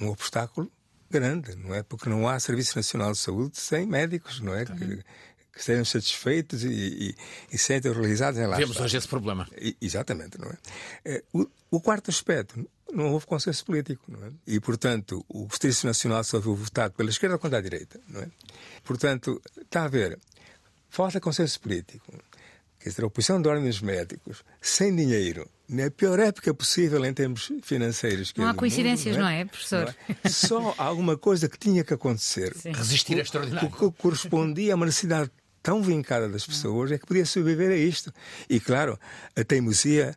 um 0.00 0.08
obstáculo 0.08 0.70
grande, 1.10 1.54
não 1.56 1.74
é? 1.74 1.82
Porque 1.82 2.08
não 2.08 2.28
há 2.28 2.38
Serviço 2.40 2.76
Nacional 2.76 3.12
de 3.12 3.18
Saúde 3.18 3.58
sem 3.58 3.86
médicos, 3.86 4.40
não 4.40 4.54
é? 4.54 4.64
Que, 4.64 5.04
que 5.52 5.60
estejam 5.60 5.84
satisfeitos 5.84 6.64
e, 6.64 6.68
e, 6.68 7.14
e 7.52 7.58
sentem 7.58 7.92
realizados 7.92 8.38
em 8.40 8.46
lá. 8.46 8.56
Vemos 8.56 8.78
hoje 8.80 8.96
esse 8.96 9.06
problema. 9.06 9.48
E, 9.56 9.76
exatamente, 9.80 10.38
não 10.38 10.50
é? 10.50 10.58
é 11.04 11.22
o, 11.32 11.46
o, 11.70 11.80
quarto 11.80 12.10
aspecto, 12.10 12.68
não 12.92 13.12
houve 13.12 13.26
consenso 13.26 13.64
político, 13.64 14.02
não 14.08 14.26
é? 14.26 14.32
E, 14.46 14.58
portanto, 14.58 15.24
o 15.28 15.48
Serviço 15.50 15.86
Nacional 15.86 16.24
só 16.24 16.42
foi 16.42 16.54
votado 16.54 16.94
pela 16.94 17.10
esquerda 17.10 17.38
contra 17.38 17.58
a 17.58 17.62
direita, 17.62 18.00
não 18.08 18.20
é? 18.20 18.28
Portanto, 18.82 19.40
está 19.60 19.82
a 19.82 19.84
haver 19.84 20.18
falta 20.88 21.20
consenso 21.20 21.60
político. 21.60 22.12
Quer 22.80 22.88
dizer, 22.88 23.02
a 23.02 23.06
oposição 23.06 23.40
de 23.40 23.48
ordens 23.48 23.80
médicos, 23.80 24.44
sem 24.60 24.94
dinheiro, 24.94 25.48
na 25.68 25.90
pior 25.90 26.18
época 26.18 26.52
possível 26.52 27.04
em 27.04 27.12
termos 27.12 27.50
financeiros. 27.62 28.32
Não 28.36 28.46
há 28.46 28.54
coincidências, 28.54 29.16
mundo, 29.16 29.24
não, 29.24 29.28
é? 29.28 29.34
não, 29.36 29.40
é? 29.40 29.44
professor? 29.46 29.96
Não 30.08 30.16
é? 30.24 30.28
Só 30.28 30.74
alguma 30.76 31.16
coisa 31.16 31.48
que 31.48 31.58
tinha 31.58 31.82
que 31.82 31.94
acontecer. 31.94 32.54
Sim. 32.56 32.72
Resistir 32.72 33.18
é 33.18 33.22
extraordinário. 33.22 33.68
O 33.68 33.90
que 33.90 34.02
correspondia 34.02 34.74
a 34.74 34.76
uma 34.76 34.86
necessidade 34.86 35.30
tão 35.62 35.82
vincada 35.82 36.28
das 36.28 36.46
pessoas 36.46 36.92
é 36.92 36.98
que 36.98 37.06
podia 37.06 37.24
sobreviver 37.24 37.70
a 37.70 37.76
isto. 37.76 38.12
E, 38.48 38.60
claro, 38.60 38.98
a 39.34 39.42
teimosia 39.42 40.14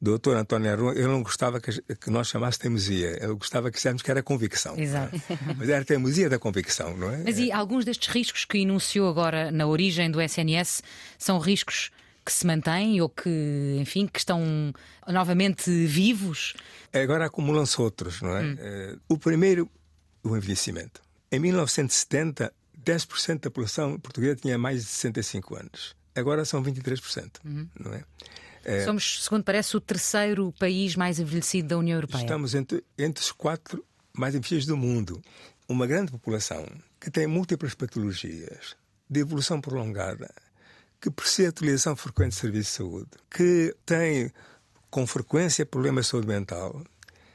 do 0.00 0.12
doutor 0.12 0.36
António 0.36 0.72
Arruan, 0.72 0.92
ele 0.92 1.06
não 1.06 1.22
gostava 1.22 1.60
que, 1.60 1.70
que 1.94 2.10
nós 2.10 2.28
chamássemos 2.28 2.58
teimosia, 2.58 3.18
ele 3.22 3.34
gostava 3.34 3.70
que 3.70 3.76
disséssemos 3.76 4.02
que 4.02 4.10
era 4.10 4.22
convicção. 4.22 4.78
Exato. 4.78 5.20
Mas 5.58 5.68
era 5.68 5.84
teimosia 5.84 6.28
da 6.28 6.38
convicção, 6.38 6.96
não 6.96 7.10
é? 7.10 7.18
Mas 7.18 7.38
e 7.38 7.52
alguns 7.52 7.84
destes 7.84 8.08
riscos 8.08 8.44
que 8.46 8.58
enunciou 8.58 9.08
agora 9.08 9.50
na 9.50 9.66
origem 9.66 10.10
do 10.10 10.20
SNS 10.20 10.82
são 11.18 11.38
riscos 11.38 11.90
que 12.24 12.32
se 12.32 12.46
mantêm 12.46 13.00
ou 13.00 13.08
que, 13.08 13.76
enfim, 13.80 14.06
que 14.06 14.18
estão 14.18 14.72
novamente 15.06 15.70
vivos? 15.86 16.54
Agora 16.92 17.26
acumulam-se 17.26 17.80
outros, 17.80 18.20
não 18.20 18.36
é? 18.36 18.42
Hum. 18.42 18.56
Eh, 18.58 18.96
o 19.08 19.18
primeiro, 19.18 19.68
o 20.22 20.36
envelhecimento. 20.36 21.00
Em 21.32 21.38
1970, 21.38 22.52
10% 22.84 23.40
da 23.40 23.50
população 23.50 23.98
portuguesa 23.98 24.36
tinha 24.36 24.58
mais 24.58 24.80
de 24.80 24.86
65 24.90 25.56
anos. 25.56 25.96
Agora 26.14 26.44
são 26.44 26.62
23%, 26.62 27.38
uhum. 27.44 27.68
não 27.78 27.94
é? 27.94 28.04
é? 28.64 28.84
Somos, 28.84 29.24
segundo 29.24 29.44
parece, 29.44 29.76
o 29.76 29.80
terceiro 29.80 30.52
país 30.58 30.96
mais 30.96 31.18
envelhecido 31.18 31.68
da 31.68 31.78
União 31.78 31.96
Europeia. 31.96 32.22
Estamos 32.22 32.54
entre, 32.54 32.84
entre 32.98 33.22
os 33.22 33.32
quatro 33.32 33.84
mais 34.12 34.34
envelhecidos 34.34 34.66
do 34.66 34.76
mundo. 34.76 35.22
Uma 35.68 35.86
grande 35.86 36.10
população 36.10 36.66
que 37.00 37.10
tem 37.10 37.26
múltiplas 37.26 37.74
patologias 37.74 38.76
de 39.08 39.20
evolução 39.20 39.60
prolongada, 39.60 40.28
que 41.00 41.10
precisa 41.10 41.48
de 41.48 41.60
utilização 41.60 41.96
frequente 41.96 42.32
de 42.32 42.36
serviço 42.36 42.70
de 42.70 42.76
saúde, 42.76 43.10
que 43.30 43.74
tem 43.86 44.32
com 44.90 45.06
frequência 45.06 45.64
problemas 45.64 46.06
de 46.06 46.10
saúde 46.10 46.26
mental, 46.26 46.84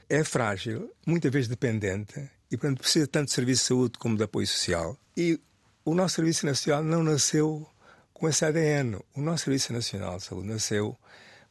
é 0.09 0.23
frágil, 0.23 0.91
muitas 1.05 1.31
vezes 1.31 1.47
dependente 1.47 2.29
e, 2.51 2.57
portanto, 2.57 2.79
precisa 2.79 3.07
tanto 3.07 3.27
de 3.27 3.33
serviço 3.33 3.61
de 3.63 3.67
saúde 3.67 3.97
como 3.97 4.17
de 4.17 4.23
apoio 4.23 4.45
social. 4.45 4.97
E 5.17 5.39
o 5.83 5.95
nosso 5.95 6.15
Serviço 6.15 6.45
Nacional 6.45 6.83
não 6.83 7.03
nasceu 7.03 7.67
com 8.13 8.29
esse 8.29 8.45
ADN. 8.45 8.97
O 9.15 9.21
nosso 9.21 9.45
Serviço 9.45 9.73
Nacional 9.73 10.17
de 10.17 10.23
Saúde 10.23 10.47
nasceu 10.47 10.97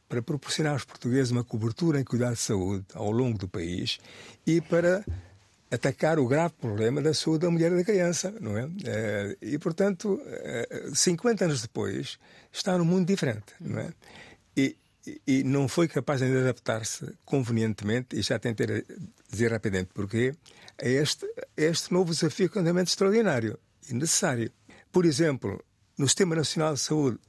para 0.07 0.21
proporcionar 0.21 0.73
aos 0.73 0.85
portugueses 0.85 1.31
uma 1.31 1.43
cobertura 1.43 1.99
em 1.99 2.03
cuidado 2.03 2.33
de 2.33 2.41
saúde 2.41 2.85
ao 2.93 3.11
longo 3.11 3.37
do 3.37 3.47
país 3.47 3.97
e 4.45 4.61
para 4.61 5.03
atacar 5.71 6.19
o 6.19 6.27
grave 6.27 6.53
problema 6.59 7.01
da 7.01 7.13
saúde 7.13 7.45
da 7.45 7.51
mulher 7.51 7.71
e 7.71 7.75
da 7.75 7.83
criança, 7.83 8.33
não 8.39 8.57
é? 8.57 8.69
Eh, 8.83 9.37
e, 9.41 9.57
portanto, 9.57 10.21
50 10.93 11.43
eh, 11.43 11.45
anos 11.45 11.61
depois, 11.61 12.17
está 12.51 12.77
num 12.77 12.85
mundo 12.85 13.05
diferente, 13.05 13.53
não 13.59 13.79
é? 13.79 13.93
E, 14.55 14.77
e 15.27 15.43
não 15.43 15.67
foi 15.67 15.87
capaz 15.87 16.21
de 16.21 16.37
adaptar-se 16.37 17.13
convenientemente, 17.25 18.15
e 18.15 18.21
já 18.21 18.39
tentei 18.39 18.85
dizer 19.29 19.51
rapidamente 19.51 19.91
porquê, 19.93 20.33
a 20.81 20.87
este, 20.87 21.25
a 21.25 21.61
este 21.61 21.93
novo 21.93 22.11
desafio 22.11 22.49
que 22.49 22.59
é 22.59 22.81
extraordinário 22.81 23.59
e 23.89 23.93
necessário. 23.93 24.51
Por 24.91 25.05
exemplo, 25.05 25.63
no 25.97 26.07
Sistema 26.07 26.35
Nacional 26.35 26.73
de 26.73 26.79
Saúde, 26.79 27.19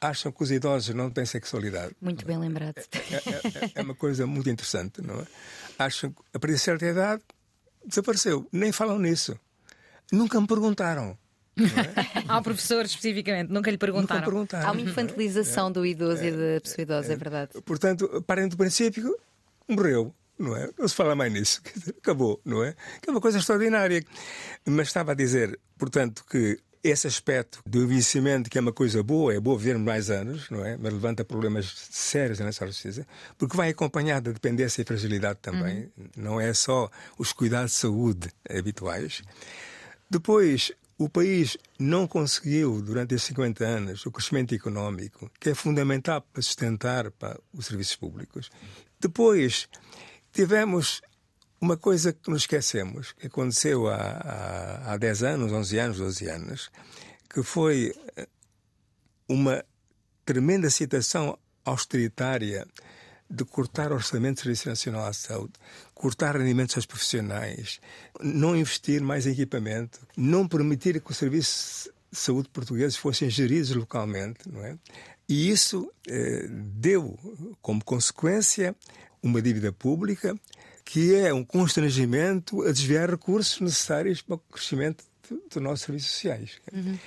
acham 0.00 0.32
que 0.32 0.42
os 0.42 0.50
idosos 0.50 0.94
não 0.94 1.10
têm 1.10 1.26
sexualidade. 1.26 1.94
Muito 2.00 2.24
bem 2.24 2.38
lembrado. 2.38 2.76
É, 2.78 3.14
é, 3.14 3.66
é, 3.66 3.72
é, 3.74 3.82
uma 3.82 3.94
coisa 3.94 4.26
muito 4.26 4.48
interessante, 4.48 5.02
não 5.02 5.20
é? 5.20 5.26
Acham 5.78 6.10
que 6.10 6.22
a 6.32 6.38
partir 6.38 6.54
de 6.54 6.60
certa 6.60 6.86
idade 6.86 7.22
desapareceu. 7.84 8.46
Nem 8.52 8.72
falam 8.72 8.98
nisso. 8.98 9.38
Nunca 10.12 10.40
me 10.40 10.46
perguntaram. 10.46 11.18
É? 11.60 12.24
Ao 12.26 12.42
professor 12.42 12.86
especificamente, 12.86 13.50
nunca 13.50 13.70
lhe 13.70 13.76
perguntaram. 13.76 14.20
Nunca 14.20 14.30
perguntaram. 14.30 14.68
Há 14.68 14.72
uma 14.72 14.80
infantilização 14.80 15.68
é. 15.68 15.72
do 15.72 15.84
idoso 15.84 16.22
é. 16.22 16.28
e 16.28 16.30
da 16.30 16.60
pessoa 16.60 16.82
idosa, 16.82 17.12
é, 17.12 17.16
verdade. 17.16 17.60
Portanto, 17.62 18.24
parem 18.26 18.48
do 18.48 18.56
princípio, 18.56 19.14
morreu. 19.68 20.14
Não 20.38 20.56
é? 20.56 20.70
Não 20.78 20.88
se 20.88 20.94
fala 20.94 21.14
mais 21.14 21.30
nisso. 21.30 21.60
Acabou, 22.00 22.40
não 22.46 22.64
é? 22.64 22.74
Que 23.02 23.10
é 23.10 23.12
uma 23.12 23.20
coisa 23.20 23.36
extraordinária. 23.36 24.02
Mas 24.64 24.88
estava 24.88 25.12
a 25.12 25.14
dizer, 25.14 25.58
portanto, 25.76 26.24
que 26.30 26.58
esse 26.82 27.06
aspecto 27.06 27.60
do 27.66 27.82
envelhecimento, 27.82 28.48
que 28.48 28.56
é 28.56 28.60
uma 28.60 28.72
coisa 28.72 29.02
boa, 29.02 29.34
é 29.34 29.40
boa 29.40 29.58
vivermos 29.58 29.84
mais 29.84 30.10
anos, 30.10 30.48
não 30.50 30.64
é? 30.64 30.76
Mas 30.76 30.92
levanta 30.92 31.24
problemas 31.24 31.88
sérios 31.90 32.38
na 32.38 32.46
nossa 32.46 32.66
justiça, 32.66 33.06
porque 33.36 33.56
vai 33.56 33.70
acompanhado 33.70 34.30
da 34.30 34.32
dependência 34.32 34.82
e 34.82 34.84
fragilidade 34.84 35.38
também. 35.42 35.90
Uhum. 35.96 36.08
Não 36.16 36.40
é 36.40 36.52
só 36.54 36.90
os 37.18 37.32
cuidados 37.32 37.72
de 37.72 37.76
saúde 37.78 38.30
habituais. 38.48 39.22
Depois, 40.08 40.72
o 40.98 41.08
país 41.08 41.56
não 41.78 42.06
conseguiu, 42.06 42.80
durante 42.82 43.14
esses 43.14 43.28
50 43.28 43.64
anos, 43.64 44.06
o 44.06 44.10
crescimento 44.10 44.54
económico, 44.54 45.30
que 45.38 45.50
é 45.50 45.54
fundamental 45.54 46.20
para 46.20 46.42
sustentar 46.42 47.10
para 47.10 47.38
os 47.54 47.66
serviços 47.66 47.96
públicos. 47.96 48.50
Depois, 48.98 49.68
tivemos 50.32 51.00
uma 51.60 51.76
coisa 51.76 52.12
que 52.12 52.30
nos 52.30 52.42
esquecemos, 52.42 53.12
que 53.12 53.26
aconteceu 53.26 53.88
há, 53.88 53.96
há, 53.96 54.92
há 54.92 54.96
10 54.96 55.22
anos, 55.22 55.52
11 55.52 55.78
anos, 55.78 55.98
12 55.98 56.28
anos, 56.28 56.70
que 57.28 57.42
foi 57.42 57.94
eh, 58.16 58.26
uma 59.28 59.64
tremenda 60.24 60.70
situação 60.70 61.38
austeritária 61.64 62.66
de 63.28 63.44
cortar 63.44 63.92
orçamento 63.92 64.36
do 64.36 64.40
Serviço 64.42 64.68
Nacional 64.68 65.06
à 65.06 65.12
Saúde, 65.12 65.52
cortar 65.94 66.36
rendimentos 66.36 66.76
aos 66.76 66.86
profissionais, 66.86 67.78
não 68.20 68.56
investir 68.56 69.00
mais 69.02 69.26
em 69.26 69.32
equipamento, 69.32 70.00
não 70.16 70.48
permitir 70.48 71.00
que 71.00 71.10
os 71.10 71.16
serviços 71.16 71.88
de 72.10 72.18
saúde 72.18 72.48
portugueses 72.48 72.96
fossem 72.96 73.30
geridos 73.30 73.70
localmente, 73.70 74.48
não 74.50 74.64
é? 74.64 74.76
E 75.28 75.48
isso 75.48 75.92
eh, 76.08 76.48
deu 76.48 77.16
como 77.62 77.84
consequência 77.84 78.74
uma 79.22 79.40
dívida 79.40 79.70
pública 79.72 80.34
que 80.90 81.14
é 81.14 81.32
um 81.32 81.44
constrangimento 81.44 82.62
a 82.62 82.72
desviar 82.72 83.08
recursos 83.08 83.60
necessários 83.60 84.22
para 84.22 84.34
o 84.34 84.38
crescimento 84.38 85.04
dos 85.48 85.62
nossos 85.62 85.82
serviços 85.82 86.10
sociais. 86.10 86.60
Uhum. 86.72 86.98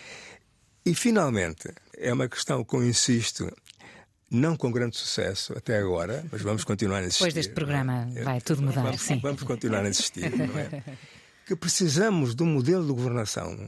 E, 0.86 0.96
finalmente, 0.96 1.68
é 1.98 2.14
uma 2.14 2.30
questão 2.30 2.64
que 2.64 2.74
eu 2.78 2.82
insisto 2.82 3.54
não 4.32 4.56
com 4.56 4.72
grande 4.72 4.96
sucesso 4.96 5.52
até 5.58 5.80
agora, 5.80 6.26
mas 6.32 6.42
vamos 6.42 6.64
continuar 6.64 7.00
a 7.00 7.02
insistir. 7.02 7.24
Depois 7.26 7.34
deste 7.34 7.54
programa 7.54 8.10
é? 8.16 8.24
vai 8.24 8.40
tudo 8.40 8.62
mudar, 8.62 8.84
vamos, 8.84 9.02
sim. 9.02 9.20
Vamos 9.20 9.44
continuar 9.44 9.84
a 9.84 9.90
insistir, 9.90 10.34
não 10.34 10.58
é? 10.58 10.82
Que 11.46 11.54
precisamos 11.54 12.34
de 12.34 12.42
um 12.42 12.46
modelo 12.46 12.86
de 12.86 12.94
governação 12.94 13.68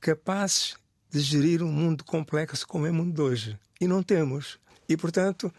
capaz 0.00 0.76
de 1.10 1.20
gerir 1.20 1.62
um 1.62 1.70
mundo 1.70 2.04
complexo 2.04 2.66
como 2.66 2.86
é 2.86 2.90
o 2.90 2.94
mundo 2.94 3.12
de 3.12 3.20
hoje. 3.20 3.58
E 3.78 3.86
não 3.86 4.02
temos. 4.02 4.58
E, 4.88 4.96
portanto, 4.96 5.52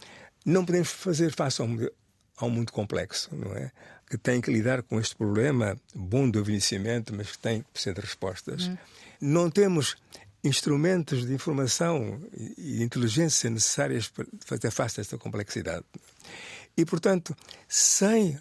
não 0.43 0.65
podemos 0.65 0.89
fazer 0.89 1.31
face 1.31 1.61
ao 1.61 1.67
mundo, 1.67 1.91
ao 2.37 2.49
mundo 2.49 2.71
complexo, 2.71 3.29
não 3.35 3.53
é? 3.53 3.71
Que 4.09 4.17
tem 4.17 4.39
que 4.39 4.51
lidar 4.51 4.83
com 4.83 4.99
este 4.99 5.15
problema 5.15 5.77
bom 5.93 6.29
do 6.29 6.39
envelhecimento, 6.39 7.13
mas 7.13 7.31
que 7.31 7.39
tem 7.39 7.65
que 7.73 7.81
ser 7.81 7.97
respostas. 7.97 8.67
Hum. 8.67 8.77
Não 9.19 9.49
temos 9.49 9.97
instrumentos 10.43 11.25
de 11.25 11.33
informação 11.33 12.21
e 12.57 12.81
inteligência 12.81 13.49
necessárias 13.49 14.07
para 14.07 14.25
fazer 14.45 14.71
face 14.71 14.99
a 14.99 15.01
esta 15.01 15.17
complexidade. 15.17 15.83
E, 16.77 16.85
portanto, 16.85 17.35
sem 17.67 18.39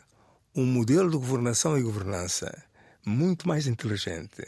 um 0.55 0.65
modelo 0.65 1.11
de 1.11 1.17
governação 1.17 1.77
e 1.77 1.83
governança 1.83 2.63
muito 3.05 3.47
mais 3.47 3.67
inteligente, 3.67 4.43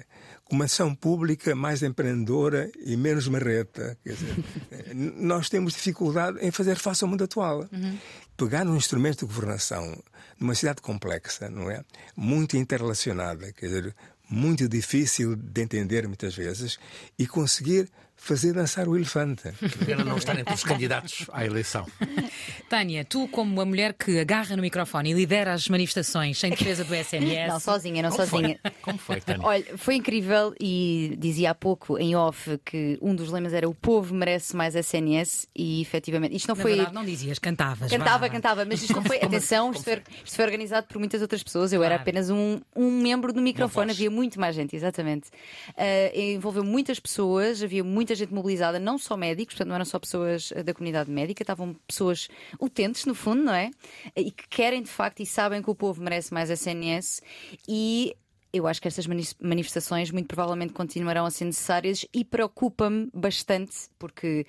com 0.45 0.57
uma 0.57 0.65
ação 0.65 0.95
pública 0.95 1.55
mais 1.55 1.83
empreendedora 1.83 2.71
e 2.85 2.97
menos 2.97 3.29
marreta. 3.29 3.97
Dizer, 4.05 4.35
nós 5.17 5.49
temos 5.49 5.75
dificuldade 5.75 6.39
em 6.41 6.51
fazer 6.51 6.77
face 6.77 7.05
ao 7.05 7.11
mundo 7.11 7.23
atual. 7.23 7.69
Uhum. 7.71 7.99
Pegar 8.39 8.67
um 8.69 8.77
instrumento 8.77 9.27
de 9.27 9.35
governação 9.35 10.01
numa 10.39 10.55
cidade 10.55 10.81
complexa, 10.81 11.51
não 11.51 11.69
é? 11.69 11.85
Muito 12.17 12.57
interrelacionada, 12.57 13.53
quer 13.53 13.67
dizer, 13.67 13.97
muito 14.31 14.69
difícil 14.69 15.35
de 15.35 15.61
entender 15.61 16.07
muitas 16.07 16.37
vezes 16.37 16.79
e 17.19 17.27
conseguir 17.27 17.91
fazer 18.21 18.53
dançar 18.53 18.87
o 18.89 18.97
elefante. 18.97 19.45
Pena 19.87 20.05
não 20.05 20.17
estar 20.19 20.39
entre 20.39 20.53
os 20.53 20.63
candidatos 20.65 21.25
à 21.33 21.47
eleição. 21.47 21.87
Tânia, 22.69 23.05
tu, 23.05 23.27
como 23.29 23.61
a 23.61 23.65
mulher 23.65 23.95
que 23.95 24.19
agarra 24.19 24.55
no 24.57 24.61
microfone 24.63 25.11
e 25.11 25.15
lidera 25.15 25.53
as 25.55 25.69
manifestações 25.69 26.43
em 26.45 26.51
defesa 26.51 26.85
do 26.85 26.95
SNS. 26.95 27.49
Não, 27.49 27.61
sozinha, 27.61 28.03
não 28.03 28.11
Como 28.11 28.27
sozinha. 28.27 28.59
Foi? 28.63 28.71
Como 28.83 28.99
foi, 28.99 29.21
Tânia? 29.21 29.47
Olha, 29.47 29.65
foi 29.79 29.95
incrível 29.95 30.53
e 30.61 31.15
dizia 31.19 31.53
há 31.53 31.55
pouco 31.55 31.97
em 31.99 32.15
off 32.17 32.59
que 32.65 32.99
um 33.01 33.15
dos 33.15 33.31
lemas 33.31 33.53
era 33.55 33.69
o 33.69 33.75
povo 33.75 34.15
merece 34.15 34.55
mais 34.55 34.75
SNS 34.75 35.47
e 35.57 35.81
efetivamente 35.81 36.37
isto 36.37 36.49
não 36.49 36.57
Na 36.57 36.63
foi. 36.63 36.75
verdade, 36.75 36.95
não 36.95 37.05
dizias, 37.05 37.39
cantavas. 37.39 37.91
Cantava, 37.91 38.19
vá. 38.27 38.29
cantava, 38.29 38.65
mas 38.65 38.83
isto 38.83 38.95
não 38.95 39.03
foi. 39.05 39.19
Atenção, 39.25 39.71
isto 39.71 39.85
foi, 39.85 40.03
isto 40.25 40.37
foi 40.37 40.45
organizado 40.45 40.87
por 40.87 40.99
muitas 40.99 41.23
outras 41.23 41.43
pessoas. 41.43 41.73
Eu 41.73 41.83
era 41.83 41.95
Claro. 41.95 42.03
apenas 42.03 42.31
um, 42.31 42.61
um 42.77 42.91
membro 43.01 43.33
do 43.33 43.41
microfone, 43.41 43.91
havia 43.93 44.11
muito 44.11 44.39
mais 44.39 44.55
gente, 44.55 44.77
exatamente. 44.77 45.29
Ah, 45.77 46.11
envolveu 46.15 46.63
muitas 46.65 47.01
pessoas, 47.01 47.63
havia 47.63 47.83
muita 48.09 48.15
gente 48.15 48.33
mobilizada, 48.33 48.79
não 48.79 48.97
só 48.97 49.17
médicos, 49.19 49.55
portanto, 49.55 49.69
não 49.69 49.75
eram 49.75 49.85
só 49.85 49.99
pessoas 49.99 50.51
ah, 50.57 50.63
da 50.63 50.73
comunidade 50.73 51.11
médica, 51.11 51.43
estavam 51.43 51.75
pessoas 51.87 52.29
utentes, 52.59 53.05
no 53.05 53.15
fundo, 53.15 53.43
não 53.43 53.53
é? 53.55 53.71
E 54.17 54.31
que 54.31 54.49
querem 54.49 54.83
de 54.83 54.89
facto 54.89 55.21
e 55.21 55.27
sabem 55.27 55.63
que 55.63 55.69
o 55.71 55.75
povo 55.75 56.03
merece 56.03 56.33
mais 56.33 56.49
SNS 56.51 57.21
e. 57.69 58.15
Eu 58.51 58.67
acho 58.67 58.81
que 58.81 58.89
estas 58.89 59.07
mani- 59.07 59.29
manifestações 59.43 60.11
muito 60.11 60.27
provavelmente 60.27 60.73
continuarão 60.73 61.27
a 61.27 61.31
ser 61.31 61.45
necessárias 61.45 62.07
e 62.15 62.25
preocupa-me 62.25 63.11
bastante 63.13 63.77
porque 63.99 64.47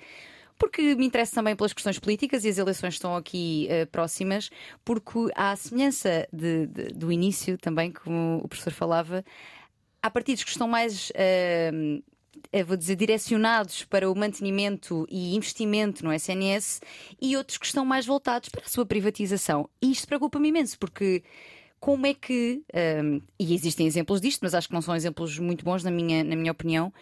porque 0.56 0.94
me 0.94 1.04
interessa 1.04 1.34
também 1.34 1.54
pelas 1.54 1.74
questões 1.74 1.98
políticas 1.98 2.42
e 2.46 2.48
as 2.48 2.56
eleições 2.56 2.94
estão 2.94 3.14
aqui 3.14 3.66
eh, 3.68 3.84
próximas, 3.84 4.48
porque 4.86 5.18
à 5.34 5.54
semelhança 5.54 6.26
de- 6.32 6.66
de- 6.66 6.94
do 6.94 7.12
início, 7.12 7.58
também, 7.58 7.92
como 7.92 8.40
o 8.42 8.48
professor 8.48 8.72
falava, 8.72 9.22
há 10.02 10.10
partidos 10.10 10.44
que 10.44 10.50
estão 10.50 10.66
mais. 10.66 11.12
eh, 11.14 11.70
eh, 11.70 12.02
vou 12.66 12.76
dizer, 12.76 12.96
direcionados 12.96 13.84
para 13.84 14.10
o 14.10 14.14
mantenimento 14.14 15.06
e 15.10 15.34
investimento 15.34 16.04
no 16.04 16.12
SNS 16.12 16.80
e 17.20 17.36
outros 17.36 17.58
que 17.58 17.66
estão 17.66 17.84
mais 17.84 18.06
voltados 18.06 18.48
para 18.48 18.62
a 18.64 18.68
sua 18.68 18.84
privatização. 18.86 19.68
E 19.80 19.90
isto 19.90 20.06
preocupa-me 20.06 20.48
imenso, 20.48 20.78
porque 20.78 21.22
como 21.80 22.06
é 22.06 22.12
que, 22.12 22.62
hum, 23.02 23.20
e 23.38 23.54
existem 23.54 23.86
exemplos 23.86 24.20
disto, 24.20 24.40
mas 24.42 24.54
acho 24.54 24.68
que 24.68 24.74
não 24.74 24.82
são 24.82 24.94
exemplos 24.94 25.38
muito 25.38 25.64
bons 25.64 25.82
na 25.82 25.90
minha, 25.90 26.22
na 26.22 26.36
minha 26.36 26.52
opinião, 26.52 26.92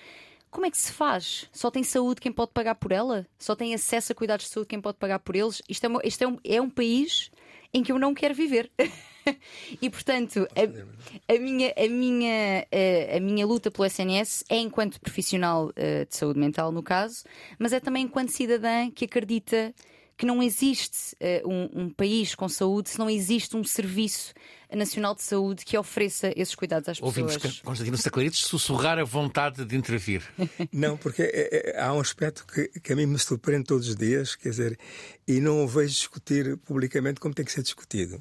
como 0.50 0.66
é 0.66 0.70
que 0.70 0.78
se 0.78 0.92
faz? 0.92 1.48
Só 1.52 1.70
tem 1.70 1.82
saúde 1.82 2.20
quem 2.20 2.32
pode 2.32 2.52
pagar 2.52 2.74
por 2.74 2.92
ela? 2.92 3.26
Só 3.38 3.54
tem 3.54 3.74
acesso 3.74 4.12
a 4.12 4.14
cuidados 4.14 4.46
de 4.46 4.52
saúde 4.52 4.68
quem 4.68 4.80
pode 4.80 4.98
pagar 4.98 5.18
por 5.18 5.36
eles? 5.36 5.62
Isto 5.68 5.84
é, 5.84 5.88
uma- 5.88 6.00
isto 6.04 6.22
é, 6.22 6.26
um, 6.28 6.38
é 6.44 6.60
um 6.60 6.70
país 6.70 7.30
em 7.72 7.82
que 7.82 7.92
eu 7.92 7.98
não 7.98 8.14
quero 8.14 8.34
viver. 8.34 8.70
e 9.82 9.90
portanto, 9.90 10.48
a, 10.56 11.32
a 11.34 11.38
minha, 11.38 11.74
a, 11.76 11.88
minha, 11.88 12.66
eh, 12.72 13.16
a 13.16 13.20
minha 13.20 13.46
luta 13.46 13.70
pelo 13.70 13.84
SNS 13.84 14.44
é 14.48 14.56
enquanto 14.56 15.00
profissional 15.00 15.70
eh, 15.76 16.06
de 16.06 16.16
saúde 16.16 16.38
mental, 16.38 16.72
no 16.72 16.82
caso, 16.82 17.24
mas 17.58 17.72
é 17.72 17.80
também 17.80 18.04
enquanto 18.04 18.30
cidadã 18.30 18.90
que 18.90 19.04
acredita 19.04 19.74
que 20.18 20.26
não 20.26 20.42
existe 20.42 21.16
eh, 21.20 21.40
um, 21.46 21.82
um 21.84 21.90
país 21.90 22.34
com 22.34 22.48
saúde 22.48 22.90
se 22.90 22.98
não 22.98 23.08
existe 23.08 23.56
um 23.56 23.62
serviço 23.62 24.34
nacional 24.76 25.14
de 25.14 25.22
saúde 25.22 25.64
que 25.64 25.78
ofereça 25.78 26.32
esses 26.36 26.56
cuidados 26.56 26.88
às 26.88 27.00
Ouvimos 27.00 27.36
pessoas. 27.36 27.60
Constantino 27.60 27.96
Saclarides 27.96 28.40
sussurrar 28.40 28.98
a 28.98 29.04
vontade 29.04 29.64
de 29.64 29.76
intervir. 29.76 30.22
Não, 30.72 30.96
porque 30.96 31.22
é- 31.22 31.70
é- 31.76 31.80
há 31.80 31.94
um 31.94 32.00
aspecto 32.00 32.44
que, 32.44 32.66
que 32.80 32.92
a 32.92 32.96
mim 32.96 33.06
me 33.06 33.18
surpreende 33.18 33.64
todos 33.64 33.88
os 33.88 33.94
dias, 33.94 34.34
quer 34.34 34.50
dizer, 34.50 34.78
e 35.26 35.40
não 35.40 35.64
o 35.64 35.68
vejo 35.68 35.94
discutir 35.94 36.56
publicamente 36.58 37.20
como 37.20 37.32
tem 37.32 37.44
que 37.44 37.52
ser 37.52 37.62
discutido. 37.62 38.18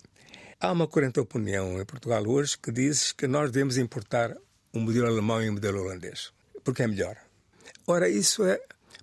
Há 0.59 0.71
uma 0.71 0.87
corrente 0.87 1.19
opinião 1.19 1.81
em 1.81 1.85
Portugal 1.85 2.23
hoje 2.27 2.57
que 2.57 2.71
diz 2.71 3.11
que 3.11 3.27
nós 3.27 3.49
devemos 3.51 3.75
importar 3.75 4.37
um 4.71 4.81
modelo 4.81 5.07
alemão 5.07 5.41
e 5.43 5.49
um 5.49 5.53
modelo 5.53 5.81
holandês, 5.81 6.31
porque 6.63 6.83
é 6.83 6.87
melhor. 6.87 7.17
Ora, 7.87 8.07
isso 8.07 8.45
é 8.45 8.59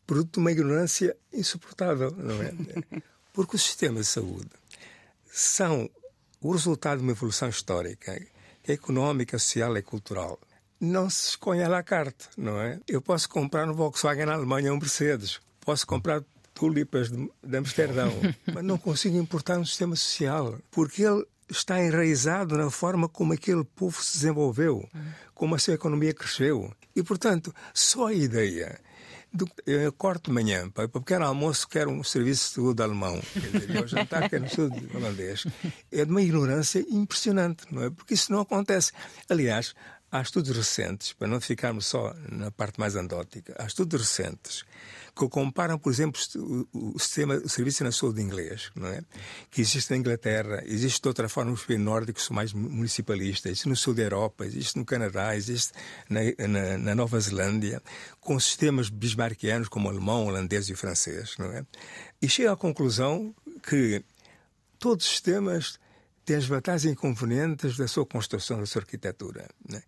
produto 0.06 0.34
de 0.34 0.38
uma 0.38 0.52
ignorância 0.52 1.16
insuportável, 1.32 2.10
não 2.16 2.42
é? 2.42 2.52
Porque 3.32 3.56
os 3.56 3.62
sistemas 3.62 4.06
de 4.06 4.12
saúde 4.12 4.50
são 5.26 5.90
o 6.40 6.52
resultado 6.52 6.98
de 6.98 7.04
uma 7.04 7.12
evolução 7.12 7.48
histórica, 7.48 8.12
é 8.12 8.72
económica, 8.72 9.38
social 9.38 9.76
e 9.76 9.82
cultural. 9.82 10.38
Não 10.80 11.08
se 11.08 11.30
escolhe 11.30 11.62
à 11.62 11.68
la 11.68 11.82
carte, 11.82 12.28
não 12.36 12.60
é? 12.60 12.78
Eu 12.86 13.00
posso 13.00 13.28
comprar 13.28 13.68
um 13.68 13.72
Volkswagen 13.74 14.26
na 14.26 14.34
Alemanha 14.34 14.72
um 14.72 14.78
Mercedes, 14.78 15.40
posso 15.60 15.86
comprar 15.86 16.22
tulipas 16.52 17.10
de, 17.10 17.30
de 17.42 17.56
Amsterdão, 17.56 18.12
mas 18.52 18.64
não 18.64 18.78
consigo 18.78 19.16
importar 19.16 19.58
um 19.58 19.64
sistema 19.64 19.96
social, 19.96 20.58
porque 20.70 21.02
ele 21.02 21.26
está 21.50 21.82
enraizado 21.82 22.56
na 22.56 22.70
forma 22.70 23.08
como 23.08 23.32
aquele 23.32 23.64
povo 23.64 24.02
se 24.02 24.14
desenvolveu, 24.14 24.88
como 25.34 25.54
a 25.54 25.58
sua 25.58 25.74
economia 25.74 26.14
cresceu. 26.14 26.72
E, 26.94 27.02
portanto, 27.02 27.54
só 27.72 28.06
a 28.06 28.14
ideia 28.14 28.80
do, 29.34 29.48
eu 29.66 29.88
acordo 29.88 30.24
de 30.24 30.30
manhã 30.30 30.70
para, 30.70 30.84
o 30.84 30.88
pequeno 30.88 31.24
almoço 31.24 31.68
quero 31.68 31.90
um 31.90 32.04
serviço 32.04 32.48
de 32.48 32.54
saúde 32.54 32.82
alemão. 32.82 33.20
Dizer, 33.34 33.76
ao 33.76 33.86
jantar 33.86 34.30
quero 34.30 34.44
um 34.44 34.48
saúde 34.48 34.88
holandês. 34.94 35.46
É 35.90 36.04
de 36.04 36.10
uma 36.10 36.22
ignorância 36.22 36.84
impressionante 36.88 37.66
não 37.70 37.82
é? 37.82 37.90
Porque 37.90 38.14
isso 38.14 38.32
não 38.32 38.40
acontece. 38.40 38.92
Aliás 39.28 39.74
há 40.10 40.22
estudos 40.22 40.56
recentes 40.56 41.12
para 41.12 41.26
não 41.26 41.40
ficarmos 41.40 41.86
só 41.86 42.14
na 42.30 42.48
parte 42.50 42.78
mais 42.78 42.94
andótica 42.94 43.56
há 43.58 43.66
estudos 43.66 44.00
recentes 44.00 44.64
que 45.16 45.28
comparam 45.28 45.78
por 45.78 45.92
exemplo 45.92 46.20
o, 46.72 46.98
sistema 46.98 47.36
o 47.36 47.48
serviço 47.48 47.84
na 47.84 47.92
saúde 47.92 48.20
inglês 48.20 48.70
não 48.74 48.88
é 48.88 49.02
que 49.50 49.60
existe 49.60 49.90
na 49.90 49.96
Inglaterra 49.96 50.62
existe 50.66 51.00
de 51.00 51.08
outra 51.08 51.28
forma 51.28 51.52
nos 51.52 51.62
países 51.62 51.84
nórdicos 51.84 52.28
mais 52.30 52.52
municipalistas 52.52 53.52
existe 53.52 53.68
no 53.68 53.76
sul 53.76 53.94
da 53.94 54.02
Europa 54.02 54.44
existe 54.44 54.76
no 54.78 54.84
Canadá 54.84 55.36
existe 55.36 55.72
na, 56.08 56.20
na, 56.48 56.78
na 56.78 56.94
Nova 56.94 57.18
Zelândia 57.20 57.80
com 58.24 58.40
sistemas 58.40 58.88
bismarckianos 58.88 59.68
como 59.68 59.86
o 59.86 59.90
alemão, 59.90 60.24
o 60.24 60.28
holandês 60.28 60.68
e 60.68 60.72
o 60.72 60.76
francês, 60.76 61.36
não 61.38 61.52
é? 61.52 61.64
E 62.20 62.28
chega 62.28 62.52
à 62.52 62.56
conclusão 62.56 63.34
que 63.68 64.02
todos 64.78 65.04
os 65.04 65.12
sistemas 65.12 65.78
têm 66.24 66.36
as 66.36 66.46
vantagens 66.46 66.84
e 66.84 66.88
inconvenientes 66.90 67.76
da 67.76 67.86
sua 67.86 68.06
construção, 68.06 68.58
da 68.58 68.66
sua 68.66 68.80
arquitetura. 68.80 69.48
Não 69.68 69.78
é? 69.78 69.82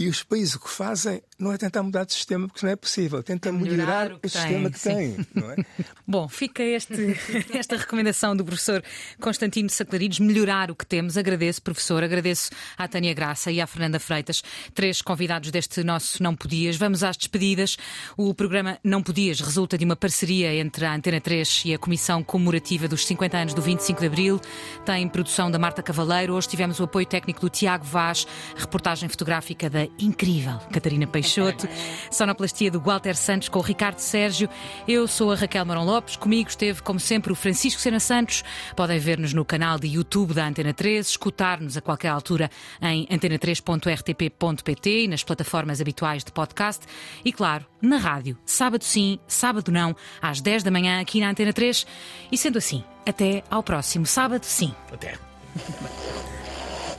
E 0.00 0.08
os 0.08 0.22
países 0.22 0.54
o 0.54 0.60
que 0.60 0.70
fazem 0.70 1.22
não 1.38 1.52
é 1.52 1.58
tentar 1.58 1.82
mudar 1.82 2.04
de 2.04 2.14
sistema, 2.14 2.48
porque 2.48 2.64
não 2.64 2.72
é 2.72 2.76
possível. 2.76 3.22
Tenta 3.22 3.52
melhorar, 3.52 4.08
melhorar 4.08 4.12
o, 4.12 4.20
o 4.24 4.28
sistema 4.30 4.70
que 4.70 4.80
tem. 4.80 5.26
Não 5.34 5.50
é? 5.50 5.56
Bom, 6.08 6.26
fica 6.26 6.62
este, 6.62 6.94
esta 7.52 7.76
recomendação 7.76 8.34
do 8.34 8.42
professor 8.42 8.82
Constantino 9.20 9.68
Saclarides, 9.68 10.18
melhorar 10.18 10.70
o 10.70 10.74
que 10.74 10.86
temos. 10.86 11.18
Agradeço, 11.18 11.60
professor, 11.60 12.02
agradeço 12.02 12.50
à 12.78 12.88
Tânia 12.88 13.12
Graça 13.12 13.52
e 13.52 13.60
à 13.60 13.66
Fernanda 13.66 14.00
Freitas, 14.00 14.42
três 14.74 15.02
convidados 15.02 15.50
deste 15.50 15.84
nosso 15.84 16.22
Não 16.22 16.34
Podias. 16.34 16.76
Vamos 16.76 17.02
às 17.02 17.18
despedidas. 17.18 17.76
O 18.16 18.32
programa 18.32 18.78
Não 18.82 19.02
Podias 19.02 19.38
resulta 19.40 19.76
de 19.76 19.84
uma 19.84 19.96
parceria 19.96 20.54
entre 20.54 20.86
a 20.86 20.94
Antena 20.94 21.20
3 21.20 21.64
e 21.66 21.74
a 21.74 21.78
Comissão 21.78 22.24
Comemorativa 22.24 22.88
dos 22.88 23.06
50 23.06 23.36
anos 23.36 23.52
do 23.54 23.60
25 23.60 24.00
de 24.00 24.06
Abril. 24.06 24.40
Tem 24.86 25.06
produção 25.06 25.50
da 25.50 25.58
Marta 25.58 25.82
Cavaleiro. 25.82 26.32
Hoje 26.32 26.48
tivemos 26.48 26.80
o 26.80 26.84
apoio 26.84 27.04
técnico 27.04 27.42
do 27.42 27.50
Tiago 27.50 27.84
Vaz, 27.84 28.26
reportagem 28.56 29.06
fotográfica 29.06 29.68
da 29.68 29.89
incrível 29.98 30.58
Catarina 30.72 31.06
Peixoto, 31.06 31.68
sonoplastia 32.10 32.70
do 32.70 32.80
Walter 32.80 33.14
Santos 33.16 33.48
com 33.48 33.58
o 33.58 33.62
Ricardo 33.62 33.98
Sérgio. 33.98 34.48
Eu 34.86 35.06
sou 35.06 35.32
a 35.32 35.34
Raquel 35.34 35.64
Marão 35.64 35.84
Lopes, 35.84 36.16
comigo 36.16 36.48
esteve, 36.48 36.82
como 36.82 37.00
sempre, 37.00 37.32
o 37.32 37.34
Francisco 37.36 37.80
Sena 37.80 38.00
Santos. 38.00 38.42
Podem 38.76 38.98
ver-nos 38.98 39.32
no 39.32 39.44
canal 39.44 39.78
de 39.78 39.88
YouTube 39.88 40.34
da 40.34 40.46
Antena 40.46 40.72
3, 40.72 41.06
escutar-nos 41.06 41.76
a 41.76 41.80
qualquer 41.80 42.08
altura 42.08 42.50
em 42.80 43.06
antena3.rtp.pt 43.06 45.04
e 45.04 45.08
nas 45.08 45.22
plataformas 45.22 45.80
habituais 45.80 46.24
de 46.24 46.32
podcast. 46.32 46.86
E, 47.24 47.32
claro, 47.32 47.66
na 47.80 47.96
rádio, 47.96 48.38
sábado 48.44 48.84
sim, 48.84 49.18
sábado 49.26 49.70
não, 49.70 49.94
às 50.20 50.40
10 50.40 50.62
da 50.62 50.70
manhã 50.70 51.00
aqui 51.00 51.20
na 51.20 51.30
Antena 51.30 51.52
3. 51.52 51.86
E 52.30 52.38
sendo 52.38 52.58
assim, 52.58 52.84
até 53.06 53.42
ao 53.50 53.62
próximo 53.62 54.06
sábado 54.06 54.44
sim. 54.44 54.74
Até. 54.92 55.18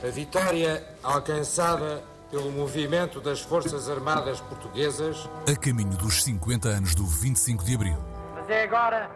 A 0.02 0.10
vitória 0.10 0.84
alcançada 1.02 2.02
pelo 2.32 2.50
movimento 2.50 3.20
das 3.20 3.42
Forças 3.42 3.90
Armadas 3.90 4.40
Portuguesas. 4.40 5.28
A 5.46 5.54
caminho 5.54 5.94
dos 5.98 6.24
50 6.24 6.66
anos 6.66 6.94
do 6.94 7.04
25 7.04 7.62
de 7.62 7.74
Abril. 7.74 7.98
Mas 8.34 8.48
é 8.48 8.62
agora 8.64 9.10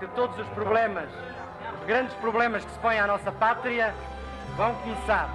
que 0.00 0.06
todos 0.08 0.36
os 0.36 0.48
problemas, 0.48 1.08
os 1.80 1.86
grandes 1.86 2.12
problemas 2.14 2.64
que 2.64 2.72
se 2.72 2.78
põem 2.80 2.98
à 2.98 3.06
nossa 3.06 3.30
pátria, 3.30 3.94
vão 4.56 4.74
começar. 4.74 5.30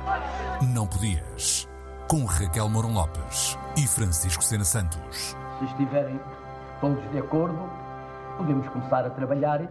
Não 0.73 0.85
podias. 0.85 1.69
Com 2.09 2.25
Raquel 2.25 2.67
Mourão 2.67 2.93
Lopes 2.93 3.57
e 3.77 3.87
Francisco 3.87 4.43
Sena 4.43 4.65
Santos. 4.65 5.37
Se 5.59 5.65
estiverem 5.65 6.19
todos 6.81 7.09
de 7.11 7.19
acordo, 7.19 7.57
podemos 8.37 8.67
começar 8.67 9.05
a 9.05 9.09
trabalhar 9.09 9.61